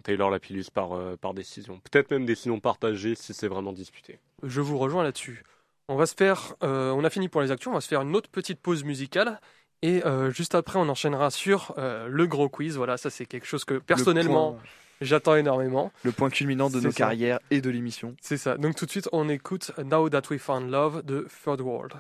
Taylor 0.04 0.30
Lapillus 0.32 0.66
par, 0.74 0.94
euh, 0.94 1.16
par 1.16 1.34
décision. 1.34 1.80
Peut-être 1.92 2.10
même 2.12 2.26
décision 2.26 2.60
partagée 2.60 3.16
si 3.16 3.34
c'est 3.34 3.48
vraiment 3.48 3.72
disputé. 3.74 4.20
je 4.42 4.62
vous 4.62 4.78
rejoins 4.78 5.04
là-dessus. 5.04 5.44
On 5.90 5.96
va 5.96 6.06
se 6.06 6.16
faire, 6.16 6.56
euh, 6.64 6.92
on 6.92 7.04
a 7.04 7.10
fini 7.10 7.30
pour 7.30 7.42
les 7.42 7.52
actions, 7.52 7.72
on 7.72 7.76
va 7.76 7.82
se 7.82 7.88
faire 7.88 8.02
une 8.02 8.16
autre 8.16 8.30
petite 8.30 8.60
pause 8.60 8.84
musicale. 8.84 9.40
Et 9.82 10.04
euh, 10.06 10.32
juste 10.32 10.56
après, 10.56 10.80
on 10.80 10.88
enchaînera 10.88 11.30
sur 11.30 11.74
euh, 11.78 12.08
le 12.10 12.26
gros 12.26 12.48
quiz. 12.48 12.78
Voilà, 12.78 12.96
ça 12.96 13.10
c'est 13.10 13.26
quelque 13.26 13.46
chose 13.46 13.66
que 13.66 13.76
personnellement, 13.80 14.52
Le 14.52 14.56
point, 14.56 14.64
j'attends 15.02 15.36
énormément. 15.36 15.92
le 16.04 16.12
point 16.12 16.30
culminant 16.30 16.70
de 16.70 16.80
nos 16.80 16.92
ça. 16.92 16.98
carrières 16.98 17.40
et 17.52 17.62
de 17.62 17.70
l'émission. 17.70 18.16
C'est 18.22 18.38
ça. 18.38 18.58
Donc 18.58 18.76
tout 18.76 18.86
de 18.86 18.92
suite, 18.92 19.10
on 19.12 19.30
écoute 19.30 19.72
Now 19.84 20.10
That 20.10 20.24
We 20.30 20.40
Found 20.42 20.70
Love 20.70 21.04
de 21.04 21.28
Third 21.44 21.62
World. 21.62 21.94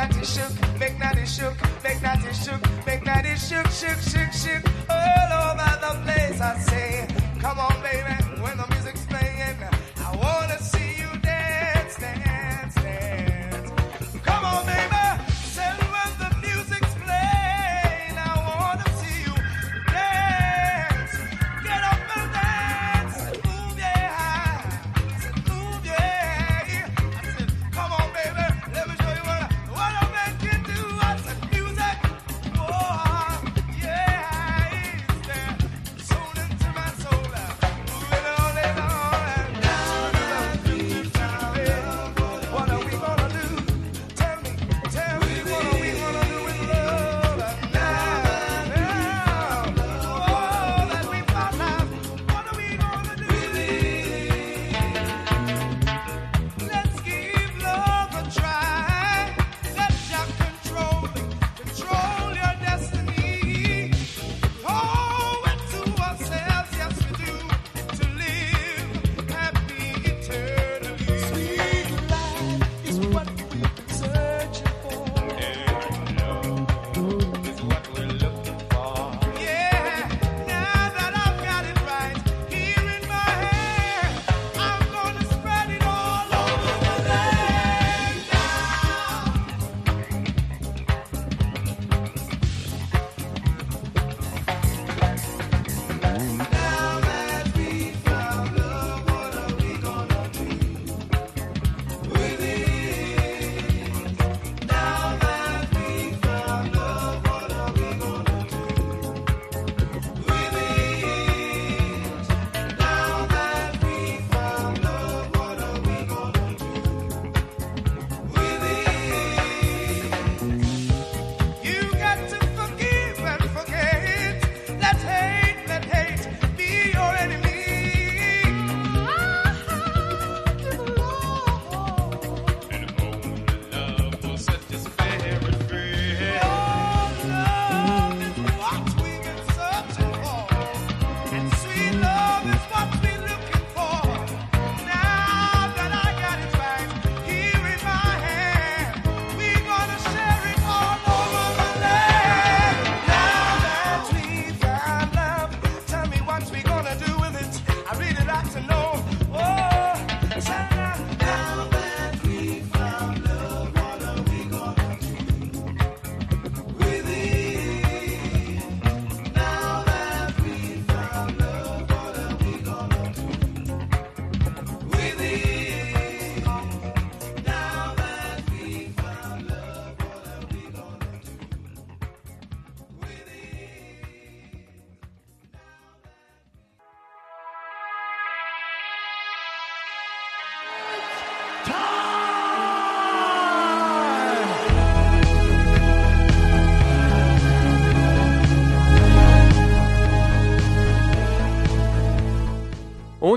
That 0.00 0.16
it 0.16 0.26
shook, 0.26 0.78
make 0.78 0.98
that 0.98 1.18
it 1.18 1.26
shook, 1.28 1.54
make 1.84 2.00
that 2.00 2.24
it 2.24 2.34
shook, 2.34 2.86
make 2.86 3.04
that 3.04 3.26
it 3.26 3.38
shook, 3.38 3.66
shook, 3.66 4.00
shook, 4.00 4.32
shook, 4.32 4.64
all 4.88 5.32
over 5.44 5.72
the 5.84 5.92
place. 6.04 6.40
I 6.40 6.58
say, 6.58 7.06
come 7.38 7.58
on, 7.58 7.76
baby, 7.82 8.29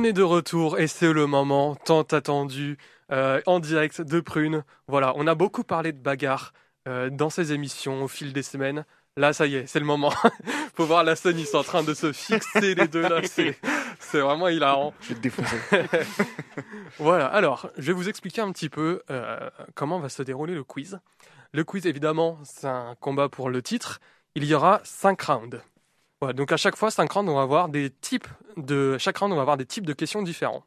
On 0.04 0.06
est 0.06 0.12
de 0.12 0.22
retour 0.22 0.80
et 0.80 0.88
c'est 0.88 1.14
le 1.14 1.28
moment 1.28 1.76
tant 1.76 2.01
attendu 2.01 2.78
euh, 3.14 3.39
en 3.45 3.62
direct 3.62 4.01
de 4.01 4.20
Prune. 4.20 4.66
Voilà, 4.89 5.14
on 5.16 5.28
a 5.28 5.34
beaucoup 5.34 5.64
parlé 5.64 5.93
de 5.93 5.97
bagarre 5.97 6.51
euh, 6.89 7.10
dans 7.10 7.30
ces 7.30 7.54
émissions 7.54 8.04
au 8.04 8.10
fil 8.10 8.34
des 8.34 8.43
semaines. 8.43 8.84
Là, 9.16 9.32
ça 9.32 9.47
y 9.47 9.56
est, 9.56 9.66
c'est 9.66 9.80
le 9.80 9.86
moment. 9.86 10.12
Faut 10.76 10.86
voir 10.86 11.06
la 11.06 11.16
scène, 11.16 11.39
ils 11.39 11.45
sont 11.45 11.60
en 11.60 11.64
train 11.64 11.84
de 11.84 11.93
se 11.93 12.12
fixer 12.12 12.76
les 12.76 12.89
deux 12.89 13.04
là. 13.04 13.22
C'est, 13.24 14.20
vraiment 14.20 14.49
hilarant. 14.49 14.93
Je 14.99 15.10
vais 15.10 15.16
te 15.16 15.22
défoncer. 15.22 15.56
Voilà, 16.99 17.28
alors, 17.28 17.70
je 17.78 17.84
vais 17.84 17.93
vous 17.93 18.10
expliquer 18.10 18.41
un 18.41 18.51
petit 18.51 18.68
peu 18.68 19.04
euh, 19.10 19.49
comment 19.74 20.01
va 20.01 20.10
se 20.10 20.22
dérouler 20.22 20.54
le 20.54 20.66
quiz. 20.66 20.99
Le 21.54 21.64
quiz, 21.64 21.86
évidemment, 21.86 22.39
c'est 22.43 22.68
un 22.68 22.95
combat 22.99 23.30
pour 23.30 23.49
le 23.49 23.62
titre. 23.62 24.01
Il 24.36 24.43
y 24.43 24.54
aura 24.54 24.82
cinq 24.84 25.22
rounds. 25.22 25.62
Voilà, 26.24 26.34
donc 26.34 26.51
à 26.51 26.57
chaque 26.57 26.76
fois, 26.76 26.89
cinq 26.91 27.11
rounds, 27.11 27.30
on 27.30 27.36
va 27.36 27.41
avoir 27.41 27.69
des 27.69 27.89
types 27.89 28.28
de... 28.57 28.97
Chaque 28.97 29.17
round, 29.17 29.32
on 29.34 29.36
va 29.36 29.41
avoir 29.41 29.57
des 29.57 29.65
types 29.65 29.86
de 29.86 29.93
questions 29.93 30.21
différents. 30.21 30.63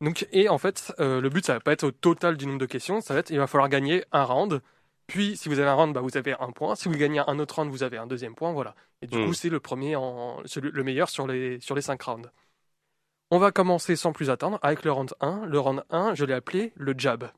Donc, 0.00 0.26
et 0.32 0.48
en 0.48 0.58
fait, 0.58 0.92
euh, 0.98 1.20
le 1.20 1.28
but, 1.28 1.44
ça 1.46 1.54
va 1.54 1.60
pas 1.60 1.72
être 1.72 1.84
au 1.84 1.90
total 1.92 2.36
du 2.36 2.46
nombre 2.46 2.58
de 2.58 2.66
questions, 2.66 3.00
ça 3.00 3.14
va 3.14 3.20
être, 3.20 3.30
il 3.30 3.38
va 3.38 3.46
falloir 3.46 3.68
gagner 3.68 4.04
un 4.12 4.24
round. 4.24 4.60
Puis, 5.06 5.36
si 5.36 5.48
vous 5.48 5.58
avez 5.60 5.68
un 5.68 5.74
round, 5.74 5.94
bah, 5.94 6.00
vous 6.00 6.16
avez 6.16 6.34
un 6.40 6.50
point. 6.50 6.74
Si 6.74 6.88
vous 6.88 6.96
gagnez 6.96 7.20
un 7.26 7.38
autre 7.38 7.56
round, 7.56 7.70
vous 7.70 7.82
avez 7.84 7.98
un 7.98 8.06
deuxième 8.06 8.34
point, 8.34 8.52
voilà. 8.52 8.74
Et 9.02 9.06
du 9.06 9.16
Mm. 9.18 9.26
coup, 9.26 9.32
c'est 9.34 9.48
le 9.50 9.60
premier, 9.60 9.94
en, 9.94 10.40
celui- 10.46 10.70
le 10.72 10.82
meilleur 10.84 11.08
sur 11.08 11.26
les, 11.26 11.60
sur 11.60 11.74
les 11.76 11.82
cinq 11.82 12.02
rounds. 12.02 12.28
On 13.30 13.38
va 13.38 13.50
commencer 13.52 13.94
sans 13.96 14.12
plus 14.12 14.30
attendre 14.30 14.58
avec 14.62 14.84
le 14.84 14.92
round 14.92 15.14
1. 15.20 15.46
Le 15.46 15.58
round 15.58 15.84
1, 15.90 16.14
je 16.14 16.24
l'ai 16.24 16.34
appelé 16.34 16.72
le 16.76 16.94
jab. 16.98 17.30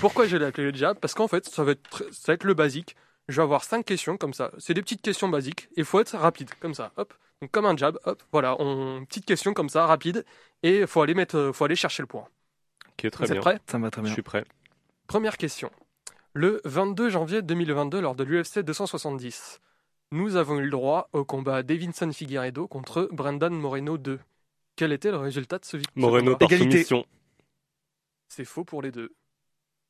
Pourquoi 0.00 0.26
je 0.26 0.36
l'ai 0.36 0.44
appelé 0.44 0.70
le 0.70 0.76
jab? 0.76 0.98
Parce 0.98 1.14
qu'en 1.14 1.28
fait, 1.28 1.44
ça 1.46 1.64
va, 1.64 1.72
être, 1.72 1.88
tr- 1.90 2.12
ça 2.12 2.32
va 2.32 2.34
être 2.34 2.44
le 2.44 2.54
basique. 2.54 2.96
Je 3.32 3.36
vais 3.38 3.42
avoir 3.42 3.64
cinq 3.64 3.84
questions 3.86 4.16
comme 4.18 4.34
ça. 4.34 4.52
C'est 4.58 4.74
des 4.74 4.82
petites 4.82 5.02
questions 5.02 5.28
basiques 5.28 5.68
et 5.72 5.80
il 5.80 5.84
faut 5.84 5.98
être 6.00 6.16
rapide 6.16 6.50
comme 6.60 6.74
ça. 6.74 6.92
Hop. 6.96 7.14
Donc 7.40 7.50
comme 7.50 7.66
un 7.66 7.76
jab, 7.76 7.98
hop. 8.04 8.22
Voilà, 8.30 8.60
on 8.60 9.04
petite 9.06 9.24
question 9.24 9.54
comme 9.54 9.68
ça, 9.68 9.86
rapide 9.86 10.24
et 10.62 10.86
faut 10.86 11.00
aller 11.02 11.14
mettre, 11.14 11.50
faut 11.54 11.64
aller 11.64 11.74
chercher 11.76 12.02
le 12.02 12.06
point. 12.06 12.26
Ok, 12.90 13.10
très 13.10 13.24
Vous 13.24 13.32
êtes 13.32 13.32
bien. 13.32 13.40
prêts? 13.40 13.58
Ça 13.66 13.78
va 13.78 13.90
très 13.90 14.02
Je 14.02 14.06
bien. 14.06 14.12
suis 14.12 14.22
prêt. 14.22 14.44
Première 15.06 15.36
question. 15.36 15.70
Le 16.34 16.60
22 16.64 17.08
janvier 17.10 17.42
2022, 17.42 18.00
lors 18.00 18.14
de 18.14 18.24
l'UFC 18.24 18.60
270, 18.60 19.60
nous 20.12 20.36
avons 20.36 20.58
eu 20.58 20.64
le 20.64 20.70
droit 20.70 21.08
au 21.12 21.24
combat 21.24 21.62
Davinson 21.62 22.12
Figueiredo 22.12 22.68
contre 22.68 23.08
Brendan 23.12 23.52
Moreno 23.54 23.98
2. 23.98 24.20
Quel 24.76 24.92
était 24.92 25.10
le 25.10 25.16
résultat 25.18 25.58
de 25.58 25.64
ce 25.64 25.76
vic- 25.78 25.88
ce 25.94 26.00
Moreno 26.00 26.32
combat 26.32 26.38
par 26.38 26.52
Égalité. 26.52 26.70
soumission. 26.84 27.04
C'est 28.28 28.44
faux 28.44 28.64
pour 28.64 28.82
les 28.82 28.90
deux. 28.92 29.14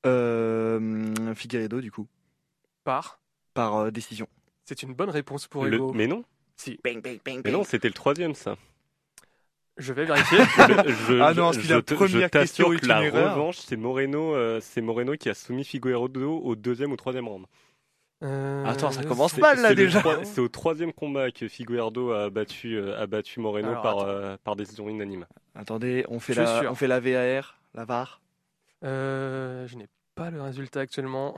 Euh, 0.06 1.34
Figueredo, 1.34 1.80
du 1.80 1.90
coup, 1.92 2.08
Par. 2.84 3.20
Par 3.54 3.76
euh, 3.76 3.90
décision. 3.90 4.26
C'est 4.64 4.82
une 4.82 4.94
bonne 4.94 5.10
réponse 5.10 5.46
pour 5.46 5.64
Le- 5.64 5.74
Ego. 5.74 5.92
Mais 5.92 6.06
non, 6.06 6.24
Si. 6.56 6.78
mais 6.84 7.50
non, 7.50 7.64
c'était 7.64 7.88
le 7.88 7.94
troisième 7.94 8.34
ça. 8.34 8.56
Je 9.78 9.92
vais 9.92 10.04
vérifier. 10.04 10.38
Je- 11.08 11.20
Ah 11.20 11.32
non, 11.34 11.52
je 11.52 11.72
la 11.72 11.80
te- 11.82 11.94
première 11.94 12.30
question 12.30 12.72
est 12.72 12.76
que 12.78 12.86
la 12.86 12.98
une 13.00 13.06
erreur. 13.06 13.34
revanche, 13.34 13.56
c'est 13.58 13.76
Moreno, 13.76 14.34
euh, 14.34 14.60
c'est 14.60 14.82
Moreno 14.82 15.14
qui 15.16 15.30
a 15.30 15.34
soumis 15.34 15.64
Figueiredo 15.64 16.38
au 16.40 16.54
deuxième 16.54 16.92
ou 16.92 16.96
troisième 16.96 17.26
round. 17.26 17.46
Euh, 18.22 18.64
Attends, 18.66 18.92
ça 18.92 19.02
commence 19.02 19.32
c'est- 19.32 19.40
mal, 19.40 19.60
là, 19.60 19.70
C'est 19.70 19.74
déjà. 19.74 20.02
C'est 20.24 20.40
au 20.40 20.48
troisième 20.48 20.92
combat 20.92 21.30
que 21.32 21.48
Figueiredo 21.48 22.12
a 22.12 22.28
battu, 22.30 22.76
euh, 22.76 23.00
a 23.00 23.06
battu 23.06 23.40
Moreno 23.40 23.70
Alors, 23.70 23.82
par, 23.82 23.98
euh, 24.00 24.36
par 24.44 24.54
décision 24.56 24.88
unanime. 24.88 25.26
Attendez, 25.54 26.04
on 26.08 26.20
fait, 26.20 26.34
Je 26.34 26.42
la, 26.42 26.70
on 26.70 26.74
fait 26.74 26.86
la 26.86 27.00
VAR, 27.00 27.58
la 27.74 27.84
VAR. 27.84 28.20
Euh, 28.84 29.66
je 29.66 29.76
n'ai 29.76 29.88
pas 30.14 30.30
le 30.30 30.40
résultat 30.42 30.80
actuellement. 30.80 31.36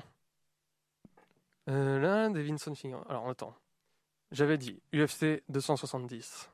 Euh, 1.68 1.98
là, 1.98 2.28
Davinson 2.28 2.74
Figueiredo. 2.74 3.08
Alors, 3.08 3.28
attends. 3.28 3.54
J'avais 4.30 4.58
dit 4.58 4.80
UFC 4.92 5.42
270. 5.48 6.50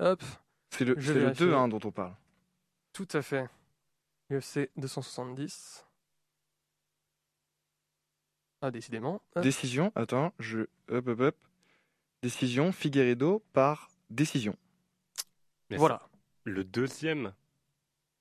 Hop, 0.00 0.22
C'est 0.70 0.84
le, 0.84 0.94
Je 0.98 1.06
c'est 1.08 1.14
le 1.14 1.20
vérifie. 1.20 1.38
2 1.40 1.54
hein, 1.54 1.68
dont 1.68 1.80
on 1.84 1.90
parle. 1.90 2.14
tout 2.92 3.08
à 3.12 3.22
fait. 3.22 3.48
UFC 4.30 4.70
270. 4.76 5.84
Ah, 8.60 8.70
décidément. 8.70 9.22
Hop. 9.36 9.42
Décision, 9.42 9.92
attends, 9.94 10.32
je. 10.38 10.60
Hop, 10.88 11.06
hop, 11.08 11.20
hop. 11.20 11.36
Décision, 12.22 12.72
Figueredo 12.72 13.44
par 13.52 13.88
décision. 14.10 14.56
Mais 15.70 15.76
Voilà. 15.76 16.02
c'est- 16.44 16.50
Le 16.50 16.64
deuxième, 16.64 17.32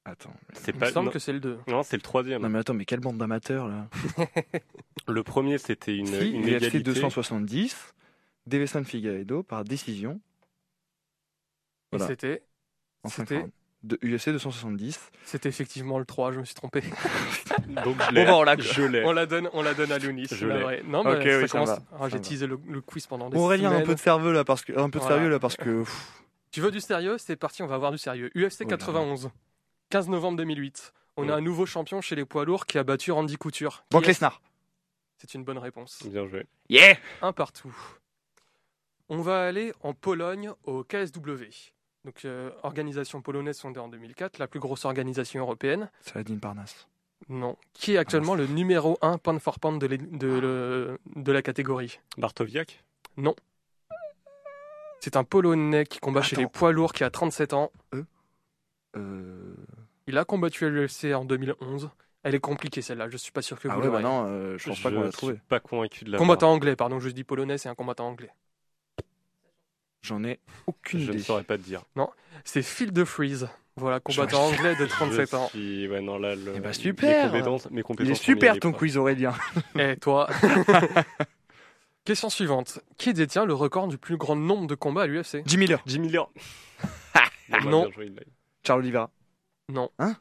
Attends. 0.09 0.33
mais- 0.49 0.55
c'est 0.59 0.73
Il 0.73 0.79
me 0.79 0.85
semble 0.89 1.05
Non, 1.07 1.11
que 1.11 1.19
c'est 1.19 1.33
le 1.33 1.39
2. 1.41 1.59
non, 1.67 1.83
c'est 1.83 1.97
le 1.97 2.01
troisième. 2.01 2.41
Non 2.41 2.47
mais 2.49 2.59
attends, 2.59 2.73
mais 2.73 2.85
quelle 2.85 3.01
bande 3.01 3.17
d'amateurs 3.17 3.67
là 3.67 3.87
Le 5.07 5.23
premier, 5.23 5.57
c'était 5.57 5.95
une, 5.95 6.07
Si, 6.07 6.29
une 6.31 6.43
UFC 6.43 6.53
égalité. 6.55 6.79
270, 6.79 7.93
Davison 8.45 8.83
Figueredo 8.83 9.43
par 9.43 9.63
décision 9.65 10.19
Et 11.93 11.99
c'était, 11.99 12.43
en 13.03 13.09
5 13.09 13.27
C'était-. 13.29 13.45
De 13.83 13.97
UFC 14.01 14.29
270. 14.31 14.99
c'était 15.23 15.49
effectivement 15.49 15.99
le 15.99 16.05
3, 16.05 16.31
je 16.31 16.39
me 16.39 16.45
suis 16.45 16.55
trompé. 16.55 16.81
Donc 17.85 17.95
je 18.09 18.11
l'ai. 18.13 18.25
Bon, 18.25 18.31
bah, 18.31 18.37
on 18.37 18.43
l'a- 18.43 18.57
je 18.57 18.81
l'ai. 18.83 19.03
on 19.05 19.11
la 19.11 19.25
donne, 19.27 19.49
on 19.53 19.61
la 19.61 19.73
donne 19.75 19.91
à 19.91 19.97
Lunis. 19.99 20.27
Je 20.31 20.47
la 20.47 20.71
l'ai. 20.77 20.83
Non, 20.83 21.03
mais 21.03 21.11
Ok, 21.17 21.23
ça 21.23 21.37
oui, 21.39 21.47
commence- 21.47 21.69
Ah, 21.69 21.97
ça 21.99 22.09
J'ai 22.09 22.17
va. 22.17 22.19
teasé 22.23 22.47
le, 22.47 22.59
le 22.67 22.81
quiz 22.81 23.05
pendant 23.05 23.29
des 23.29 23.37
Aurélien, 23.37 23.69
un 23.69 23.73
semaines. 23.73 23.85
peu 23.85 23.95
de 23.95 23.99
sérieux 23.99 24.31
là 24.33 24.43
parce 24.43 24.65
que 24.65 24.73
un 24.73 24.89
peu 24.89 24.97
de 24.97 25.03
Voilà. 25.03 25.15
sérieux 25.17 25.29
là 25.29 25.39
parce 25.39 25.55
que 25.57 25.83
pff, 25.83 26.23
Tu 26.51 26.59
veux 26.59 26.71
du 26.71 26.79
sérieux 26.81 27.17
C'est 27.19 27.35
parti, 27.35 27.61
on 27.61 27.67
va 27.67 27.75
avoir 27.75 27.91
du 27.91 27.97
sérieux. 27.99 28.31
UFC 28.35 28.61
Oh 28.61 28.63
là 28.63 28.71
là. 28.71 28.77
91, 28.77 29.29
15 29.89 30.09
novembre 30.09 30.37
2008. 30.37 30.93
On 31.17 31.23
a 31.23 31.25
Ouais. 31.27 31.31
un 31.33 31.41
nouveau 31.41 31.65
champion 31.65 32.01
chez 32.01 32.15
les 32.15 32.25
poids 32.25 32.45
lourds 32.45 32.65
qui 32.65 32.77
a 32.77 32.83
battu 32.83 33.11
Randy 33.11 33.37
Couture. 33.37 33.79
Qui 33.83 33.87
Brock 33.91 34.03
est- 34.03 34.07
Lesnar. 34.07 34.41
C'est 35.17 35.33
une 35.33 35.43
bonne 35.43 35.57
réponse. 35.57 36.03
Bien 36.05 36.27
joué. 36.27 36.45
Yeah 36.69 36.95
Un 37.21 37.33
partout. 37.33 37.75
On 39.09 39.21
va 39.21 39.45
aller 39.47 39.73
en 39.81 39.93
Pologne 39.93 40.51
au 40.65 40.83
KSW. 40.83 41.71
Donc, 42.05 42.23
euh, 42.25 42.51
organisation 42.63 43.21
polonaise 43.21 43.59
fondée 43.59 43.79
en 43.79 43.87
2004, 43.87 44.37
la 44.37 44.47
plus 44.47 44.59
grosse 44.59 44.85
organisation 44.85 45.41
européenne. 45.41 45.89
Saladin 46.01 46.37
Parnasse. 46.37 46.87
Non. 47.29 47.57
Qui 47.73 47.93
est 47.93 47.97
actuellement 47.97 48.35
le 48.35 48.45
numéro 48.45 48.97
1 49.01 49.17
pound 49.17 49.39
for 49.39 49.59
pound 49.59 49.81
de, 49.81 49.87
le- 49.87 50.99
la 51.33 51.41
catégorie 51.41 51.99
Bartowiak? 52.17 52.83
C'est 54.99 55.15
un 55.15 55.23
Polonais 55.23 55.85
qui 55.85 55.99
combat 55.99 56.21
chez 56.21 56.35
les 56.35 56.47
poids 56.47 56.71
lourds 56.71 56.93
qui 56.93 57.03
a 57.03 57.09
37 57.09 57.53
ans. 57.53 57.71
Euh... 58.95 59.55
Il 60.07 60.17
a 60.17 60.25
combattu 60.25 60.65
à 60.65 60.69
l'UFC 60.69 61.13
en 61.13 61.25
2011. 61.25 61.89
Elle 62.23 62.35
est 62.35 62.39
compliquée 62.39 62.81
celle-là, 62.81 63.09
je 63.09 63.17
suis 63.17 63.31
pas 63.31 63.41
sûr 63.41 63.59
que 63.59 63.67
Ah 63.69 63.75
vous 63.75 63.81
ouais, 63.81 63.89
bah 63.89 63.99
non, 64.01 64.25
euh, 64.27 64.57
je 64.57 64.67
pense 64.67 64.81
pas 64.81 64.89
qu'on 64.89 65.01
l'a 65.01 65.11
suis 65.11 65.17
trouvé. 65.17 65.35
pas 65.47 65.59
convaincu 65.59 66.03
de 66.03 66.11
la 66.11 66.17
Combattant 66.17 66.51
anglais, 66.51 66.75
pardon, 66.75 66.99
je 66.99 67.09
dis 67.09 67.23
polonais, 67.23 67.57
c'est 67.57 67.69
un 67.69 67.75
combattant 67.75 68.07
anglais. 68.07 68.31
J'en 70.01 70.23
ai 70.23 70.39
aucune 70.65 70.99
Je 70.99 71.07
ne 71.07 71.13
idée. 71.13 71.23
saurais 71.23 71.43
pas 71.43 71.57
te 71.57 71.63
dire. 71.63 71.83
C'est 72.43 72.61
Phil 72.63 72.91
de 72.91 73.03
Freeze. 73.05 73.47
Voilà, 73.75 73.99
combattant 73.99 74.41
anglais 74.47 74.75
de 74.75 74.85
37 74.85 75.29
Je 75.31 75.35
ans. 75.35 75.47
suis- 75.49 75.87
Ouais, 75.87 76.01
non, 76.01 76.17
là, 76.17 76.35
le- 76.35 76.53
Eh 76.55 76.59
bah, 76.59 76.69
mes 76.69 76.73
super. 76.73 77.27
compétences- 77.31 77.69
mes 77.69 77.79
Il 77.79 77.83
compétences 77.83 78.11
est 78.11 78.15
sont 78.15 78.23
super 78.23 78.59
ton 78.59 78.71
quiz 78.71 78.97
Aurélien. 78.97 79.33
Et 79.79 79.97
toi 79.97 80.27
Question 82.05 82.29
suivante. 82.29 82.79
Qui 82.97 83.13
détient 83.13 83.45
le 83.45 83.53
record 83.53 83.87
du 83.87 83.97
plus 83.97 84.17
grand 84.17 84.35
nombre 84.35 84.67
de 84.67 84.75
combats 84.75 85.03
à 85.03 85.07
l'UFC 85.07 85.43
Jim 85.45 85.57
Miller, 85.59 85.81
Jim 85.85 85.99
Miller. 85.99 86.29
Bah, 87.49 87.59
Non. 87.65 87.89
il 88.01 88.03
eu. 88.11 88.15
Charles 88.65 88.79
Oliveira, 88.81 89.09
Non. 89.69 89.89
Hein? 89.99 90.15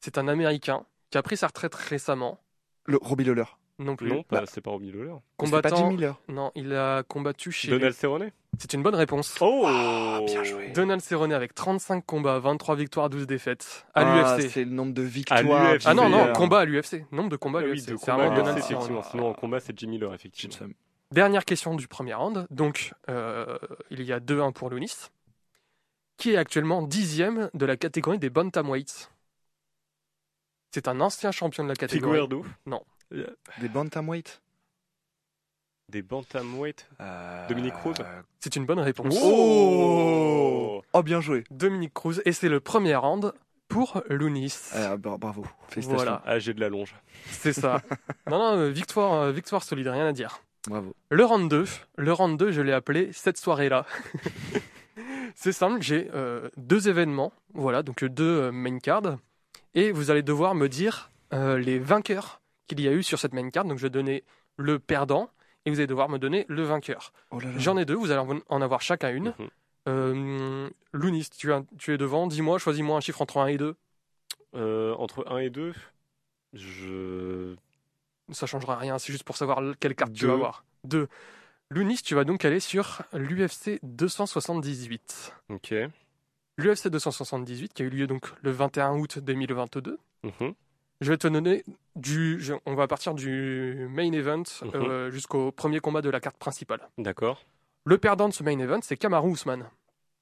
C'est 0.00 0.18
un 0.18 0.28
Américain 0.28 0.84
qui 1.10 1.18
a 1.18 1.22
pris 1.22 1.36
sa 1.36 1.46
retraite 1.46 1.74
récemment. 1.74 2.40
le 2.86 2.98
Robbie 3.00 3.24
Lawler. 3.24 3.44
Non 3.78 3.96
plus. 3.96 4.08
Non, 4.10 4.22
pas- 4.22 4.40
Bah. 4.42 4.46
c'est 4.46 4.60
pas 4.60 4.70
Robbie 4.70 4.92
Lawler. 4.92 5.14
C'est 5.14 5.16
pas 5.16 5.16
Jim 5.16 5.50
Combattant. 5.70 5.90
Miller. 5.90 6.20
Non, 6.28 6.52
il 6.54 6.74
a 6.74 7.02
combattu 7.02 7.50
chez. 7.50 7.70
Donald 7.70 7.94
Cerrone? 7.94 8.30
C'est 8.58 8.72
une 8.74 8.82
bonne 8.82 8.94
réponse. 8.94 9.36
Oh 9.40 9.66
bien 10.26 10.44
joué. 10.44 10.68
Donald 10.70 11.00
Cerrone 11.00 11.32
avec 11.32 11.54
35 11.54 12.04
combats, 12.06 12.38
23 12.38 12.76
victoires, 12.76 13.08
12 13.10 13.26
défaites 13.26 13.86
à 13.94 14.02
Ah, 14.02 14.36
l'UFC. 14.36 14.48
c'est 14.50 14.64
le 14.64 14.70
nombre 14.70 14.92
de 14.92 15.02
À 15.02 15.06
victoires. 15.06 15.72
l'UFC. 15.72 15.86
Ah 15.86 15.94
non, 15.94 16.08
non, 16.08 16.18
Miller. 16.18 16.32
combat 16.34 16.60
à 16.60 16.64
l'UFC. 16.66 17.04
Nombre 17.10 17.30
de 17.30 17.36
combats 17.36 17.60
à 17.60 17.62
Ah 17.62 17.64
oui, 17.64 17.72
l'UFC. 17.72 17.90
de 17.92 17.96
C'est 17.96 18.04
combat, 18.12 18.16
vraiment 18.28 18.36
Donald 18.36 18.58
Cerrone. 18.62 18.76
effectivement. 18.84 19.02
Sinon, 19.10 19.28
en 19.30 19.34
combat, 19.34 19.58
c'est 19.60 19.76
Jim 19.76 19.88
Miller, 19.88 20.12
effectivement. 20.14 20.68
Dernière 21.10 21.44
question 21.44 21.74
du 21.74 21.88
premier 21.88 22.14
round. 22.14 22.46
Donc, 22.50 22.92
euh, 23.08 23.58
il 23.90 24.02
y 24.02 24.12
a 24.12 24.20
2-1 24.20 24.52
pour 24.52 24.68
Lunis, 24.70 24.92
qui 26.16 26.32
est 26.32 26.36
actuellement 26.36 26.82
dixième 26.82 27.50
de 27.54 27.66
la 27.66 27.76
catégorie 27.76 28.18
des 28.18 28.30
bantamweights. 28.30 29.10
C'est 30.72 30.88
un 30.88 31.00
ancien 31.00 31.30
champion 31.32 31.62
de 31.64 31.68
la 31.68 31.76
catégorie. 31.76 32.20
Figueredo 32.20 32.44
Des 33.60 33.68
bantamweight. 33.68 34.40
Des 35.90 36.02
bantamweight. 36.02 36.88
Euh, 37.00 37.46
Dominique 37.48 37.74
Cruz 37.74 37.94
C'est 38.40 38.56
une 38.56 38.66
bonne 38.66 38.80
réponse. 38.80 39.14
Oh 39.22 40.82
Oh, 40.92 41.02
bien 41.02 41.20
joué. 41.20 41.44
Dominique 41.50 41.94
Cruz. 41.94 42.20
Et 42.24 42.32
c'est 42.32 42.48
le 42.48 42.60
premier 42.60 42.96
round 42.96 43.32
pour 43.68 44.02
Lunis. 44.08 44.54
Ah, 44.72 44.96
bah, 44.96 45.16
bravo. 45.18 45.44
Félicitations. 45.68 45.96
Voilà, 46.04 46.22
Ah, 46.26 46.38
j'ai 46.38 46.54
de 46.54 46.60
la 46.60 46.68
longe. 46.68 46.94
c'est 47.30 47.52
ça. 47.52 47.80
non, 48.30 48.38
non, 48.38 48.58
euh, 48.58 48.70
victoire, 48.70 49.12
euh, 49.14 49.32
victoire 49.32 49.62
solide, 49.62 49.88
rien 49.88 50.06
à 50.06 50.12
dire. 50.12 50.40
Bravo. 50.68 50.94
Le 51.10 51.24
round 51.24 51.50
2, 51.50 51.64
le 51.96 52.12
round 52.12 52.38
2, 52.38 52.50
je 52.52 52.62
l'ai 52.62 52.72
appelé 52.72 53.10
cette 53.12 53.36
soirée-là. 53.36 53.86
c'est 55.34 55.52
simple, 55.52 55.82
j'ai 55.82 56.10
euh, 56.14 56.48
deux 56.56 56.88
événements, 56.88 57.32
voilà, 57.52 57.82
donc 57.82 58.02
euh, 58.02 58.08
deux 58.08 58.24
euh, 58.42 58.52
main 58.52 58.78
cards, 58.78 59.16
et 59.74 59.92
vous 59.92 60.10
allez 60.10 60.22
devoir 60.22 60.54
me 60.54 60.68
dire 60.68 61.10
euh, 61.32 61.58
les 61.58 61.78
vainqueurs 61.78 62.40
qu'il 62.66 62.80
y 62.80 62.88
a 62.88 62.92
eu 62.92 63.02
sur 63.02 63.18
cette 63.18 63.32
main 63.34 63.48
card. 63.50 63.64
Donc 63.64 63.78
je 63.78 63.82
vais 63.82 63.90
donner 63.90 64.24
le 64.56 64.78
perdant, 64.78 65.30
et 65.66 65.70
vous 65.70 65.78
allez 65.78 65.86
devoir 65.86 66.08
me 66.08 66.18
donner 66.18 66.46
le 66.48 66.62
vainqueur. 66.62 67.12
Oh. 67.30 67.38
J'en 67.56 67.76
ai 67.76 67.84
deux, 67.84 67.94
vous 67.94 68.10
allez 68.10 68.40
en- 68.48 68.62
avoir 68.62 68.80
chacun 68.82 69.10
une. 69.10 69.34
Euh, 69.88 70.70
Lounis, 70.92 71.28
tu, 71.36 71.52
as- 71.52 71.62
tu 71.78 71.92
es 71.92 71.98
devant. 71.98 72.26
Dis-moi, 72.26 72.58
choisis-moi 72.58 72.96
un 72.96 73.00
chiffre 73.00 73.20
entre 73.20 73.38
1 73.38 73.48
et 73.48 73.56
2. 73.58 73.74
Euh, 74.54 74.94
entre 74.94 75.26
1 75.30 75.38
et 75.38 75.50
2, 75.50 75.72
je. 76.52 77.54
Ça 78.32 78.46
changera 78.46 78.76
rien, 78.76 78.98
c'est 78.98 79.12
juste 79.12 79.24
pour 79.24 79.36
savoir 79.36 79.60
quelle 79.80 79.94
carte 79.94 80.12
tu 80.12 80.26
vas 80.26 80.32
avoir. 80.34 80.64
2. 80.84 81.08
Lounis, 81.74 81.96
tu 82.04 82.14
vas 82.14 82.22
donc 82.24 82.44
aller 82.44 82.60
sur 82.60 83.02
l'UFC 83.12 83.80
278. 83.82 85.32
Ok. 85.48 85.74
L'UFC 86.56 86.88
278 86.88 87.72
qui 87.74 87.82
a 87.82 87.86
eu 87.86 87.90
lieu 87.90 88.06
donc 88.06 88.26
le 88.42 88.50
21 88.52 88.92
août 88.96 89.18
2022. 89.18 89.98
Mhm. 90.22 90.54
Je 91.00 91.10
vais 91.10 91.16
te 91.18 91.26
donner 91.26 91.64
du. 91.96 92.40
je- 92.40 92.54
on 92.64 92.74
va 92.76 92.86
partir 92.86 93.14
du 93.14 93.88
main 93.90 94.12
event 94.12 94.44
Mhm. 94.62 94.70
euh, 94.74 95.10
jusqu'au 95.10 95.50
premier 95.50 95.80
combat 95.80 96.00
de 96.00 96.10
la 96.10 96.20
carte 96.20 96.36
principale. 96.36 96.88
D'accord. 96.96 97.42
Le 97.86 97.98
perdant 97.98 98.28
de 98.28 98.34
ce 98.34 98.42
main 98.44 98.58
event, 98.58 98.78
c'est 98.82 98.96
Kamaru 98.96 99.32
Usman. 99.32 99.64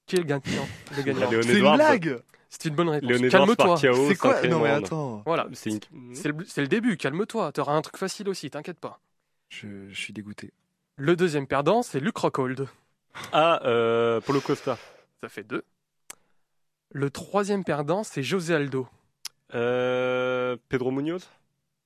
Qui 0.07 0.15
est 0.15 0.19
le 0.19 0.25
gagnant, 0.25 0.67
le 0.97 1.03
gagnant? 1.03 1.29
C'est 1.43 1.53
une 1.59 1.75
blague 1.75 2.19
C'est 2.49 2.65
une 2.65 2.75
bonne 2.75 2.89
réponse. 2.89 3.21
Calme-toi. 3.29 3.77
C'est 3.77 4.15
quoi? 4.15 4.41
Non 4.47 4.59
mais 4.59 4.69
attends, 4.69 5.21
Voilà, 5.25 5.47
C'est 5.53 5.69
une- 5.69 5.79
le, 6.61 6.67
début, 6.67 6.97
calme-toi. 6.97 7.51
T'auras 7.51 7.73
un 7.73 7.81
truc 7.81 7.97
facile 7.97 8.27
aussi, 8.27 8.49
t'inquiète 8.49 8.79
pas. 8.79 8.99
je, 9.49 9.67
je 9.89 9.95
suis 9.95 10.13
dégoûté. 10.13 10.51
Le 10.95 11.15
deuxième 11.15 11.47
perdant, 11.47 11.81
c'est 11.81 11.99
Luke 11.99 12.17
Rockhold. 12.17 12.67
Ah, 13.31 13.61
euh, 13.65 14.21
Polo 14.21 14.41
Costa. 14.41 14.77
Ça 15.21 15.29
fait 15.29 15.43
deux. 15.43 15.63
Le 16.91 17.09
troisième 17.09 17.63
perdant, 17.63 18.03
c'est 18.03 18.23
José 18.23 18.53
Aldo. 18.55 18.87
Euh, 19.55 20.55
Pedro 20.69 20.91
Munoz? 20.91 21.27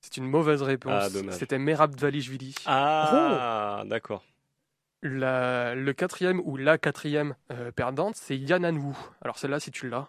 C'est 0.00 0.16
une 0.18 0.26
mauvaise 0.28 0.62
réponse. 0.62 0.92
Ah, 1.06 1.10
dommage. 1.10 1.34
C'était 1.34 1.58
Merab 1.58 1.94
Dvalishvili. 1.94 2.54
Ah, 2.66 3.82
d'accord. 3.86 4.22
La- 5.02 5.74
le 5.74 5.92
quatrième 5.92 6.40
ou 6.44 6.56
la 6.56 6.76
quatrième 6.76 7.34
euh, 7.52 7.70
perdante, 7.72 8.16
c'est 8.16 8.36
Yanan 8.36 8.76
Wu. 8.76 8.94
Alors 9.22 9.38
celle-là, 9.38 9.60
si 9.60 9.70
tu 9.70 9.88
l'as. 9.88 10.08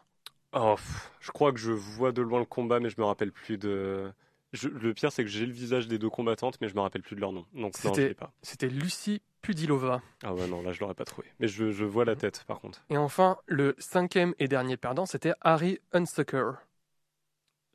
Oh, 0.53 0.75
je 1.21 1.31
crois 1.31 1.51
que 1.53 1.59
je 1.59 1.71
vois 1.71 2.11
de 2.11 2.21
loin 2.21 2.39
le 2.39 2.45
combat, 2.45 2.79
mais 2.79 2.89
je 2.89 2.95
me 2.99 3.05
rappelle 3.05 3.31
plus 3.31 3.57
de. 3.57 4.11
Je- 4.53 4.67
le 4.69 4.93
pire, 4.93 5.11
c'est 5.11 5.23
que 5.23 5.29
j'ai 5.29 5.45
le 5.45 5.51
visage 5.53 5.87
des 5.87 5.99
deux 5.99 6.09
combattantes, 6.09 6.57
mais 6.61 6.67
je 6.69 6.75
me 6.75 6.81
rappelle 6.81 7.03
plus 7.03 7.15
de 7.15 7.21
leur 7.21 7.31
nom. 7.31 7.45
Donc 7.53 7.77
C'était-. 7.77 8.15
C'était 8.41 8.67
Lucie 8.67 9.21
Pudilova. 9.41 10.01
Ah 10.23 10.33
ouais, 10.33 10.47
non, 10.47 10.61
là, 10.61 10.71
je 10.71 10.79
l'aurais 10.79 10.95
pas 10.95 11.05
trouvé. 11.05 11.27
Mais 11.39 11.47
je, 11.47 11.71
je 11.71 11.85
vois 11.85 12.03
la 12.03 12.15
tête, 12.15 12.43
par 12.47 12.59
contre. 12.59 12.83
Et 12.89 12.97
enfin, 12.97 13.37
le 13.45 13.75
cinquième 13.77 14.33
et 14.39 14.47
dernier 14.47 14.75
perdant, 14.75 15.05
c'était 15.05 15.33
Harry 15.41 15.79
Unsucker. 15.93 16.51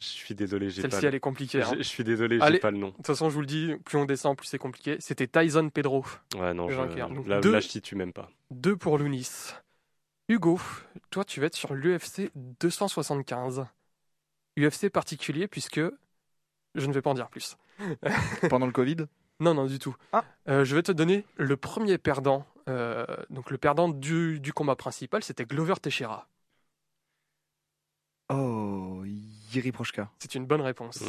Je 0.01 0.07
suis 0.09 0.35
désolé, 0.35 0.69
j'ai 0.69 0.83
pas. 0.83 0.91
Celle-ci, 0.91 1.03
le- 1.05 1.09
elle 1.09 1.15
est 1.15 1.21
compliquée. 1.21 1.63
hein. 1.63 1.71
Je, 1.73 1.79
je 1.79 1.83
suis 1.89 2.05
désolé, 2.05 2.39
j'ai 2.41 2.59
pas 2.59 2.71
le 2.73 2.77
nom. 2.79 2.89
De 2.89 2.93
toute 2.97 3.07
façon, 3.07 3.31
je 3.31 3.35
vous 3.35 3.41
le 3.41 3.47
dis, 3.47 3.73
plus 3.85 3.97
on 3.97 4.05
descend, 4.05 4.37
plus 4.37 4.47
c'est 4.47 4.59
compliqué. 4.59 4.97
C'était 4.99 5.29
Tyson 5.29 5.71
Pedro. 5.71 6.05
Ouais, 6.37 6.53
non, 6.53 6.69
je. 6.69 6.77
Donc, 7.15 7.27
là, 7.29 7.41
deux- 7.41 7.53
là, 7.53 7.61
je 7.61 7.69
situe 7.69 7.95
même 7.95 8.13
pas. 8.13 8.29
Deux 8.51 8.77
pour 8.77 8.99
Lounis. 8.99 9.53
Hugo, 10.29 10.59
toi, 11.11 11.25
tu 11.25 11.41
vas 11.41 11.47
être 11.47 11.55
sur 11.55 11.75
l'UFC 11.75 12.31
275. 12.35 13.67
UFC 14.59 14.89
particulier 14.91 15.49
puisque 15.49 15.81
je 16.75 16.87
ne 16.87 16.93
vais 16.93 17.03
pas 17.03 17.11
en 17.11 17.15
dire 17.15 17.29
plus. 17.29 17.57
Pendant 18.51 18.67
le 18.67 18.73
Covid 18.73 19.07
Non, 19.41 19.55
non, 19.55 19.67
du 19.67 19.79
tout. 19.79 19.95
Ah. 20.13 20.25
Euh, 20.49 20.65
je 20.65 20.75
vais 20.75 20.83
te 20.83 20.93
donner 20.93 21.25
le 21.37 21.57
premier 21.57 21.99
perdant. 21.99 22.47
euh, 22.69 23.05
donc 23.31 23.51
le 23.51 23.59
perdant 23.59 23.89
du, 23.89 24.41
du 24.41 24.53
combat 24.53 24.77
principal, 24.77 25.23
c'était 25.23 25.45
Glover 25.45 25.75
Teixeira. 25.81 26.29
Oh, 28.31 29.03
Yiri 29.53 29.73
Prochka. 29.73 30.11
C'est 30.19 30.35
une 30.35 30.47
bonne 30.47 30.63
réponse. 30.63 31.03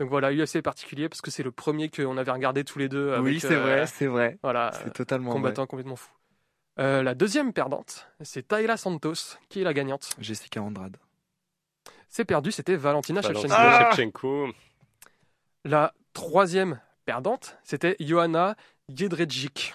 Donc 0.00 0.08
voilà, 0.08 0.32
UFC 0.32 0.62
particulier 0.62 1.08
parce 1.08 1.20
que 1.20 1.30
c'est 1.30 1.42
le 1.42 1.50
premier 1.52 1.88
qu'on 1.90 2.16
avait 2.16 2.30
regardé 2.30 2.64
tous 2.64 2.78
les 2.78 2.88
deux. 2.88 3.12
Avec, 3.12 3.24
oui, 3.24 3.40
c'est 3.40 3.54
euh, 3.54 3.60
vrai, 3.60 3.86
c'est 3.86 4.06
vrai. 4.06 4.38
Voilà, 4.42 4.70
C'est 4.84 4.92
totalement 4.92 5.30
vrai. 5.30 5.38
combattant 5.40 5.66
complètement 5.66 5.96
fou. 5.96 6.10
Euh, 6.78 7.02
la 7.02 7.14
deuxième 7.14 7.52
perdante, 7.52 8.08
c'est 8.22 8.48
Tayla 8.48 8.76
Santos, 8.76 9.36
qui 9.48 9.60
est 9.60 9.64
la 9.64 9.74
gagnante. 9.74 10.10
Jessica 10.18 10.62
Andrade. 10.62 10.96
C'est 12.12 12.26
perdu, 12.26 12.52
c'était 12.52 12.76
Valentina 12.76 13.22
Valentina 13.22 13.48
Shevchenko. 13.48 13.88
Ah 13.88 13.90
Shevchenko. 13.96 14.48
La 15.64 15.94
troisième 16.12 16.78
perdante, 17.06 17.56
c'était 17.64 17.96
Johanna 18.00 18.54
Jedrzejczyk. 18.90 19.74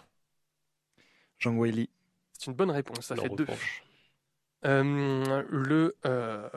Jean 1.40 1.56
Wiley. 1.56 1.90
C'est 2.34 2.46
une 2.46 2.54
bonne 2.54 2.70
réponse, 2.70 3.08
ça 3.08 3.16
La 3.16 3.24
fait 3.24 3.30
deux. 3.30 3.48
Euh, 4.66 5.44
le 5.50 5.96
euh, 6.06 6.48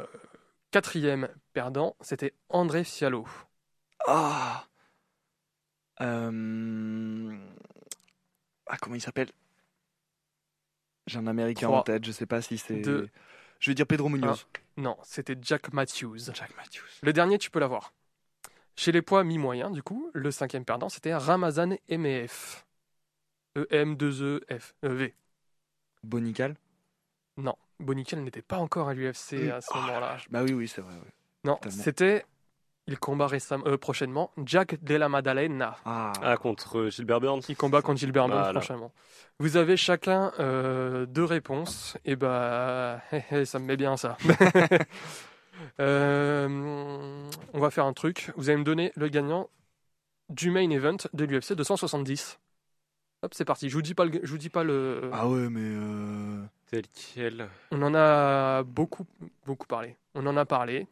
quatrième 0.70 1.31
perdant, 1.55 1.97
c'était 2.03 2.35
André 2.51 2.85
Fiallo. 2.85 3.26
Ah 4.07 4.66
Euh, 6.03 7.39
Ah, 8.66 8.76
comment 8.76 8.97
il 8.97 9.01
s'appelle? 9.01 9.31
J'ai 11.07 11.18
un 11.18 11.26
américain 11.26 11.68
en 11.68 11.83
tête, 11.83 12.05
je 12.05 12.12
sais 12.12 12.26
pas 12.26 12.43
si 12.43 12.59
c'est. 12.59 12.83
Je 13.61 13.71
vais 13.71 13.75
dire 13.75 13.87
Pedro 13.87 14.09
Munoz. 14.09 14.47
Non, 14.77 14.97
c'était 15.05 15.37
Jack 15.41 15.73
Matthews. 15.73 16.19
Jack 16.33 16.57
Matthews. 16.57 16.89
Le 17.03 17.13
dernier, 17.13 17.39
tu 17.39 17.51
peux 17.51 17.61
l'avoir. 17.61 17.93
Chez 18.75 18.93
les 18.93 19.03
poids 19.03 19.23
mi-moyens, 19.23 19.73
du 19.73 19.83
coup, 19.83 20.11
le 20.15 20.31
cinquième 20.31 20.65
perdant, 20.65 20.89
c'était 20.89 21.15
Ramazan 21.15 21.77
MEF. 21.91 22.65
E 23.57 23.67
E-M-2-E-F. 23.71 24.75
E 24.85 24.89
V. 24.89 25.15
Bonical? 26.03 26.57
Non, 27.37 27.57
Bonical 27.79 28.21
n'était 28.21 28.43
pas 28.43 28.59
encore 28.59 28.89
à 28.89 28.95
l'UFC 28.95 29.51
à 29.51 29.61
ce 29.61 29.69
Oh, 29.75 29.77
moment-là. 29.77 30.17
Bah 30.31 30.43
oui, 30.43 30.53
oui, 30.53 30.67
c'est 30.67 30.81
vrai. 30.81 30.95
Non, 31.45 31.59
c'était. 31.69 32.25
Il 32.91 32.99
combat 32.99 33.28
récemment, 33.28 33.64
euh, 33.68 33.78
prochainement 33.78 34.32
Jack 34.45 34.82
Della 34.82 35.09
Maddalena. 35.09 35.76
Ah, 35.84 36.12
Ah, 36.22 36.36
contre 36.36 36.78
euh, 36.78 36.91
Gilbert 36.91 37.20
Burns. 37.20 37.43
Il 37.49 37.57
combat 37.57 37.82
contre 37.82 38.01
Gilbert 38.01 38.26
Burns 38.26 38.41
Voilà. 38.43 38.59
prochainement. 38.61 38.93
Vous 39.38 39.57
avez 39.57 39.76
chacun 39.76 40.32
euh, 40.41 41.07
deux 41.07 41.24
réponses. 41.24 41.97
Et 42.05 42.16
bah, 42.16 43.01
hé, 43.12 43.22
hé, 43.30 43.45
ça 43.45 43.61
me 43.61 43.64
met 43.66 43.76
bien 43.76 43.97
ça. 43.97 44.18
Euh, 45.78 47.28
on 47.53 47.61
va 47.61 47.70
faire 47.70 47.84
un 47.84 47.93
truc. 47.93 48.30
Vous 48.36 48.49
allez 48.49 48.59
me 48.59 48.64
donner 48.64 48.93
le 48.97 49.09
gagnant 49.09 49.49
du 50.30 50.51
main 50.51 50.68
event 50.70 50.97
de 51.12 51.24
l'UFC 51.24 51.53
270. 51.53 52.38
Hop, 53.22 53.34
c'est 53.34 53.45
parti. 53.45 53.68
Je 53.68 53.74
vous 53.74 53.82
dis 53.82 53.93
pas 53.95 54.07
le. 54.07 54.20
Je 54.22 54.30
vous 54.30 54.38
dis 54.38 54.49
pas 54.49 54.64
le. 54.64 55.11
ah 55.12 55.28
ouais, 55.28 55.49
mais. 55.51 55.61
euh, 55.62 56.43
Tel 56.70 56.84
quel. 57.14 57.49
On 57.72 57.82
en 57.82 57.95
a 57.95 58.62
beaucoup, 58.62 59.05
beaucoup 59.45 59.66
parlé. 59.66 59.97
On 60.14 60.26
en 60.26 60.36
a 60.38 60.47
parlé. 60.47 60.86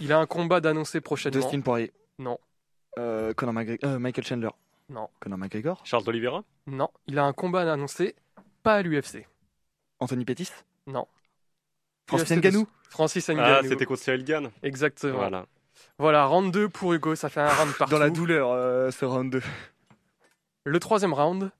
Il 0.00 0.12
a 0.12 0.18
un 0.18 0.26
combat 0.26 0.60
d'annoncer 0.60 1.00
prochainement. 1.00 1.40
Dustin 1.40 1.60
Poirier. 1.60 1.92
Non. 2.18 2.38
Euh, 2.98 3.32
Conor 3.34 3.54
McGregor. 3.54 3.90
euh, 3.90 3.98
Michael 3.98 4.24
Chandler. 4.24 4.50
Non. 4.88 5.08
Conor 5.20 5.38
McGregor. 5.38 5.80
Charles 5.84 6.04
Oliveira 6.06 6.44
Non, 6.66 6.88
il 7.06 7.18
a 7.18 7.24
un 7.24 7.32
combat 7.32 7.64
d'annoncer, 7.64 8.14
pas 8.62 8.74
à 8.76 8.82
l'UFC. 8.82 9.26
Anthony 9.98 10.24
Pettis. 10.24 10.50
Non. 10.86 11.06
Francis 12.08 12.30
UFC 12.30 12.36
Ngannou. 12.40 12.66
Francis 12.88 13.28
Ah, 13.28 13.34
Ngannou. 13.34 13.68
c'était 13.68 13.84
contre 13.84 14.00
Cyril 14.02 14.24
Gann. 14.24 14.50
Exactement. 14.62 15.16
Voilà. 15.18 15.46
Voilà. 15.98 16.26
round 16.26 16.52
2 16.52 16.68
pour 16.68 16.92
Hugo, 16.94 17.14
ça 17.16 17.28
fait 17.28 17.40
un 17.40 17.48
round 17.48 17.74
partout. 17.76 17.90
Dans 17.94 17.98
la 17.98 18.10
douleur, 18.10 18.50
euh, 18.52 18.90
ce 18.90 19.04
round 19.04 19.32
2. 19.32 19.42
Le 20.64 20.78
troisième 20.80 21.12
round, 21.12 21.50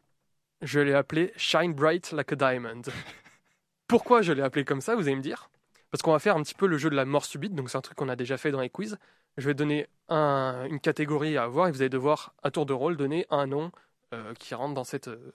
je 0.63 0.81
l'ai 0.81 0.95
appelé 0.95 1.33
Shine 1.37 1.73
Bright 1.75 2.13
Like 2.13 2.33
a 2.33 2.37
Diamond. 2.37 2.83
Pourquoi 3.89 4.23
je 4.23 4.33
l'ai 4.33 4.43
appelé 4.43 4.65
comme 4.65 4.81
ça, 4.81 4.95
vous 4.95 5.03
allez 5.03 5.17
me 5.17 5.23
dire? 5.23 5.49
Parce 5.91 6.03
qu'on 6.03 6.13
va 6.13 6.19
faire 6.19 6.37
un 6.37 6.43
petit 6.43 6.55
peu 6.55 6.67
le 6.67 6.79
jeu 6.79 6.91
de 6.91 6.97
la 6.97 7.05
mort 7.05 7.25
subite, 7.25 7.55
donc 7.55 7.71
c'est 7.71 7.79
un 7.79 7.83
truc 7.83 7.97
qu'on 7.97 8.09
a 8.09 8.17
déjà 8.17 8.37
fait 8.37 8.51
dans 8.51 8.61
les 8.61 8.71
quiz. 8.71 8.99
Je 9.37 9.47
vais 9.47 9.55
donner 9.55 9.87
un- 10.09 10.67
une 10.69 10.81
catégorie 10.81 11.37
à 11.37 11.45
avoir 11.45 11.69
et 11.69 11.71
vous 11.73 11.81
allez 11.83 11.89
devoir, 11.89 12.35
à 12.43 12.51
tour 12.51 12.67
de 12.67 12.73
rôle, 12.73 12.97
donner 12.97 13.27
un 13.31 13.47
nom 13.47 13.71
euh, 14.15 14.35
qui 14.35 14.55
rentre 14.55 14.75
dans, 14.75 14.85
cette, 14.85 15.09
euh, 15.09 15.33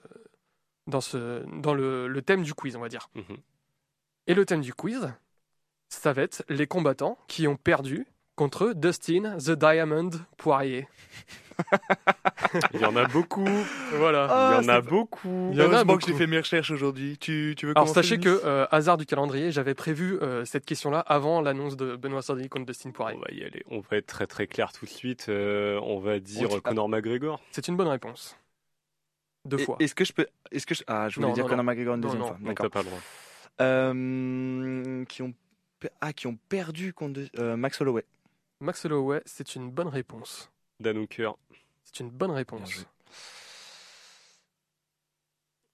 dans, 0.86 1.00
ce, 1.00 1.44
dans 1.60 1.74
le, 1.74 2.08
le 2.08 2.22
thème 2.22 2.42
du 2.42 2.54
quiz, 2.54 2.74
on 2.76 2.80
va 2.80 2.88
dire. 2.88 3.08
Mhm. 3.14 3.36
Et 4.26 4.34
le 4.34 4.44
thème 4.46 4.60
du 4.60 4.74
quiz, 4.74 5.12
ça 5.88 6.12
va 6.12 6.22
être 6.22 6.44
les 6.48 6.66
combattants 6.66 7.18
qui 7.28 7.46
ont 7.48 7.56
perdu 7.56 8.06
contre 8.36 8.72
Dustin 8.74 9.36
The 9.38 9.50
Diamond 9.52 10.10
Poirier. 10.36 10.88
Il 12.74 12.80
y 12.80 12.84
en 12.84 12.96
a 12.96 13.06
beaucoup. 13.06 13.46
Voilà. 13.94 14.26
Ah, 14.30 14.58
Il 14.60 14.64
y 14.64 14.70
en 14.70 14.74
a 14.74 14.80
beaucoup. 14.80 15.50
Il 15.52 15.58
y 15.58 15.60
en 15.62 15.64
a 15.64 15.68
Heureusement 15.68 15.96
que 15.96 16.02
j'ai 16.02 16.12
beaucoup. 16.12 16.18
fait 16.18 16.26
mes 16.26 16.38
recherches 16.38 16.70
aujourd'hui. 16.70 17.18
Tu, 17.18 17.54
tu 17.56 17.66
veux 17.66 17.72
Alors 17.76 17.88
sachez 17.88 18.18
que, 18.18 18.40
euh, 18.44 18.66
hasard 18.70 18.96
du 18.96 19.06
calendrier, 19.06 19.52
j'avais 19.52 19.74
prévu 19.74 20.18
euh, 20.22 20.44
cette 20.44 20.64
question-là 20.64 21.00
avant 21.00 21.40
l'annonce 21.40 21.76
de 21.76 21.94
Benoît 21.96 22.22
Sardini 22.22 22.48
contre 22.48 22.66
Dustin 22.66 22.90
Poirier. 22.90 23.18
On 23.18 23.20
va 23.20 23.30
y 23.34 23.44
aller. 23.44 23.62
On 23.70 23.80
va 23.80 23.96
être 23.98 24.06
très 24.06 24.26
très 24.26 24.46
clair 24.46 24.72
tout 24.72 24.86
de 24.86 24.90
suite. 24.90 25.26
Euh, 25.28 25.78
on 25.82 25.98
va 26.00 26.18
dire 26.18 26.48
On 26.52 26.60
Conor 26.60 26.88
McGregor. 26.88 27.40
C'est 27.52 27.68
une 27.68 27.76
bonne 27.76 27.88
réponse. 27.88 28.36
Deux 29.44 29.60
Et- 29.60 29.64
fois. 29.64 29.76
Est-ce 29.78 29.94
que 29.94 30.04
je 30.04 30.12
peux. 30.14 30.26
Est-ce 30.50 30.66
que 30.66 30.74
je... 30.74 30.82
Ah, 30.86 31.08
je 31.08 31.16
voulais 31.16 31.28
Non, 31.28 31.34
dire 31.34 31.44
non, 31.44 31.50
Conor 31.50 31.64
non. 31.64 31.70
McGregor 31.70 31.94
une 31.96 32.00
Non, 32.00 32.08
deuxième 32.08 32.22
non. 32.22 32.28
fois. 32.28 32.38
D'accord. 32.40 32.70
pas 32.70 32.80
le 32.80 32.86
droit. 32.86 33.00
Euh, 33.60 35.04
qui 35.04 35.22
ont. 35.22 35.34
Ah, 36.00 36.12
qui 36.12 36.28
ont 36.28 36.38
perdu 36.48 36.92
contre 36.92 37.20
euh, 37.38 37.56
Max 37.56 37.80
Holloway. 37.80 38.04
Max 38.62 38.84
Holloway, 38.84 39.20
c'est 39.26 39.56
une 39.56 39.72
bonne 39.72 39.88
réponse. 39.88 40.48
Dan 40.78 40.96
Hooker. 40.98 41.32
C'est 41.82 41.98
une 41.98 42.10
bonne 42.10 42.30
réponse. 42.30 42.86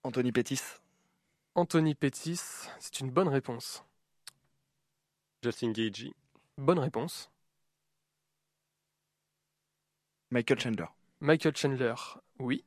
Anthony 0.05 0.33
Pettis. 0.33 0.63
Anthony 1.55 1.95
Pettis, 1.95 2.41
c'est 2.81 3.01
une 3.01 3.11
bonne 3.11 3.29
réponse. 3.29 3.85
Justin 5.43 5.73
Gagey. 5.73 6.15
Bonne 6.57 6.79
réponse. 6.79 7.31
Michael 10.31 10.59
Chandler. 10.59 10.87
Michael 11.21 11.55
Chandler, 11.55 11.95
oui. 12.39 12.65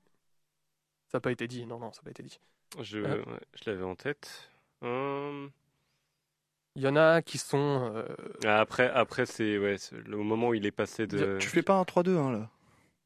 Ça 1.08 1.18
n'a 1.18 1.22
pas 1.22 1.32
été 1.32 1.48
dit, 1.48 1.66
non, 1.66 1.80
non, 1.80 1.92
ça 1.94 2.02
n'a 2.02 2.04
pas 2.06 2.12
été 2.12 2.22
dit. 2.22 2.40
Je, 2.80 3.00
Euh. 3.00 3.24
ouais, 3.26 3.40
je 3.56 3.72
l'avais 3.72 3.84
en 3.84 3.96
tête. 3.96 4.52
Hum, 4.84 5.50
Il 6.76 6.82
y 6.84 6.88
en 6.88 6.96
a 6.96 7.22
qui 7.22 7.38
sont. 7.38 7.92
euh, 7.96 8.06
ah, 8.46 8.60
Après, 8.62 8.90
après 8.90 9.26
c'est 9.26 9.58
ouais, 9.58 9.76
le 10.06 10.18
au 10.18 10.24
moment 10.24 10.50
où 10.50 10.54
il 10.54 10.66
est 10.66 10.72
passé 10.72 11.06
de. 11.08 11.38
Tu 11.40 11.50
fais 11.50 11.62
pas 11.64 11.76
un 11.76 11.84
3-2-1 11.84 12.32
là? 12.32 12.50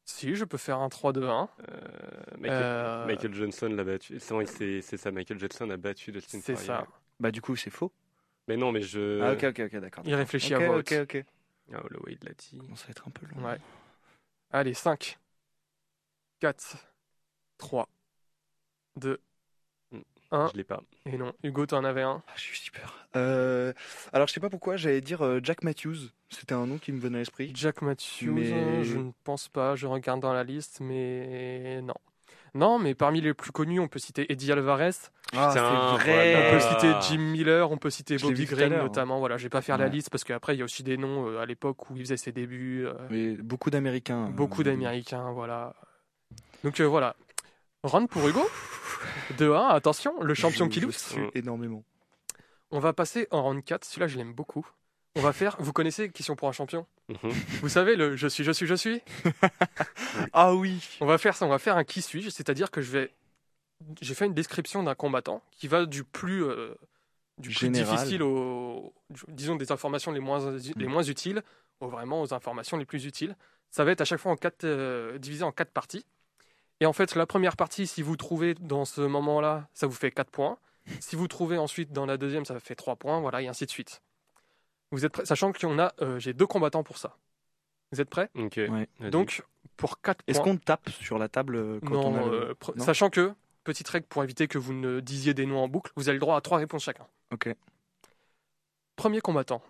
Si, 0.07 0.35
je 0.35 0.45
peux 0.45 0.57
faire 0.57 0.77
un 0.79 0.87
3-2-1. 0.87 1.49
Euh, 1.69 1.77
Michael, 2.37 2.61
Euh, 2.63 3.05
Michael 3.07 3.33
Johnson 3.33 3.69
l'a 3.69 3.83
battu. 3.83 4.19
C'est 4.19 4.33
vrai, 4.35 4.45
C'est 4.45 4.81
c'est 4.81 4.97
ça, 4.97 5.11
Michael 5.11 5.39
Johnson 5.39 5.69
a 5.71 5.77
battu 5.77 6.11
Dustin 6.11 6.39
C'est 6.43 6.55
ça. 6.55 6.85
Bah 7.19 7.31
du 7.31 7.41
coup 7.41 7.55
c'est 7.55 7.71
faux. 7.71 7.91
Mais 8.47 8.57
non, 8.57 8.71
mais 8.71 8.81
je. 8.81 9.21
Ah 9.21 9.31
ok 9.33 9.45
ok 9.45 9.59
ok 9.73 9.79
d'accord. 9.79 10.03
Il 10.05 10.13
réfléchit 10.13 10.53
ok, 10.55 10.61
à 10.61 10.65
voix 10.67 10.77
ok 10.77 10.93
ok. 11.01 11.25
Ah, 11.73 11.83
Holloway 11.83 12.17
il 12.21 12.27
l'a 12.27 12.33
dit. 12.33 12.51
Bon, 12.53 12.75
ça 12.75 12.85
va 12.85 12.91
être 12.91 13.07
un 13.07 13.11
peu 13.11 13.25
long. 13.25 13.43
Ouais. 13.47 13.57
Allez, 14.51 14.75
5, 14.75 15.17
4, 16.39 16.77
3, 17.57 17.89
2, 18.97 19.19
1. 20.35 20.47
Je 20.53 20.57
l'ai 20.57 20.63
pas. 20.63 20.81
Et 21.05 21.17
non, 21.17 21.33
Hugo, 21.43 21.65
t'en 21.65 21.83
avais 21.83 22.01
un. 22.03 22.21
Ah, 22.27 22.31
j'ai 22.35 22.51
eu 22.51 22.55
si 22.55 22.71
peur. 22.71 22.93
Euh, 23.15 23.71
alors 24.13 24.27
je 24.27 24.33
sais 24.33 24.39
pas 24.39 24.49
pourquoi 24.49 24.75
j'allais 24.75 25.01
dire 25.01 25.23
euh, 25.23 25.39
Jack 25.41 25.63
Matthews. 25.63 25.97
C'était 26.29 26.53
un 26.53 26.65
nom 26.67 26.77
qui 26.77 26.91
me 26.91 26.99
venait 26.99 27.17
à 27.17 27.19
l'esprit. 27.19 27.51
Jack 27.55 27.81
Matthews, 27.81 28.31
Mais- 28.33 28.83
je 28.83 28.97
ne 28.97 29.11
pense 29.23 29.47
pas. 29.47 29.75
Je 29.75 29.87
regarde 29.87 30.19
dans 30.19 30.33
la 30.33 30.43
liste, 30.43 30.79
mais 30.81 31.81
non. 31.81 31.93
Non, 32.53 32.79
mais 32.79 32.95
parmi 32.95 33.19
les 33.19 33.33
plus 33.33 33.51
connus, 33.51 33.81
on 33.81 33.89
peut 33.89 33.99
citer 33.99 34.31
Eddie 34.31 34.49
Alvarez, 34.51 34.91
Ah 35.33 35.49
Putain, 35.49 35.97
c'est 35.97 36.03
vrai. 36.05 36.35
on 36.47 36.51
peut 36.53 36.59
citer 36.61 36.93
Jim 37.01 37.19
Miller, 37.21 37.69
on 37.69 37.77
peut 37.77 37.89
citer 37.89 38.15
Bobby 38.17 38.45
Green 38.45 38.71
hein. 38.71 38.77
notamment. 38.83 39.19
Voilà, 39.19 39.35
je 39.37 39.43
vais 39.43 39.49
pas 39.49 39.61
faire 39.61 39.77
la 39.77 39.89
liste 39.89 40.09
parce 40.09 40.23
qu'après 40.23 40.55
il 40.55 40.59
y 40.59 40.61
a 40.61 40.65
aussi 40.65 40.81
des 40.81 40.95
noms 40.95 41.27
euh, 41.29 41.39
à 41.41 41.45
l'époque 41.45 41.89
où 41.89 41.95
il 41.97 42.01
faisait 42.03 42.15
ses 42.17 42.31
débuts. 42.31 42.85
euh, 42.85 42.93
Mais 43.09 43.31
beaucoup 43.33 43.69
d'Américains. 43.69 44.27
euh, 44.27 44.29
Beaucoup 44.29 44.63
d'Américains, 44.63 45.31
voilà. 45.33 45.75
Donc 46.63 46.79
euh, 46.79 46.85
voilà. 46.85 47.17
Round 47.83 48.07
pour 48.07 48.25
Hugo? 48.27 48.41
2-1, 49.33 49.69
attention, 49.69 50.21
le 50.21 50.33
champion 50.33 50.69
qui 50.69 50.79
je 50.79 50.85
loupe. 50.85 51.35
énormément. 51.35 51.83
On 52.71 52.79
va 52.79 52.93
passer 52.93 53.27
en 53.31 53.43
round 53.43 53.63
4, 53.63 53.83
celui-là 53.85 54.07
je 54.07 54.17
l'aime 54.17 54.33
beaucoup. 54.33 54.65
On 55.17 55.21
va 55.21 55.31
faire, 55.33 55.55
vous 55.59 55.71
connaissez 55.71 56.09
Question 56.09 56.35
pour 56.35 56.49
un 56.49 56.51
champion? 56.51 56.85
Mhm. 57.07 57.31
Vous 57.61 57.69
savez 57.69 57.95
le 57.95 58.15
je 58.17 58.27
suis, 58.27 58.43
je 58.43 58.51
suis, 58.51 58.65
je 58.67 58.75
suis? 58.75 59.01
Ah 60.33 60.53
oui. 60.53 60.97
On 61.01 61.05
va 61.05 61.17
faire 61.17 61.35
ça, 61.35 61.45
on 61.45 61.49
va 61.49 61.59
faire 61.59 61.77
un 61.77 61.83
qui 61.83 62.01
suis-je, 62.01 62.29
c'est-à-dire 62.29 62.71
que 62.71 62.81
je 62.81 62.91
vais... 62.91 63.13
J'ai 64.01 64.13
fait 64.13 64.25
une 64.25 64.33
description 64.33 64.83
d'un 64.83 64.95
combattant 64.95 65.41
qui 65.51 65.67
va 65.67 65.85
du 65.85 66.03
plus, 66.03 66.43
euh, 66.43 66.73
du 67.37 67.49
plus 67.49 67.57
Général. 67.59 67.95
difficile 67.97 68.23
au... 68.23 68.93
Disons 69.27 69.55
des 69.55 69.71
informations 69.71 70.11
les 70.11 70.19
moins, 70.19 70.51
les 70.75 70.85
Mm. 70.85 70.89
moins 70.89 71.03
utiles, 71.03 71.43
aux, 71.79 71.87
vraiment 71.87 72.21
aux 72.21 72.33
informations 72.33 72.77
les 72.77 72.85
plus 72.85 73.05
utiles. 73.05 73.35
Ça 73.69 73.83
va 73.83 73.91
être 73.91 74.01
à 74.01 74.05
chaque 74.05 74.19
fois 74.19 74.31
en 74.31 74.37
quatre, 74.37 74.63
euh, 74.63 75.17
divisé 75.17 75.43
en 75.43 75.51
quatre 75.51 75.71
parties. 75.71 76.05
Et 76.81 76.85
en 76.85 76.93
fait, 76.93 77.15
la 77.15 77.25
première 77.25 77.55
partie, 77.55 77.87
si 77.87 78.01
vous 78.01 78.17
trouvez 78.17 78.53
dans 78.55 78.85
ce 78.85 79.01
moment-là, 79.01 79.67
ça 79.73 79.87
vous 79.87 79.93
fait 79.93 80.11
4 80.11 80.29
points. 80.29 80.57
Si 80.99 81.15
vous 81.15 81.27
trouvez 81.27 81.57
ensuite 81.57 81.91
dans 81.91 82.05
la 82.05 82.17
deuxième, 82.17 82.45
ça 82.45 82.59
fait 82.59 82.75
3 82.75 82.95
points, 82.97 83.19
voilà, 83.19 83.41
et 83.41 83.47
ainsi 83.47 83.65
de 83.65 83.71
suite. 83.71 84.01
Vous 84.91 85.05
êtes 85.05 85.11
prêts? 85.13 85.25
Sachant 85.25 85.51
qu'on 85.51 85.79
a, 85.79 85.93
euh, 86.01 86.19
j'ai 86.19 86.33
deux 86.33 86.45
combattants 86.45 86.83
pour 86.83 86.97
ça. 86.97 87.17
Vous 87.91 88.01
êtes 88.01 88.09
prêts? 88.09 88.29
Ok. 88.35 88.57
Ouais. 88.57 88.87
vas-y. 88.99 89.09
Donc, 89.09 89.43
pour 89.77 90.01
4 90.01 90.17
points. 90.17 90.23
Est-ce 90.27 90.41
qu'on 90.41 90.57
tape 90.57 90.89
sur 90.89 91.17
la 91.17 91.29
table 91.29 91.55
euh, 91.55 91.79
quand 91.81 91.91
non, 91.93 92.07
on 92.07 92.15
a 92.15 92.25
le... 92.25 92.49
euh, 92.49 92.53
Non? 92.75 92.83
sachant 92.83 93.09
que, 93.09 93.33
petite 93.63 93.87
règle 93.87 94.05
pour 94.07 94.23
éviter 94.23 94.47
que 94.47 94.57
vous 94.57 94.73
ne 94.73 94.99
disiez 94.99 95.33
des 95.33 95.45
noms 95.45 95.63
en 95.63 95.67
boucle, 95.67 95.91
vous 95.95 96.09
avez 96.09 96.15
le 96.17 96.19
droit 96.19 96.37
à 96.37 96.41
3 96.41 96.57
réponses 96.59 96.83
chacun. 96.83 97.07
Ok. 97.33 97.49
Premier 98.95 99.21
combattant. 99.21 99.61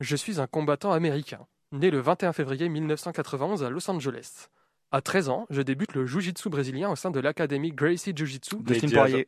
Je 0.00 0.16
suis 0.16 0.40
un 0.40 0.46
combattant 0.46 0.92
américain, 0.92 1.46
né 1.72 1.90
le 1.90 2.00
21 2.00 2.32
février 2.32 2.68
1991 2.68 3.62
à 3.62 3.70
Los 3.70 3.88
Angeles. 3.90 4.48
À 4.94 5.00
13 5.00 5.28
ans, 5.28 5.46
je 5.50 5.60
débute 5.60 5.92
le 5.94 6.06
jiu-jitsu 6.06 6.48
brésilien 6.50 6.88
au 6.88 6.94
sein 6.94 7.10
de 7.10 7.18
l'académie 7.18 7.72
Gracie 7.72 8.12
Jiu-Jitsu. 8.14 8.62
Dustin. 8.62 8.86
Poirier. 8.86 9.26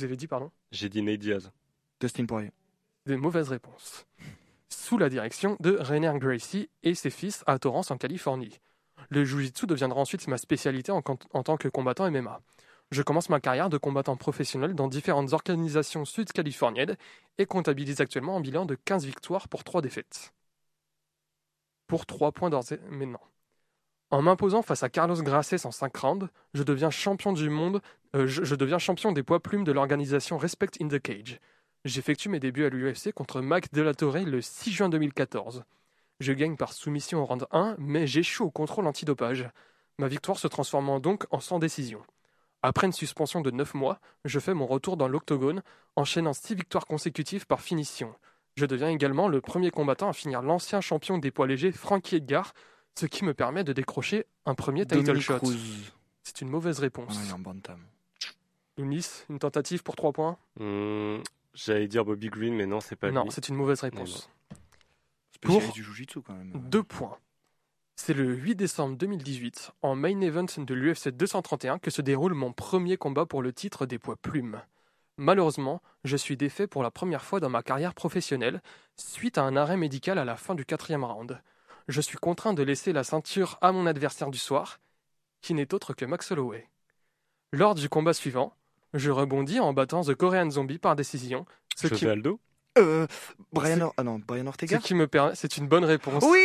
Vous 0.00 0.06
avez 0.06 0.16
dit, 0.16 0.26
pardon? 0.26 0.50
J'ai 0.72 0.88
dit 0.88 1.00
Nate 1.00 1.20
Diaz. 1.20 1.52
Dustin 2.00 2.26
Poirier. 2.26 2.50
Des 3.06 3.16
mauvaises 3.16 3.50
réponses. 3.50 4.04
Sous 4.68 4.98
la 4.98 5.08
direction 5.08 5.56
de 5.60 5.76
Rainer 5.78 6.14
Gracie 6.16 6.68
et 6.82 6.96
ses 6.96 7.10
fils 7.10 7.44
à 7.46 7.60
Torrance 7.60 7.92
en 7.92 7.98
Californie. 7.98 8.58
Le 9.10 9.24
Jiu-Jitsu 9.24 9.68
deviendra 9.68 10.00
ensuite 10.00 10.26
ma 10.26 10.38
spécialité 10.38 10.90
en 10.90 11.02
tant 11.02 11.56
que 11.56 11.68
combattant 11.68 12.10
MMA. 12.10 12.40
Je 12.90 13.02
commence 13.02 13.28
ma 13.28 13.38
carrière 13.38 13.70
de 13.70 13.78
combattant 13.78 14.16
professionnel 14.16 14.74
dans 14.74 14.88
différentes 14.88 15.34
organisations 15.34 16.04
sud-californiennes 16.04 16.96
et 17.38 17.46
comptabilise 17.46 18.00
actuellement 18.00 18.38
un 18.38 18.40
bilan 18.40 18.66
de 18.66 18.74
15 18.74 19.06
victoires 19.06 19.46
pour 19.46 19.62
3 19.62 19.82
défaites. 19.82 20.34
Pour 21.86 22.06
3 22.06 22.32
points 22.32 22.50
d'ores 22.50 22.72
et 22.72 22.80
maintenant. 22.90 23.22
En 24.12 24.20
m'imposant 24.20 24.60
face 24.60 24.82
à 24.82 24.90
Carlos 24.90 25.22
Graces 25.22 25.64
en 25.64 25.70
5 25.70 25.96
rounds, 25.96 26.28
je 26.52 26.62
deviens 26.62 26.90
champion 26.90 27.32
du 27.32 27.48
monde, 27.48 27.80
euh, 28.14 28.26
je, 28.26 28.54
deviens 28.54 28.78
champion 28.78 29.10
des 29.10 29.22
poids 29.22 29.40
plumes 29.40 29.64
de 29.64 29.72
l'organisation 29.72 30.36
Respect 30.36 30.72
in 30.82 30.88
the 30.88 31.00
Cage. 31.00 31.40
J'effectue 31.86 32.28
mes 32.28 32.38
débuts 32.38 32.66
à 32.66 32.68
l'UFC 32.68 33.10
contre 33.14 33.40
Mac 33.40 33.72
Delatore 33.72 34.18
le 34.18 34.42
6 34.42 34.70
juin 34.70 34.88
2014. 34.90 35.64
Je 36.20 36.32
gagne 36.34 36.58
par 36.58 36.74
soumission 36.74 37.22
au 37.22 37.24
round 37.24 37.46
1, 37.52 37.76
mais 37.78 38.06
j'échoue 38.06 38.44
au 38.44 38.50
contrôle 38.50 38.86
antidopage. 38.86 39.48
Ma 39.98 40.08
victoire 40.08 40.38
se 40.38 40.46
transformant 40.46 41.00
donc 41.00 41.24
en 41.30 41.40
sans 41.40 41.58
décision. 41.58 42.02
Après 42.60 42.86
une 42.86 42.92
suspension 42.92 43.40
de 43.40 43.50
9 43.50 43.72
mois, 43.72 43.98
je 44.26 44.38
fais 44.40 44.52
mon 44.52 44.66
retour 44.66 44.98
dans 44.98 45.08
l'octogone, 45.08 45.62
enchaînant 45.96 46.34
6 46.34 46.54
victoires 46.54 46.86
consécutives 46.86 47.46
par 47.46 47.62
finition. 47.62 48.14
Je 48.56 48.66
deviens 48.66 48.90
également 48.90 49.28
le 49.28 49.40
premier 49.40 49.70
combattant 49.70 50.10
à 50.10 50.12
finir 50.12 50.42
l'ancien 50.42 50.82
champion 50.82 51.16
des 51.16 51.30
poids 51.30 51.46
légers 51.46 51.72
Frankie 51.72 52.16
Edgar, 52.16 52.52
ce 52.98 53.06
qui 53.06 53.24
me 53.24 53.34
permet 53.34 53.64
de 53.64 53.72
décrocher 53.72 54.26
un 54.46 54.54
premier 54.54 54.86
title 54.86 55.18
shot. 55.20 55.38
Cruz. 55.38 55.92
C'est 56.22 56.40
une 56.40 56.48
mauvaise 56.48 56.78
réponse. 56.78 57.16
Ouais, 57.16 57.22
il 57.24 57.30
est 57.30 57.32
en 57.32 57.38
bantam. 57.38 57.80
Une 58.78 59.38
tentative 59.38 59.82
pour 59.82 59.96
3 59.96 60.12
points 60.12 60.38
Hum, 60.58 61.22
J'allais 61.54 61.86
dire 61.88 62.04
Bobby 62.04 62.28
Green, 62.30 62.54
mais 62.54 62.66
non, 62.66 62.80
c'est 62.80 62.96
pas 62.96 63.10
Non, 63.10 63.24
lui. 63.24 63.30
c'est 63.32 63.48
une 63.48 63.56
mauvaise 63.56 63.80
réponse. 63.80 64.30
Pour- 65.42 65.60
du 65.72 65.82
Jiu-Jitsu 65.82 66.20
quand 66.22 66.34
même. 66.34 66.52
Deux 66.54 66.82
points. 66.82 67.18
C'est 67.96 68.14
le 68.14 68.32
8 68.34 68.54
décembre 68.54 68.96
2018, 68.96 69.72
en 69.82 69.94
main 69.94 70.20
event 70.20 70.46
de 70.56 70.74
l'UFC 70.74 71.08
231, 71.10 71.78
que 71.78 71.90
se 71.90 72.00
déroule 72.00 72.32
mon 72.34 72.52
premier 72.52 72.96
combat 72.96 73.26
pour 73.26 73.42
le 73.42 73.52
titre 73.52 73.84
des 73.84 73.98
poids 73.98 74.16
plumes. 74.16 74.62
Malheureusement, 75.18 75.82
je 76.04 76.16
suis 76.16 76.36
défait 76.36 76.66
pour 76.66 76.82
la 76.82 76.90
première 76.90 77.22
fois 77.24 77.38
dans 77.38 77.50
ma 77.50 77.62
carrière 77.62 77.92
professionnelle, 77.94 78.62
suite 78.96 79.36
à 79.36 79.42
un 79.42 79.56
arrêt 79.56 79.76
médical 79.76 80.16
à 80.18 80.24
la 80.24 80.36
fin 80.36 80.54
du 80.54 80.64
quatrième 80.64 81.04
round. 81.04 81.40
Je 81.88 82.00
suis 82.00 82.16
contraint 82.18 82.54
de 82.54 82.62
laisser 82.62 82.92
la 82.92 83.04
ceinture 83.04 83.58
à 83.60 83.72
mon 83.72 83.86
adversaire 83.86 84.30
du 84.30 84.38
soir, 84.38 84.80
qui 85.40 85.54
n'est 85.54 85.74
autre 85.74 85.94
que 85.94 86.04
Max 86.04 86.30
Holloway. 86.30 86.66
Lors 87.52 87.74
du 87.74 87.88
combat 87.88 88.14
suivant, 88.14 88.54
je 88.94 89.10
rebondis 89.10 89.60
en 89.60 89.72
battant 89.72 90.02
The 90.02 90.14
Korean 90.14 90.48
Zombie 90.50 90.78
par 90.78 90.96
décision, 90.96 91.44
ce 91.76 91.88
qui, 91.88 92.06
Aldo 92.06 92.40
Euh, 92.78 93.06
Brian, 93.52 93.80
Or- 93.82 93.94
ah 93.98 94.02
non, 94.02 94.18
Brian 94.26 94.44
ce 94.44 94.48
Ortega. 94.48 94.78
qui 94.78 94.94
me 94.94 95.06
permet. 95.06 95.34
C'est 95.34 95.58
une 95.58 95.68
bonne 95.68 95.84
réponse. 95.84 96.24
Oui. 96.26 96.38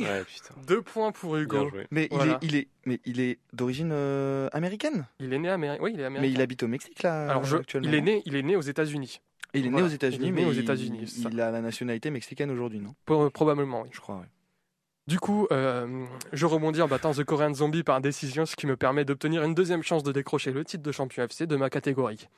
Ouais, 0.00 0.24
putain. 0.24 0.54
Deux 0.66 0.82
points 0.82 1.12
pour 1.12 1.36
Hugo. 1.36 1.70
Mais 1.90 2.08
Voilà. 2.10 2.38
il 2.42 2.56
est, 2.56 2.56
il 2.56 2.56
est, 2.56 2.68
mais 2.86 3.00
il 3.04 3.20
est 3.20 3.38
d'origine 3.52 3.90
euh, 3.92 4.48
américaine. 4.52 5.06
Il 5.20 5.32
est 5.32 5.38
né 5.38 5.48
américain. 5.48 5.82
Oui, 5.84 5.92
il 5.94 6.00
est 6.00 6.04
américain. 6.04 6.22
Mais 6.28 6.32
il 6.32 6.40
habite 6.40 6.62
au 6.64 6.68
Mexique 6.68 7.02
là. 7.02 7.30
Alors, 7.30 7.44
je- 7.44 7.58
actuellement. 7.58 7.88
il 7.88 7.94
est 7.94 8.00
né, 8.00 8.22
il 8.24 8.34
est 8.34 8.42
né 8.42 8.56
aux 8.56 8.60
États-Unis. 8.62 9.20
Et 9.52 9.58
il 9.60 9.66
est 9.66 9.70
né 9.70 9.82
aux 9.82 9.88
États-Unis, 9.88 10.22
Il 10.24 10.28
est 10.28 10.32
né 10.32 10.42
mais 10.42 10.48
aux 10.48 10.52
il- 10.52 10.60
États-Unis, 10.60 11.06
ça. 11.08 11.28
Il 11.30 11.40
a 11.40 11.50
la 11.50 11.60
nationalité 11.60 12.10
mexicaine 12.10 12.50
aujourd'hui, 12.50 12.78
non? 12.80 12.94
Pro- 13.04 13.30
probablement, 13.30 13.82
oui. 13.82 13.88
Je 13.92 14.00
crois. 14.00 14.16
Ouais. 14.16 14.26
Du 15.10 15.18
coup, 15.18 15.48
euh, 15.50 16.06
je 16.32 16.46
rebondis 16.46 16.80
en 16.82 16.86
battant 16.86 17.10
The 17.10 17.24
Korean 17.24 17.52
Zombie 17.52 17.82
par 17.82 18.00
décision, 18.00 18.46
ce 18.46 18.54
qui 18.54 18.68
me 18.68 18.76
permet 18.76 19.04
d'obtenir 19.04 19.42
une 19.42 19.56
deuxième 19.56 19.82
chance 19.82 20.04
de 20.04 20.12
décrocher 20.12 20.52
le 20.52 20.64
titre 20.64 20.84
de 20.84 20.92
champion 20.92 21.24
FC 21.24 21.48
de 21.48 21.56
ma 21.56 21.68
catégorie. 21.68 22.28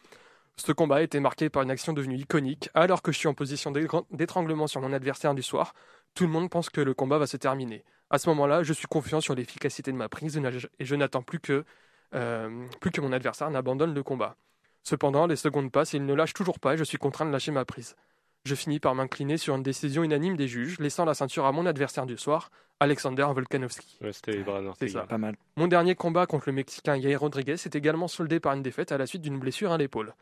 Ce 0.56 0.72
combat 0.72 0.96
a 0.96 1.02
été 1.02 1.20
marqué 1.20 1.50
par 1.50 1.64
une 1.64 1.70
action 1.70 1.92
devenue 1.92 2.16
iconique. 2.16 2.70
Alors 2.72 3.02
que 3.02 3.12
je 3.12 3.18
suis 3.18 3.28
en 3.28 3.34
position 3.34 3.74
d'étranglement 4.10 4.68
sur 4.68 4.80
mon 4.80 4.94
adversaire 4.94 5.34
du 5.34 5.42
soir, 5.42 5.74
tout 6.14 6.24
le 6.24 6.30
monde 6.30 6.48
pense 6.48 6.70
que 6.70 6.80
le 6.80 6.94
combat 6.94 7.18
va 7.18 7.26
se 7.26 7.36
terminer. 7.36 7.84
À 8.08 8.16
ce 8.16 8.30
moment-là, 8.30 8.62
je 8.62 8.72
suis 8.72 8.86
confiant 8.86 9.20
sur 9.20 9.34
l'efficacité 9.34 9.92
de 9.92 9.98
ma 9.98 10.08
prise 10.08 10.40
et 10.78 10.84
je 10.86 10.94
n'attends 10.94 11.22
plus 11.22 11.40
que, 11.40 11.66
euh, 12.14 12.66
plus 12.80 12.90
que 12.90 13.02
mon 13.02 13.12
adversaire 13.12 13.50
n'abandonne 13.50 13.92
le 13.92 14.02
combat. 14.02 14.36
Cependant, 14.82 15.26
les 15.26 15.36
secondes 15.36 15.70
passent 15.70 15.92
et 15.92 15.98
il 15.98 16.06
ne 16.06 16.14
lâche 16.14 16.32
toujours 16.32 16.58
pas 16.58 16.72
et 16.72 16.78
je 16.78 16.84
suis 16.84 16.96
contraint 16.96 17.26
de 17.26 17.32
lâcher 17.32 17.52
ma 17.52 17.66
prise. 17.66 17.96
Je 18.44 18.54
finis 18.56 18.80
par 18.80 18.94
m'incliner 18.94 19.36
sur 19.36 19.54
une 19.54 19.62
décision 19.62 20.02
unanime 20.02 20.36
des 20.36 20.48
juges, 20.48 20.78
laissant 20.80 21.04
la 21.04 21.14
ceinture 21.14 21.46
à 21.46 21.52
mon 21.52 21.64
adversaire 21.64 22.06
du 22.06 22.16
soir, 22.16 22.50
Alexander 22.80 23.22
Volkanovski. 23.32 23.98
Ouais, 24.00 24.12
C'était 24.12 24.42
Brian 24.42 24.66
Ortega. 24.66 24.92
ça. 25.02 25.06
Pas 25.06 25.18
mal. 25.18 25.36
Mon 25.56 25.68
dernier 25.68 25.94
combat 25.94 26.26
contre 26.26 26.44
le 26.48 26.52
Mexicain 26.52 26.96
Yair 26.96 27.20
Rodriguez 27.20 27.52
est 27.52 27.76
également 27.76 28.08
soldé 28.08 28.40
par 28.40 28.54
une 28.54 28.62
défaite 28.62 28.90
à 28.90 28.98
la 28.98 29.06
suite 29.06 29.22
d'une 29.22 29.38
blessure 29.38 29.70
à 29.70 29.78
l'épaule. 29.78 30.14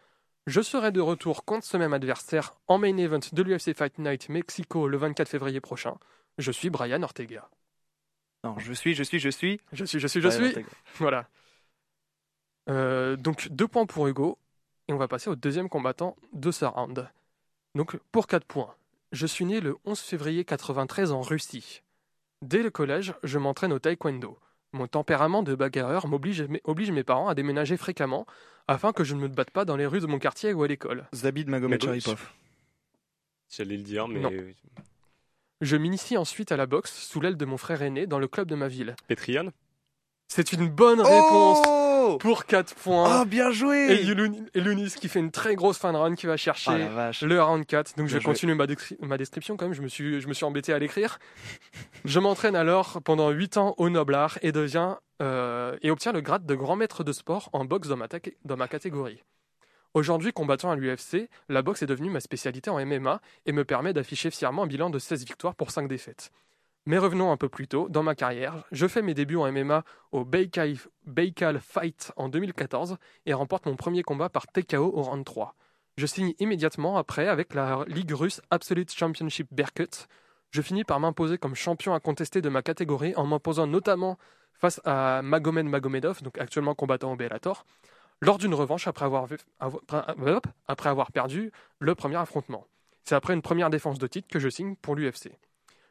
Je 0.46 0.60
serai 0.60 0.92
de 0.92 1.00
retour 1.00 1.44
contre 1.46 1.64
ce 1.64 1.76
même 1.78 1.94
adversaire 1.94 2.54
en 2.68 2.76
main 2.76 2.96
event 2.98 3.20
de 3.32 3.42
l'UFC 3.42 3.74
Fight 3.74 3.98
Night 3.98 4.28
Mexico 4.28 4.86
le 4.88 4.98
24 4.98 5.28
février 5.28 5.60
prochain. 5.60 5.94
Je 6.38 6.50
suis 6.50 6.68
Brian 6.68 7.02
Ortega. 7.02 7.48
Non, 8.44 8.58
je 8.58 8.72
suis, 8.74 8.94
je 8.94 9.02
suis, 9.02 9.18
je 9.18 9.28
suis. 9.30 9.60
Je 9.72 9.84
suis, 9.84 9.98
je 10.00 10.06
suis, 10.06 10.20
je 10.20 10.28
Brian 10.28 10.38
suis. 10.40 10.48
Ortega. 10.48 10.68
Voilà. 10.96 11.28
Euh, 12.68 13.16
donc 13.16 13.48
deux 13.50 13.68
points 13.68 13.86
pour 13.86 14.06
Hugo. 14.08 14.38
Et 14.88 14.92
on 14.92 14.96
va 14.98 15.08
passer 15.08 15.30
au 15.30 15.36
deuxième 15.36 15.68
combattant 15.68 16.16
de 16.32 16.50
ce 16.50 16.64
round. 16.64 17.08
Donc 17.74 17.96
pour 18.12 18.26
4 18.26 18.44
points. 18.44 18.74
Je 19.12 19.26
suis 19.26 19.44
né 19.44 19.60
le 19.60 19.76
11 19.84 19.98
février 19.98 20.44
93 20.44 21.12
en 21.12 21.20
Russie. 21.20 21.82
Dès 22.42 22.62
le 22.62 22.70
collège, 22.70 23.14
je 23.22 23.38
m'entraîne 23.38 23.72
au 23.72 23.78
taekwondo. 23.78 24.38
Mon 24.72 24.86
tempérament 24.86 25.42
de 25.42 25.54
bagarreur 25.54 26.06
m'oblige 26.06 26.46
oblige 26.64 26.90
mes 26.92 27.02
parents 27.02 27.28
à 27.28 27.34
déménager 27.34 27.76
fréquemment 27.76 28.26
afin 28.68 28.92
que 28.92 29.02
je 29.02 29.14
ne 29.14 29.20
me 29.20 29.28
batte 29.28 29.50
pas 29.50 29.64
dans 29.64 29.76
les 29.76 29.86
rues 29.86 30.00
de 30.00 30.06
mon 30.06 30.18
quartier 30.18 30.52
ou 30.52 30.62
à 30.62 30.68
l'école. 30.68 31.08
Zabid 31.12 31.48
Magomed 31.48 31.82
Sharipov. 31.82 32.32
J'allais 33.48 33.76
le 33.76 33.82
dire, 33.82 34.06
mais 34.06 34.20
Non. 34.20 34.30
Je 35.60 35.76
m'initie 35.76 36.16
ensuite 36.16 36.52
à 36.52 36.56
la 36.56 36.66
boxe 36.66 36.92
sous 36.92 37.20
l'aile 37.20 37.36
de 37.36 37.44
mon 37.44 37.56
frère 37.58 37.82
aîné 37.82 38.06
dans 38.06 38.18
le 38.20 38.28
club 38.28 38.48
de 38.48 38.54
ma 38.54 38.68
ville. 38.68 38.94
Petrian? 39.08 39.50
C'est 40.28 40.52
une 40.52 40.68
bonne 40.68 41.00
réponse 41.00 41.58
Oh 41.66 41.79
pour 42.18 42.46
4 42.46 42.74
points. 42.74 43.20
Ah, 43.20 43.24
bien 43.24 43.50
joué 43.50 43.88
et 44.54 44.60
Lunis 44.60 44.94
qui 44.98 45.08
fait 45.08 45.18
une 45.20 45.30
très 45.30 45.54
grosse 45.54 45.78
fin 45.78 45.92
de 45.92 45.98
run 45.98 46.14
qui 46.14 46.26
va 46.26 46.36
chercher 46.36 46.86
vache. 46.88 47.22
le 47.22 47.42
round 47.42 47.64
4. 47.66 47.96
Donc 47.96 48.08
je 48.08 48.14
vais 48.18 48.22
continuer 48.24 48.54
ma, 48.54 48.66
descri- 48.66 48.96
ma 49.00 49.16
description 49.18 49.56
quand 49.56 49.66
même. 49.66 49.74
Je 49.74 49.82
me 49.82 49.88
suis, 49.88 50.20
je 50.20 50.28
me 50.28 50.32
suis 50.34 50.44
embêté 50.44 50.72
à 50.72 50.78
l'écrire. 50.78 51.18
je 52.04 52.18
m'entraîne 52.20 52.56
alors 52.56 53.00
pendant 53.02 53.30
8 53.30 53.56
ans 53.56 53.74
au 53.78 53.88
Noblard 53.90 54.38
et 54.42 54.52
deviens 54.52 54.98
euh, 55.22 55.76
et 55.82 55.90
obtiens 55.90 56.12
le 56.12 56.20
grade 56.20 56.46
de 56.46 56.54
grand 56.54 56.76
maître 56.76 57.04
de 57.04 57.12
sport 57.12 57.50
en 57.52 57.64
boxe 57.64 57.88
dans 57.88 57.96
ma, 57.96 58.08
dans 58.44 58.56
ma 58.56 58.68
catégorie. 58.68 59.22
Aujourd'hui, 59.92 60.32
combattant 60.32 60.70
à 60.70 60.76
l'UFC, 60.76 61.28
la 61.48 61.62
boxe 61.62 61.82
est 61.82 61.86
devenue 61.86 62.10
ma 62.10 62.20
spécialité 62.20 62.70
en 62.70 62.78
MMA 62.86 63.20
et 63.46 63.52
me 63.52 63.64
permet 63.64 63.92
d'afficher 63.92 64.30
fièrement 64.30 64.62
un 64.62 64.66
bilan 64.66 64.88
de 64.88 64.98
16 65.00 65.24
victoires 65.26 65.54
pour 65.56 65.72
5 65.72 65.88
défaites. 65.88 66.30
Mais 66.86 66.98
revenons 66.98 67.30
un 67.30 67.36
peu 67.36 67.48
plus 67.48 67.68
tôt, 67.68 67.88
dans 67.90 68.02
ma 68.02 68.14
carrière, 68.14 68.64
je 68.72 68.86
fais 68.86 69.02
mes 69.02 69.12
débuts 69.12 69.36
en 69.36 69.52
MMA 69.52 69.84
au 70.12 70.24
Baikal, 70.24 71.60
Fight 71.60 72.12
en 72.16 72.28
2014 72.28 72.96
et 73.26 73.34
remporte 73.34 73.66
mon 73.66 73.76
premier 73.76 74.02
combat 74.02 74.30
par 74.30 74.46
TKO 74.46 74.90
au 74.94 75.02
round 75.02 75.24
3. 75.24 75.54
Je 75.98 76.06
signe 76.06 76.32
immédiatement 76.38 76.96
après 76.96 77.28
avec 77.28 77.52
la 77.54 77.84
ligue 77.86 78.12
russe 78.12 78.40
Absolute 78.50 78.90
Championship 78.92 79.48
Berkut. 79.52 80.06
Je 80.50 80.62
finis 80.62 80.84
par 80.84 80.98
m'imposer 80.98 81.36
comme 81.36 81.54
champion 81.54 81.92
incontesté 81.92 82.40
de 82.40 82.48
ma 82.48 82.62
catégorie 82.62 83.14
en 83.14 83.26
m'imposant 83.26 83.66
notamment 83.66 84.16
face 84.54 84.80
à 84.84 85.20
Magomed 85.22 85.66
Magomedov, 85.66 86.20
actuellement 86.38 86.74
combattant 86.74 87.12
au 87.12 87.16
Bellator, 87.16 87.64
lors 88.20 88.38
d'une 88.38 88.54
revanche 88.54 88.88
après 88.88 89.04
avoir 89.04 89.28
perdu 91.12 91.52
le 91.78 91.94
premier 91.94 92.16
affrontement. 92.16 92.66
C'est 93.04 93.14
après 93.14 93.34
une 93.34 93.42
première 93.42 93.70
défense 93.70 93.98
de 93.98 94.06
titre 94.06 94.28
que 94.28 94.38
je 94.38 94.48
signe 94.48 94.76
pour 94.76 94.96
l'UFC. 94.96 95.30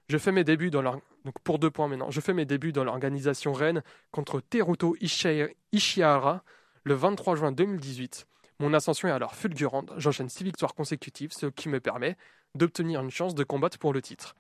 Je 0.10 0.18
fais 0.18 0.32
mes 0.32 0.44
débuts 0.44 0.72
dans 0.72 0.82
donc 0.82 1.40
pour 1.44 1.60
deux 1.60 1.70
points 1.70 1.88
maintenant. 1.88 2.10
Je 2.10 2.20
fais 2.20 2.34
mes 2.34 2.46
débuts 2.46 2.72
dans 2.72 2.84
l'organisation 2.84 3.54
Rennes 3.54 3.84
contre 4.10 4.42
Teruto 4.42 4.96
Ishihara 5.00 6.44
le 6.84 6.94
23 6.96 7.36
juin 7.36 7.52
2018. 7.52 8.26
Mon 8.60 8.74
ascension 8.74 9.08
est 9.08 9.12
alors 9.12 9.36
fulgurante. 9.36 9.92
J'enchaîne 9.98 10.28
six 10.28 10.44
victoires 10.44 10.74
consécutives, 10.74 11.32
ce 11.32 11.46
qui 11.46 11.70
me 11.70 11.80
permet 11.80 12.18
d'obtenir 12.56 13.02
une 13.02 13.12
chance 13.12 13.36
de 13.36 13.44
combattre 13.44 13.78
pour 13.78 13.94
le 13.94 14.02
titre. 14.02 14.36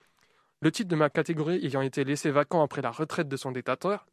Le 0.61 0.71
titre 0.71 0.89
de 0.89 0.95
ma 0.95 1.11
catégorie 1.11 1.63
ayant 1.63 1.81
été 1.81 2.03
laissé 2.03 2.31
vacant 2.31 2.63
après 2.63 2.81
la 2.81 2.89
retraite 2.89 3.29
de 3.29 3.37
son 3.37 3.51
détenteur, 3.51 4.07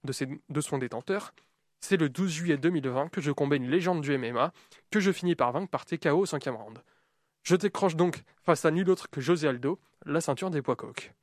c'est 1.80 1.96
le 1.96 2.08
12 2.10 2.30
juillet 2.30 2.58
2020 2.58 3.08
que 3.08 3.22
je 3.22 3.32
combats 3.32 3.56
une 3.56 3.70
légende 3.70 4.02
du 4.02 4.16
MMA, 4.18 4.52
que 4.90 5.00
je 5.00 5.10
finis 5.10 5.34
par 5.34 5.52
vaincre 5.52 5.70
par 5.70 5.86
TKO 5.86 6.18
au 6.18 6.26
cinquième 6.26 6.56
round. 6.56 6.78
Je 7.44 7.56
décroche 7.56 7.96
donc, 7.96 8.24
face 8.42 8.66
à 8.66 8.70
nul 8.70 8.90
autre 8.90 9.08
que 9.08 9.22
José 9.22 9.48
Aldo, 9.48 9.80
la 10.04 10.20
ceinture 10.20 10.50
des 10.50 10.60
poids 10.60 10.76
coqs. 10.76 11.14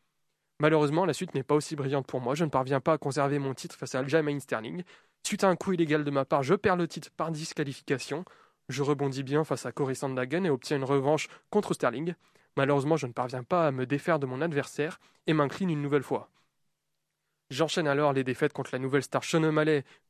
Malheureusement, 0.64 1.05
la 1.05 1.11
suite 1.11 1.36
n'est 1.36 1.43
pas 1.43 1.55
aussi 1.55 1.76
brillante 1.76 2.07
pour 2.07 2.22
moi. 2.22 2.36
Je 2.36 2.45
ne 2.45 2.49
parviens 2.49 2.80
pas 2.80 2.93
à 2.93 2.97
conserver 2.97 3.38
mon 3.38 3.53
titre 3.53 3.76
face 3.76 3.95
à 3.95 3.99
Aljamain 3.99 4.39
Sterling. 4.39 4.84
Suite 5.22 5.43
à 5.43 5.49
un 5.49 5.57
coup 5.57 5.74
illégal 5.74 6.05
de 6.05 6.09
ma 6.09 6.24
part, 6.24 6.41
je 6.41 6.55
perds 6.55 6.78
le 6.78 6.88
titre 6.88 7.09
par 7.18 7.32
disqualification. 7.32 8.24
Je 8.70 8.82
rebondis 8.82 9.24
bien 9.24 9.43
face 9.43 9.66
à 9.66 9.74
Cory 9.74 9.93
Sandhagen 9.93 10.45
et 10.45 10.49
obtiens 10.49 10.78
une 10.78 10.86
revanche 10.86 11.28
contre 11.49 11.74
Sterling. 11.74 12.14
Malheureusement, 12.55 12.95
je 12.95 13.07
ne 13.07 13.11
parviens 13.11 13.43
pas 13.43 13.68
à 13.68 13.72
me 13.72 13.86
défaire 13.86 14.20
de 14.20 14.26
mon 14.26 14.39
adversaire 14.39 15.01
et 15.28 15.34
m'incline 15.34 15.70
une 15.70 15.82
nouvelle 15.82 16.01
fois. 16.01 16.30
J'enchaîne 17.49 17.89
alors 17.89 18.14
les 18.14 18.24
défaites 18.24 18.53
contre 18.53 18.70
la 18.72 18.80
nouvelle 18.80 19.03
star 19.03 19.26
Sean 19.26 19.43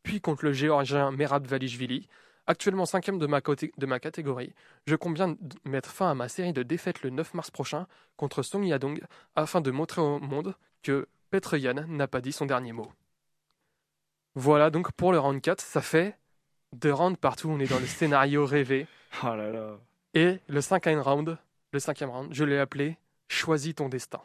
puis 0.04 0.22
contre 0.22 0.45
le 0.45 0.54
géorgien 0.54 1.10
Merab 1.10 1.47
Valishvili. 1.47 2.08
Actuellement 2.45 2.85
cinquième 2.85 3.19
de 3.19 3.27
ma, 3.27 3.39
côté- 3.39 3.71
de 3.77 3.85
ma 3.85 3.99
catégorie, 3.99 4.53
je 4.85 4.95
compte 4.95 5.13
bien 5.13 5.37
mettre 5.63 5.89
fin 5.89 6.11
à 6.11 6.13
ma 6.13 6.27
série 6.27 6.51
de 6.51 6.61
défaites 6.63 7.01
le 7.01 7.09
9 7.09 7.33
mars 7.35 7.51
prochain 7.51 7.87
contre 8.17 8.43
Song 8.43 8.65
Yadong 8.65 9.01
afin 9.35 9.61
de 9.61 9.71
montrer 9.71 10.01
au 10.01 10.19
monde 10.19 10.53
que 10.81 11.07
Petr 11.29 11.55
Yan 11.55 11.85
n'a 11.87 12.07
pas 12.07 12.19
dit 12.19 12.33
son 12.33 12.45
dernier 12.45 12.73
mot. 12.73 12.91
Voilà 14.35 14.69
donc 14.69 14.91
pour 14.91 15.11
le 15.11 15.19
round 15.19 15.39
4, 15.41 15.61
ça 15.61 15.81
fait 15.81 16.17
deux 16.73 16.93
rounds 16.93 17.17
partout, 17.19 17.49
on 17.49 17.59
est 17.59 17.69
dans 17.69 17.79
le 17.79 17.85
scénario 17.87 18.45
rêvé. 18.45 18.87
Oh 19.23 19.27
là 19.35 19.49
là. 19.51 19.77
Et 20.13 20.39
le 20.47 20.59
cinquième 20.61 20.99
round, 20.99 21.37
le 21.71 21.79
cinquième 21.79 22.09
round, 22.09 22.33
je 22.33 22.43
l'ai 22.43 22.59
appelé 22.59 22.97
Choisis 23.29 23.73
ton 23.75 23.89
destin. 23.89 24.21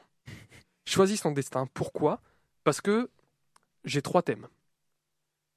Choisis 0.86 1.22
ton 1.22 1.30
destin. 1.30 1.66
Pourquoi? 1.72 2.20
Parce 2.64 2.80
que 2.80 3.10
j'ai 3.84 4.02
trois 4.02 4.22
thèmes. 4.22 4.48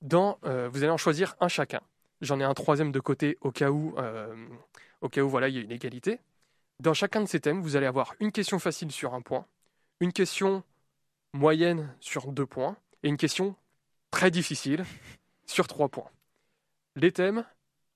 Dans, 0.01 0.37
euh, 0.45 0.69
vous 0.69 0.83
allez 0.83 0.91
en 0.91 0.97
choisir 0.97 1.35
un 1.39 1.47
chacun. 1.47 1.81
J'en 2.21 2.39
ai 2.39 2.43
un 2.43 2.53
troisième 2.53 2.91
de 2.91 2.99
côté 2.99 3.37
au 3.41 3.51
cas 3.51 3.71
où, 3.71 3.95
euh, 3.97 4.35
au 5.01 5.09
cas 5.09 5.23
voilà, 5.23 5.49
il 5.49 5.55
y 5.55 5.57
a 5.57 5.61
une 5.61 5.71
égalité. 5.71 6.19
Dans 6.79 6.93
chacun 6.93 7.21
de 7.21 7.27
ces 7.27 7.39
thèmes, 7.39 7.61
vous 7.61 7.75
allez 7.75 7.87
avoir 7.87 8.15
une 8.19 8.31
question 8.31 8.59
facile 8.59 8.91
sur 8.91 9.13
un 9.13 9.21
point, 9.21 9.45
une 9.99 10.13
question 10.13 10.63
moyenne 11.33 11.95
sur 11.99 12.31
deux 12.31 12.45
points 12.45 12.77
et 13.03 13.09
une 13.09 13.17
question 13.17 13.55
très 14.11 14.31
difficile 14.31 14.85
sur 15.45 15.67
trois 15.67 15.89
points. 15.89 16.09
Les 16.95 17.11
thèmes, 17.11 17.45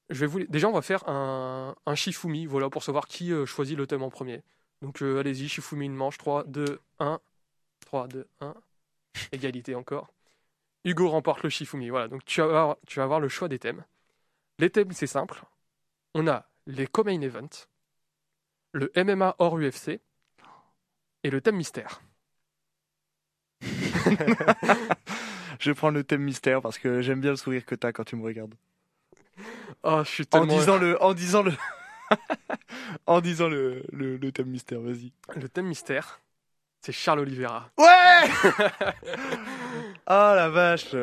déjà 0.10 0.70
on 0.70 0.74
va 0.74 0.82
faire 0.82 1.08
un, 1.08 1.76
un 1.86 1.96
Shifumi 1.96 2.46
voilà 2.46 2.70
pour 2.70 2.84
savoir 2.84 3.08
qui 3.08 3.32
euh, 3.32 3.46
choisit 3.46 3.78
le 3.78 3.88
thème 3.88 4.04
en 4.04 4.10
premier. 4.10 4.42
Donc 4.82 5.02
euh, 5.02 5.20
allez-y 5.20 5.48
Shifumi 5.50 5.86
une 5.86 5.96
manche 5.96 6.18
3 6.18 6.46
2 6.46 6.80
1 7.00 7.20
3 7.82 8.08
2 8.08 8.28
1 8.42 8.56
égalité 9.32 9.76
encore. 9.76 10.10
Hugo 10.84 11.10
remporte 11.10 11.44
le 11.44 11.50
Shifumi. 11.50 11.90
Voilà, 11.90 12.08
donc 12.08 12.26
tu 12.26 12.42
vas 12.42 12.78
avoir 12.98 13.20
le 13.20 13.30
choix 13.30 13.48
des 13.48 13.60
thèmes. 13.60 13.84
Les 14.60 14.70
thèmes 14.70 14.92
c'est 14.92 15.08
simple. 15.08 15.42
On 16.14 16.28
a 16.28 16.46
les 16.68 16.88
co-main 16.88 17.22
events, 17.22 17.68
le 18.74 18.92
MMA 18.96 19.36
hors 19.40 19.58
UFC 19.60 20.00
et 21.24 21.30
le 21.30 21.42
thème 21.42 21.58
mystère. 21.58 22.02
Je 25.60 25.72
prends 25.72 25.90
le 25.90 26.04
thème 26.04 26.22
mystère 26.22 26.62
parce 26.62 26.78
que 26.78 27.02
j'aime 27.02 27.22
bien 27.22 27.32
le 27.32 27.38
sourire 27.38 27.66
que 27.66 27.76
t'as 27.76 27.92
quand 27.92 28.04
tu 28.04 28.16
me 28.16 28.24
regardes. 28.24 28.56
Oh, 29.84 30.02
je 30.04 30.10
suis 30.10 30.26
En 30.32 30.46
disant 30.46 30.78
le, 30.78 31.02
en 31.02 31.14
disant 31.14 31.44
le, 31.44 31.54
en 33.08 33.22
disant 33.22 33.48
le, 33.48 33.84
le, 33.92 34.18
le 34.18 34.32
thème 34.32 34.48
mystère, 34.48 34.82
vas-y. 34.82 35.12
le 35.36 35.50
thème 35.50 35.68
mystère, 35.68 36.20
c'est 36.82 36.92
Charles 36.92 37.20
Oliveira. 37.20 37.70
Ouais 37.78 37.86
Ah 40.06 40.34
la 40.36 40.50
vache. 40.50 40.96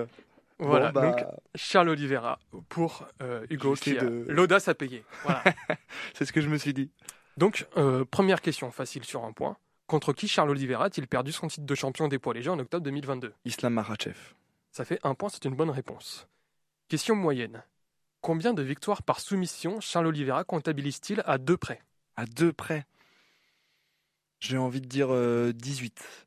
Voilà, 0.66 0.92
Bon, 0.92 1.00
bah, 1.00 1.10
donc 1.10 1.26
Charles 1.54 1.88
Oliveira 1.88 2.38
pour 2.68 3.06
euh, 3.22 3.46
Hugo 3.50 3.74
qui 3.74 3.98
a 3.98 4.02
de- 4.04 4.24
l'audace 4.28 4.68
à 4.68 4.74
payer. 4.74 5.04
Voilà. 5.24 5.42
c'est 6.14 6.24
ce 6.24 6.32
que 6.32 6.40
je 6.40 6.48
me 6.48 6.56
suis 6.58 6.72
dit. 6.74 6.90
Donc, 7.36 7.66
euh, 7.76 8.04
première 8.04 8.40
question 8.40 8.70
facile 8.70 9.04
sur 9.04 9.24
un 9.24 9.32
point. 9.32 9.56
Contre 9.86 10.12
qui 10.12 10.28
Charles 10.28 10.50
Oliveira 10.50 10.84
a-t-il 10.86 11.06
perdu 11.08 11.32
son 11.32 11.48
titre 11.48 11.66
de 11.66 11.74
champion 11.74 12.08
des 12.08 12.18
poids 12.18 12.34
légers 12.34 12.50
en 12.50 12.58
octobre 12.58 12.84
2022 12.84 13.34
Islam 13.44 13.74
Makhachev. 13.74 14.16
Ça 14.70 14.84
fait 14.84 14.98
un 15.02 15.14
point, 15.14 15.28
c'est 15.28 15.44
une 15.44 15.54
bonne 15.54 15.70
réponse. 15.70 16.26
Question 16.88 17.14
moyenne. 17.16 17.62
Combien 18.20 18.54
de 18.54 18.62
victoires 18.62 19.02
par 19.02 19.18
soumission 19.20 19.80
Charles 19.80 20.06
Oliveira 20.06 20.44
comptabilise-t-il 20.44 21.22
à 21.26 21.38
deux 21.38 21.56
près? 21.56 21.82
À 22.16 22.24
deux 22.26 22.52
près. 22.52 22.86
J'ai 24.40 24.56
envie 24.58 24.80
de 24.80 24.86
dire 24.86 25.08
euh, 25.10 25.52
18. 25.52 26.26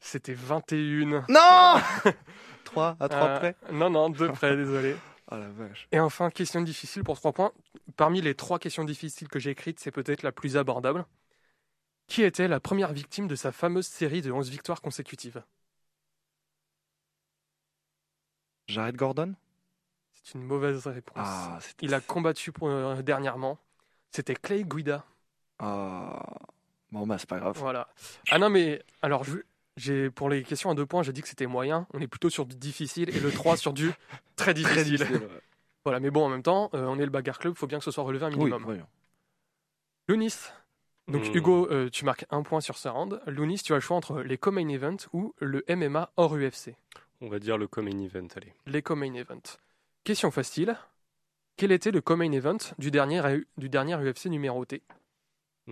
C'était 0.00 0.34
21. 0.34 1.24
Non 1.28 1.80
3 2.70 2.96
à 3.00 3.08
3 3.08 3.28
Euh, 3.28 3.38
près 3.38 3.56
Non, 3.72 3.90
non, 3.90 4.10
deux 4.10 4.30
près, 4.32 4.56
désolé. 4.56 4.96
La 5.30 5.48
vache. 5.48 5.86
Et 5.92 6.00
enfin, 6.00 6.28
question 6.30 6.60
difficile 6.60 7.04
pour 7.04 7.16
trois 7.16 7.32
points. 7.32 7.52
Parmi 7.96 8.20
les 8.20 8.34
trois 8.34 8.58
questions 8.58 8.82
difficiles 8.84 9.28
que 9.28 9.38
j'ai 9.38 9.50
écrites, 9.50 9.78
c'est 9.78 9.92
peut-être 9.92 10.24
la 10.24 10.32
plus 10.32 10.56
abordable. 10.56 11.04
Qui 12.08 12.24
était 12.24 12.48
la 12.48 12.58
première 12.58 12.92
victime 12.92 13.28
de 13.28 13.36
sa 13.36 13.52
fameuse 13.52 13.86
série 13.86 14.22
de 14.22 14.32
11 14.32 14.50
victoires 14.50 14.80
consécutives? 14.82 15.40
Jared 18.66 18.96
Gordon? 18.96 19.34
C'est 20.12 20.34
une 20.34 20.44
mauvaise 20.44 20.86
réponse. 20.86 21.16
Ah. 21.16 21.58
Il 21.80 21.94
a 21.94 22.00
combattu 22.00 22.50
pour- 22.52 22.68
euh, 22.68 23.00
dernièrement. 23.02 23.58
C'était 24.10 24.34
Clay 24.34 24.64
Guida. 24.64 25.04
Ah. 25.60 26.22
Bon 26.90 27.06
bah 27.06 27.18
c'est 27.18 27.28
pas 27.28 27.38
grave. 27.38 27.56
Voilà. 27.56 27.88
Ah 28.30 28.38
non, 28.38 28.50
mais 28.50 28.82
alors, 29.02 29.22
je- 29.22 29.38
j'ai 29.80 30.10
pour 30.10 30.28
les 30.28 30.42
questions 30.42 30.70
à 30.70 30.74
deux 30.74 30.86
points, 30.86 31.02
j'ai 31.02 31.12
dit 31.12 31.22
que 31.22 31.28
c'était 31.28 31.46
moyen. 31.46 31.86
On 31.94 32.00
est 32.00 32.06
plutôt 32.08 32.30
sur 32.30 32.46
du 32.46 32.56
difficile 32.56 33.08
et 33.14 33.20
le 33.20 33.30
3 33.30 33.56
sur 33.56 33.72
du 33.72 33.90
très 34.36 34.54
difficile. 34.54 34.74
Très 34.74 34.84
difficile. 34.84 35.16
ouais. 35.16 35.40
Voilà, 35.84 35.98
mais 36.00 36.10
bon, 36.10 36.24
en 36.26 36.28
même 36.28 36.42
temps, 36.42 36.70
euh, 36.74 36.84
on 36.86 36.98
est 36.98 37.04
le 37.04 37.10
bagarre 37.10 37.38
club, 37.38 37.54
faut 37.54 37.66
bien 37.66 37.78
que 37.78 37.84
ce 37.84 37.90
soit 37.90 38.04
relevé 38.04 38.24
un 38.26 38.30
Oui, 38.32 38.36
minimum. 38.36 38.62
voyons. 38.64 38.86
Lounis. 40.08 40.34
Donc 41.08 41.24
Hmm. 41.24 41.36
Hugo, 41.36 41.68
euh, 41.70 41.88
tu 41.90 42.04
marques 42.04 42.24
un 42.30 42.42
point 42.42 42.60
sur 42.60 42.76
ce 42.78 42.88
round. 42.88 43.20
Lounis, 43.26 43.58
tu 43.64 43.72
as 43.72 43.76
le 43.76 43.80
choix 43.80 43.96
entre 43.96 44.20
les 44.20 44.38
co-main 44.38 44.68
events 44.68 45.08
ou 45.12 45.34
le 45.40 45.64
MMA 45.68 46.12
hors 46.16 46.36
UFC. 46.36 46.74
On 47.20 47.28
va 47.28 47.38
dire 47.38 47.58
le 47.58 47.66
common 47.66 47.98
event, 47.98 48.28
allez. 48.36 48.52
Les 48.66 48.82
co-main 48.82 49.14
events. 49.14 49.58
Question 50.04 50.30
facile. 50.30 50.76
Quel 51.56 51.72
était 51.72 51.90
le 51.90 52.00
co-main 52.00 52.30
event 52.32 52.56
du 52.78 52.90
dernier, 52.90 53.22
du 53.58 53.68
dernier 53.68 53.96
UFC 53.96 54.26
numéroté? 54.26 54.82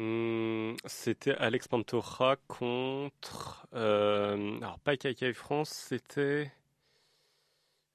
Hmm, 0.00 0.74
C'était 0.84 1.34
Alex 1.34 1.66
Pantoja 1.66 2.36
contre. 2.46 3.66
euh, 3.74 4.56
alors, 4.58 4.78
pas 4.78 4.96
KK 4.96 5.32
France, 5.32 5.70
c'était. 5.70 6.52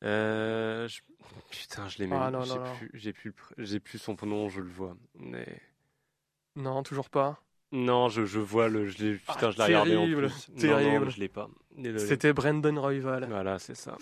Euh, 0.04 0.86
je- 0.90 1.02
Putain, 1.50 1.88
je 1.88 2.00
l'ai 2.00 2.08
même. 2.08 2.20
Ah, 2.22 2.30
non, 2.30 2.42
j'ai 2.44 2.56
non, 2.56 2.64
non. 2.66 2.76
plus, 2.76 2.92
j'ai 2.94 3.14
plus, 3.14 3.34
j'ai 3.58 3.82
son 3.98 4.18
nom, 4.24 4.50
je 4.50 4.60
le 4.60 4.70
vois. 4.70 4.98
Mais 5.16 5.62
Non, 6.58 6.84
toujours 6.84 7.10
pas. 7.10 7.42
non, 7.72 8.10
je, 8.10 8.26
je 8.26 8.40
vois 8.40 8.68
le, 8.68 8.86
je 8.88 8.98
l'ai, 9.02 9.14
putain, 9.16 9.48
Ah, 9.48 9.52
je 9.52 9.58
l'ai 9.58 9.64
regardé 9.64 9.96
en 9.96 10.06
plus. 10.08 10.50
Non, 10.50 10.58
terrible. 10.60 11.06
non, 11.06 11.10
je 11.10 11.20
l'ai 11.20 11.30
pas. 11.30 11.50
C'était 11.98 12.34
Brandon 12.34 12.82
Royval. 12.82 13.26
Voilà, 13.30 13.60
c'est 13.60 13.76
ça. 13.76 13.98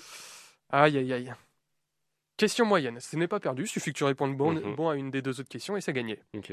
Aïe, 0.69 0.97
aïe, 0.97 1.13
aïe. 1.13 1.33
Question 2.37 2.65
moyenne. 2.65 2.99
Ce 2.99 3.15
n'est 3.15 3.27
pas 3.27 3.39
perdu. 3.39 3.67
Suffit 3.67 3.93
que 3.93 3.97
tu 3.99 4.03
répondes 4.05 4.35
bon, 4.35 4.53
Mhm. 4.53 4.75
bon 4.75 4.89
à 4.89 4.95
une 4.95 5.11
des 5.11 5.21
deux 5.21 5.39
autres 5.39 5.49
questions 5.49 5.77
et 5.77 5.81
c'est 5.81 5.93
gagné. 5.93 6.19
Ok. 6.35 6.51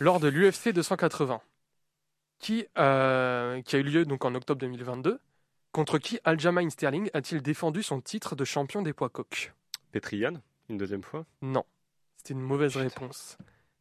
Lors 0.00 0.20
de 0.20 0.28
l'UFC 0.28 0.68
280, 0.72 1.40
qui, 2.38 2.66
euh, 2.78 3.60
qui 3.62 3.76
a 3.76 3.78
eu 3.80 3.82
lieu 3.82 4.04
donc 4.04 4.24
en 4.24 4.34
octobre 4.34 4.60
2022, 4.60 5.18
contre 5.72 5.98
qui 5.98 6.20
Aljamain 6.24 6.70
Sterling 6.70 7.10
a-t-il 7.14 7.42
défendu 7.42 7.82
son 7.82 8.00
titre 8.00 8.36
de 8.36 8.44
champion 8.44 8.82
des 8.82 8.92
poids 8.92 9.08
coqs? 9.08 9.52
Petrian, 9.90 10.34
une 10.68 10.78
deuxième 10.78 11.02
fois. 11.02 11.26
Non. 11.42 11.64
C'était 12.16 12.34
une 12.34 12.40
mauvaise 12.40 12.72
Putain. 12.72 12.84
réponse. 12.84 13.36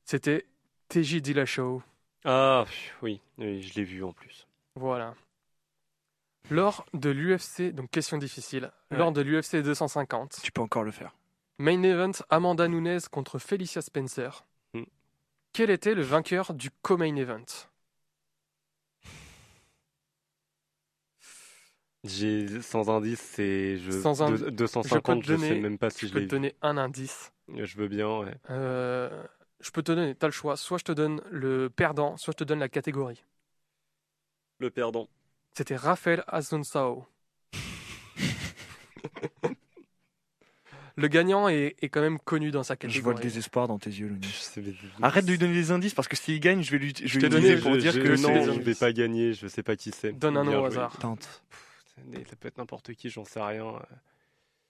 C'était 0.05 0.45
TJ 0.89 1.22
Dillashaw. 1.22 1.84
Ah 2.26 2.65
oui, 3.01 3.22
oui, 3.38 3.61
je 3.61 3.76
l'ai 3.76 3.84
vu 3.84 4.03
en 4.03 4.11
plus. 4.11 4.47
Voilà. 4.76 5.13
Lors 6.49 6.86
de 6.93 7.09
l'UFC, 7.09 7.74
donc 7.74 7.91
question 7.91 8.18
difficile, 8.18 8.72
Ouais. 8.89 8.97
lors 8.97 9.11
de 9.11 9.22
l'UFC 9.22 9.57
250, 9.61 10.39
Tu 10.41 10.51
peux 10.51 10.61
encore 10.61 10.84
le 10.84 10.91
faire. 10.91 11.13
main 11.59 11.84
event 11.84 12.11
Amanda 12.30 12.68
Nunes 12.68 13.01
contre 13.11 13.38
Felicia 13.38 13.82
Spencer. 13.82 14.45
Quel 15.58 15.72
était 15.72 15.95
le 15.95 16.03
vainqueur 16.03 16.53
du 16.53 16.70
co-main 16.84 17.16
event? 17.16 17.43
J'ai 22.03 22.62
sans 22.62 22.91
indice, 22.91 23.20
c'est 23.20 23.78
je 23.78 23.89
Sans 23.89 24.24
deux- 24.30 24.51
250. 24.51 25.24
je 25.24 25.34
te 25.34 25.39
sais 25.39 25.49
donner- 25.49 25.60
même 25.60 25.80
pas 25.80 25.89
si 25.89 26.01
Je 26.01 26.08
je 26.10 26.14
peux 26.14 26.22
te 26.22 26.28
donner 26.28 26.53
un 26.62 26.78
indice. 26.78 27.32
Je 27.51 27.76
veux 27.76 27.88
bien. 27.88 28.20
Ouais. 28.20 28.36
Euh, 28.51 29.24
je 29.60 29.72
peux 29.72 29.82
te 29.82 29.91
donner, 29.91 30.14
t'as 30.14 30.28
le 30.28 30.32
choix. 30.32 30.58
Soit 30.58 30.78
je 30.78 30.84
te 30.84 30.91
donne 30.91 31.24
le 31.32 31.72
perdant, 31.72 32.18
soit 32.18 32.34
je 32.34 32.38
te 32.38 32.43
donne 32.43 32.60
la 32.60 32.70
catégorie. 32.70 33.24
Le 34.60 34.70
perdant. 34.70 35.10
C'était 35.55 35.76
Rafael 35.76 36.24
Asuncao. 36.28 37.08
le 40.98 41.08
gagnant 41.08 41.48
est, 41.48 41.76
est 41.82 41.89
quand 41.89 42.02
même 42.02 42.20
connu 42.20 42.52
dans 42.52 42.64
sa 42.64 42.74
Je 42.74 42.80
vois 42.86 42.89
catégorie. 43.14 43.16
le 43.16 43.22
désespoir 43.22 43.68
dans 43.68 43.78
tes 43.80 43.89
yeux, 43.91 44.12
sais- 44.34 44.62
Arrête 45.02 45.26
de 45.26 45.32
lui 45.32 45.38
donner 45.38 45.54
des 45.54 45.72
indices 45.72 45.93
parce 45.93 46.08
que 46.08 46.16
s'il 46.18 46.39
gagne, 46.39 46.62
je 46.64 46.72
vais 46.72 46.80
lui, 46.80 46.93
je 47.00 47.08
Je 47.08 47.20
vais 47.20 47.30
t'ai 47.30 47.36
l'utiliser 47.36 47.50
donné- 47.56 47.62
pour 47.62 47.74
Je- 47.76 47.80
dire 47.80 47.91
je- 47.93 48.00
que 48.02 48.22
non, 48.22 48.54
je 48.54 48.60
vais 48.60 48.76
pas 48.76 48.91
gagner. 48.91 49.34
Je 49.34 49.48
sais 49.48 49.64
pas 49.64 49.76
qui 49.76 49.91
c'est. 49.91 50.12
Donne 50.12 50.36
un 50.38 50.43
nom 50.43 50.62
au 50.64 50.66
hasard. 50.66 50.98
Tente. 50.98 51.43
Ça 51.95 52.36
peut 52.39 52.48
être 52.48 52.58
n'importe 52.58 52.93
qui, 52.93 53.10
j'en 53.10 53.26
sais 53.26 53.41
rien. 53.41 53.74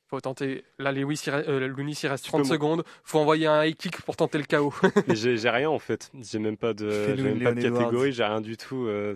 Faut 0.10 0.22
tenter. 0.22 0.64
Là, 0.80 0.94
Lewis, 0.94 1.22
il 1.28 1.34
re- 1.34 1.44
euh, 1.50 1.68
Lounis, 1.68 2.00
il 2.02 2.08
reste 2.08 2.24
30 2.26 2.44
peux 2.44 2.48
m'en- 2.48 2.54
secondes. 2.54 2.84
Faut 3.04 3.20
envoyer 3.20 3.46
un 3.48 3.66
high 3.66 3.76
kick 3.76 4.02
pour 4.04 4.16
tenter 4.16 4.38
le 4.38 4.46
KO. 4.46 4.74
Mais 5.08 5.16
j'ai 5.18 5.50
rien 5.50 5.70
en 5.70 5.80
fait. 5.80 6.10
J'ai 6.22 6.40
même 6.40 6.56
pas 6.56 6.74
de, 6.74 6.86
même 7.18 7.36
une 7.38 7.44
pas 7.44 7.52
de 7.54 7.62
catégorie. 7.62 8.14
J'ai 8.14 8.24
rien 8.24 8.40
du 8.40 8.56
tout. 8.56 8.86
euh, 8.86 9.16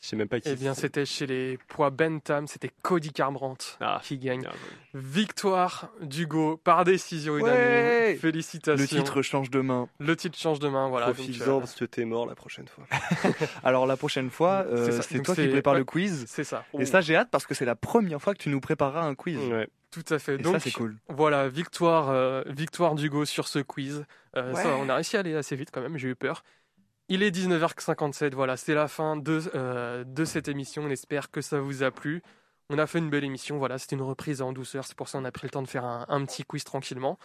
Je 0.00 0.08
sais 0.08 0.16
même 0.16 0.28
pas 0.28 0.40
qui. 0.40 0.48
Eh 0.48 0.56
bien, 0.56 0.74
c'était 0.74 1.04
chez 1.04 1.26
les 1.26 1.58
poids 1.68 1.90
Bentham. 1.90 2.46
C'était 2.46 2.70
Cody 2.82 3.12
Carbrandt 3.12 3.76
Ah, 3.80 4.00
qui 4.02 4.18
gagne. 4.18 4.46
Victoire 4.94 5.90
d'Hugo 6.00 6.58
par 6.58 6.84
décision 6.84 7.38
unanime. 7.38 7.56
Ouais 7.56 8.18
Félicitations. 8.20 8.82
Le 8.82 8.88
titre 8.88 9.22
change 9.22 9.50
de 9.50 9.60
main. 9.60 9.88
Le 9.98 10.14
titre 10.16 10.38
change 10.38 10.58
de 10.58 10.68
main. 10.68 10.88
Voilà. 10.88 11.06
Profites-en 11.06 11.56
euh, 11.56 11.58
parce 11.60 11.74
que 11.74 11.84
t'es 11.84 12.04
mort 12.04 12.26
la 12.26 12.34
prochaine 12.34 12.68
fois. 12.68 12.84
Alors 13.64 13.86
la 13.86 13.96
prochaine 13.96 14.30
fois, 14.30 14.64
euh, 14.68 15.00
C'est 15.02 15.22
toi 15.22 15.34
qui 15.34 15.48
ouais. 15.48 15.62
le 15.78 15.84
quiz. 15.84 16.24
c'est 16.28 16.44
ça. 16.44 16.64
Et 16.78 16.86
ça, 16.86 17.00
j'ai 17.00 17.16
hâte 17.16 17.28
parce 17.30 17.46
que 17.46 17.54
c'est 17.54 17.64
la 17.64 17.76
première 17.76 18.20
fois 18.20 18.34
que 18.34 18.38
tu 18.42 18.48
nous 18.48 18.60
prépareras 18.60 19.02
un 19.02 19.14
quiz. 19.14 19.38
Ouais. 19.38 19.68
Tout 19.90 20.04
à 20.14 20.18
fait. 20.18 20.34
Et 20.34 20.38
Donc, 20.38 20.54
ça, 20.54 20.60
c'est 20.60 20.72
cool. 20.72 20.96
Voilà, 21.08 21.48
victoire, 21.48 22.10
euh, 22.10 22.42
victoire 22.46 22.94
d'Hugo 22.94 23.24
sur 23.24 23.48
ce 23.48 23.60
quiz. 23.60 24.04
Euh, 24.36 24.54
ça, 24.54 24.76
on 24.76 24.88
a 24.88 24.94
réussi 24.94 25.16
à 25.16 25.20
aller 25.20 25.34
assez 25.34 25.56
vite 25.56 25.70
quand 25.72 25.80
même, 25.80 25.96
j'ai 25.96 26.08
eu 26.08 26.14
peur. 26.14 26.42
Il 27.08 27.22
est 27.22 27.30
19h57, 27.30 28.34
voilà, 28.34 28.56
c'est 28.56 28.74
la 28.74 28.88
fin 28.88 29.16
de, 29.16 29.40
euh, 29.54 30.02
de 30.04 30.24
cette 30.24 30.48
émission. 30.48 30.82
On 30.84 30.90
espère 30.90 31.30
que 31.30 31.40
ça 31.40 31.60
vous 31.60 31.84
a 31.84 31.92
plu. 31.92 32.20
On 32.68 32.78
a 32.78 32.86
fait 32.88 32.98
une 32.98 33.10
belle 33.10 33.22
émission, 33.22 33.58
voilà, 33.58 33.78
c'était 33.78 33.94
une 33.94 34.02
reprise 34.02 34.42
en 34.42 34.52
douceur, 34.52 34.84
c'est 34.84 34.96
pour 34.96 35.08
ça 35.08 35.18
qu'on 35.18 35.24
a 35.24 35.30
pris 35.30 35.46
le 35.46 35.50
temps 35.50 35.62
de 35.62 35.68
faire 35.68 35.84
un, 35.84 36.24
petit 36.26 36.42
quiz 36.44 36.64
tranquillement. 36.64 37.16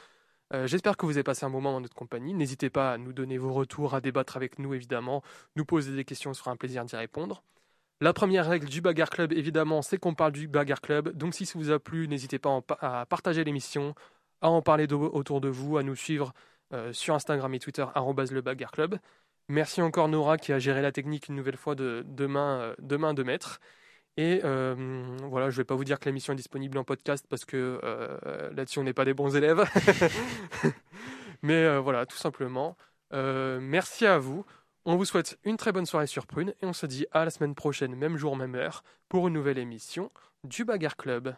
Euh, 0.54 0.68
J'espère 0.68 0.98
que 0.98 1.08
vous 1.08 1.14
avez 1.14 1.24
passé 1.24 1.46
un 1.46 1.50
moment 1.50 1.76
en 1.76 1.82
notre 1.82 1.96
compagnie. 1.96 2.36
N'hésitez 2.36 2.70
pas 2.70 2.94
à 2.94 2.98
nous 3.00 3.12
donner 3.12 3.40
vos 3.40 3.52
retours, 3.52 3.96
à 3.96 4.02
débattre 4.02 4.38
avec 4.38 4.60
nous 4.60 4.76
évidemment, 4.76 5.24
nous 5.56 5.66
poser 5.66 5.96
des 5.96 6.06
questions, 6.06 6.34
ce 6.36 6.42
sera 6.42 6.52
un 6.52 6.58
plaisir 6.58 6.86
d'y 6.86 6.96
répondre. 6.96 7.44
La 8.02 8.14
première 8.14 8.48
règle 8.48 8.68
du 8.68 8.82
Bagarre 8.82 9.10
Club, 9.10 9.34
évidemment, 9.34 9.82
c'est 9.82 9.98
qu'on 9.98 10.14
parle 10.14 10.32
du 10.34 10.48
Bagarre 10.48 10.82
Club. 10.82 11.10
Donc 11.18 11.34
si 11.34 11.48
ça 11.48 11.58
vous 11.58 11.72
a 11.72 11.80
plu, 11.80 12.08
n'hésitez 12.08 12.38
pas 12.38 12.62
à 12.82 13.06
partager 13.08 13.44
l'émission, 13.44 13.96
à 14.42 14.50
en 14.50 14.62
parler 14.62 14.86
autour 14.94 15.42
de 15.42 15.50
vous, 15.50 15.78
à 15.78 15.84
nous 15.84 15.96
suivre 15.96 16.34
euh, 16.74 16.94
sur 16.94 17.16
Instagram 17.16 17.54
et 17.56 17.60
Twitter, 17.60 17.86
le 17.96 18.42
Club. 18.72 19.00
Merci 19.50 19.82
encore 19.82 20.08
Nora 20.08 20.38
qui 20.38 20.54
a 20.54 20.60
géré 20.60 20.82
la 20.82 20.92
technique 20.92 21.28
une 21.28 21.36
nouvelle 21.36 21.58
fois 21.58 21.76
de, 21.76 22.04
de, 22.08 22.26
main, 22.26 22.60
euh, 22.60 22.76
de 22.80 22.98
main 22.98 23.14
de 23.14 23.24
maître. 23.24 23.60
Et 24.18 24.42
euh, 24.44 25.18
voilà, 25.30 25.50
je 25.50 25.56
ne 25.56 25.58
vais 25.58 25.66
pas 25.66 25.76
vous 25.76 25.84
dire 25.84 26.00
que 26.00 26.06
l'émission 26.06 26.34
est 26.34 26.38
disponible 26.38 26.78
en 26.78 26.84
podcast 26.84 27.26
parce 27.30 27.46
que 27.46 27.80
euh, 27.84 28.52
là-dessus 28.54 28.80
on 28.80 28.84
n'est 28.84 28.94
pas 28.94 29.06
des 29.06 29.14
bons 29.14 29.36
élèves. 29.36 29.64
Mais 31.42 31.66
euh, 31.66 31.80
voilà, 31.80 32.06
tout 32.06 32.18
simplement. 32.18 32.78
Merci 33.14 34.06
à 34.06 34.18
vous. 34.18 34.46
On 34.86 34.96
vous 34.96 35.06
souhaite 35.06 35.38
une 35.44 35.58
très 35.58 35.72
bonne 35.72 35.86
soirée 35.86 36.08
sur 36.08 36.26
Prune 36.26 36.54
et 36.62 36.66
on 36.66 36.74
se 36.74 36.86
dit 36.86 37.06
à 37.12 37.24
la 37.24 37.32
semaine 37.32 37.56
prochaine, 37.56 37.96
même 37.96 38.18
jour, 38.18 38.36
même 38.36 38.56
heure, 38.56 38.84
pour 39.10 39.28
une 39.28 39.34
nouvelle 39.34 39.58
émission 39.58 40.12
du 40.44 40.66
Bagarre 40.66 40.98
Club. 40.98 41.36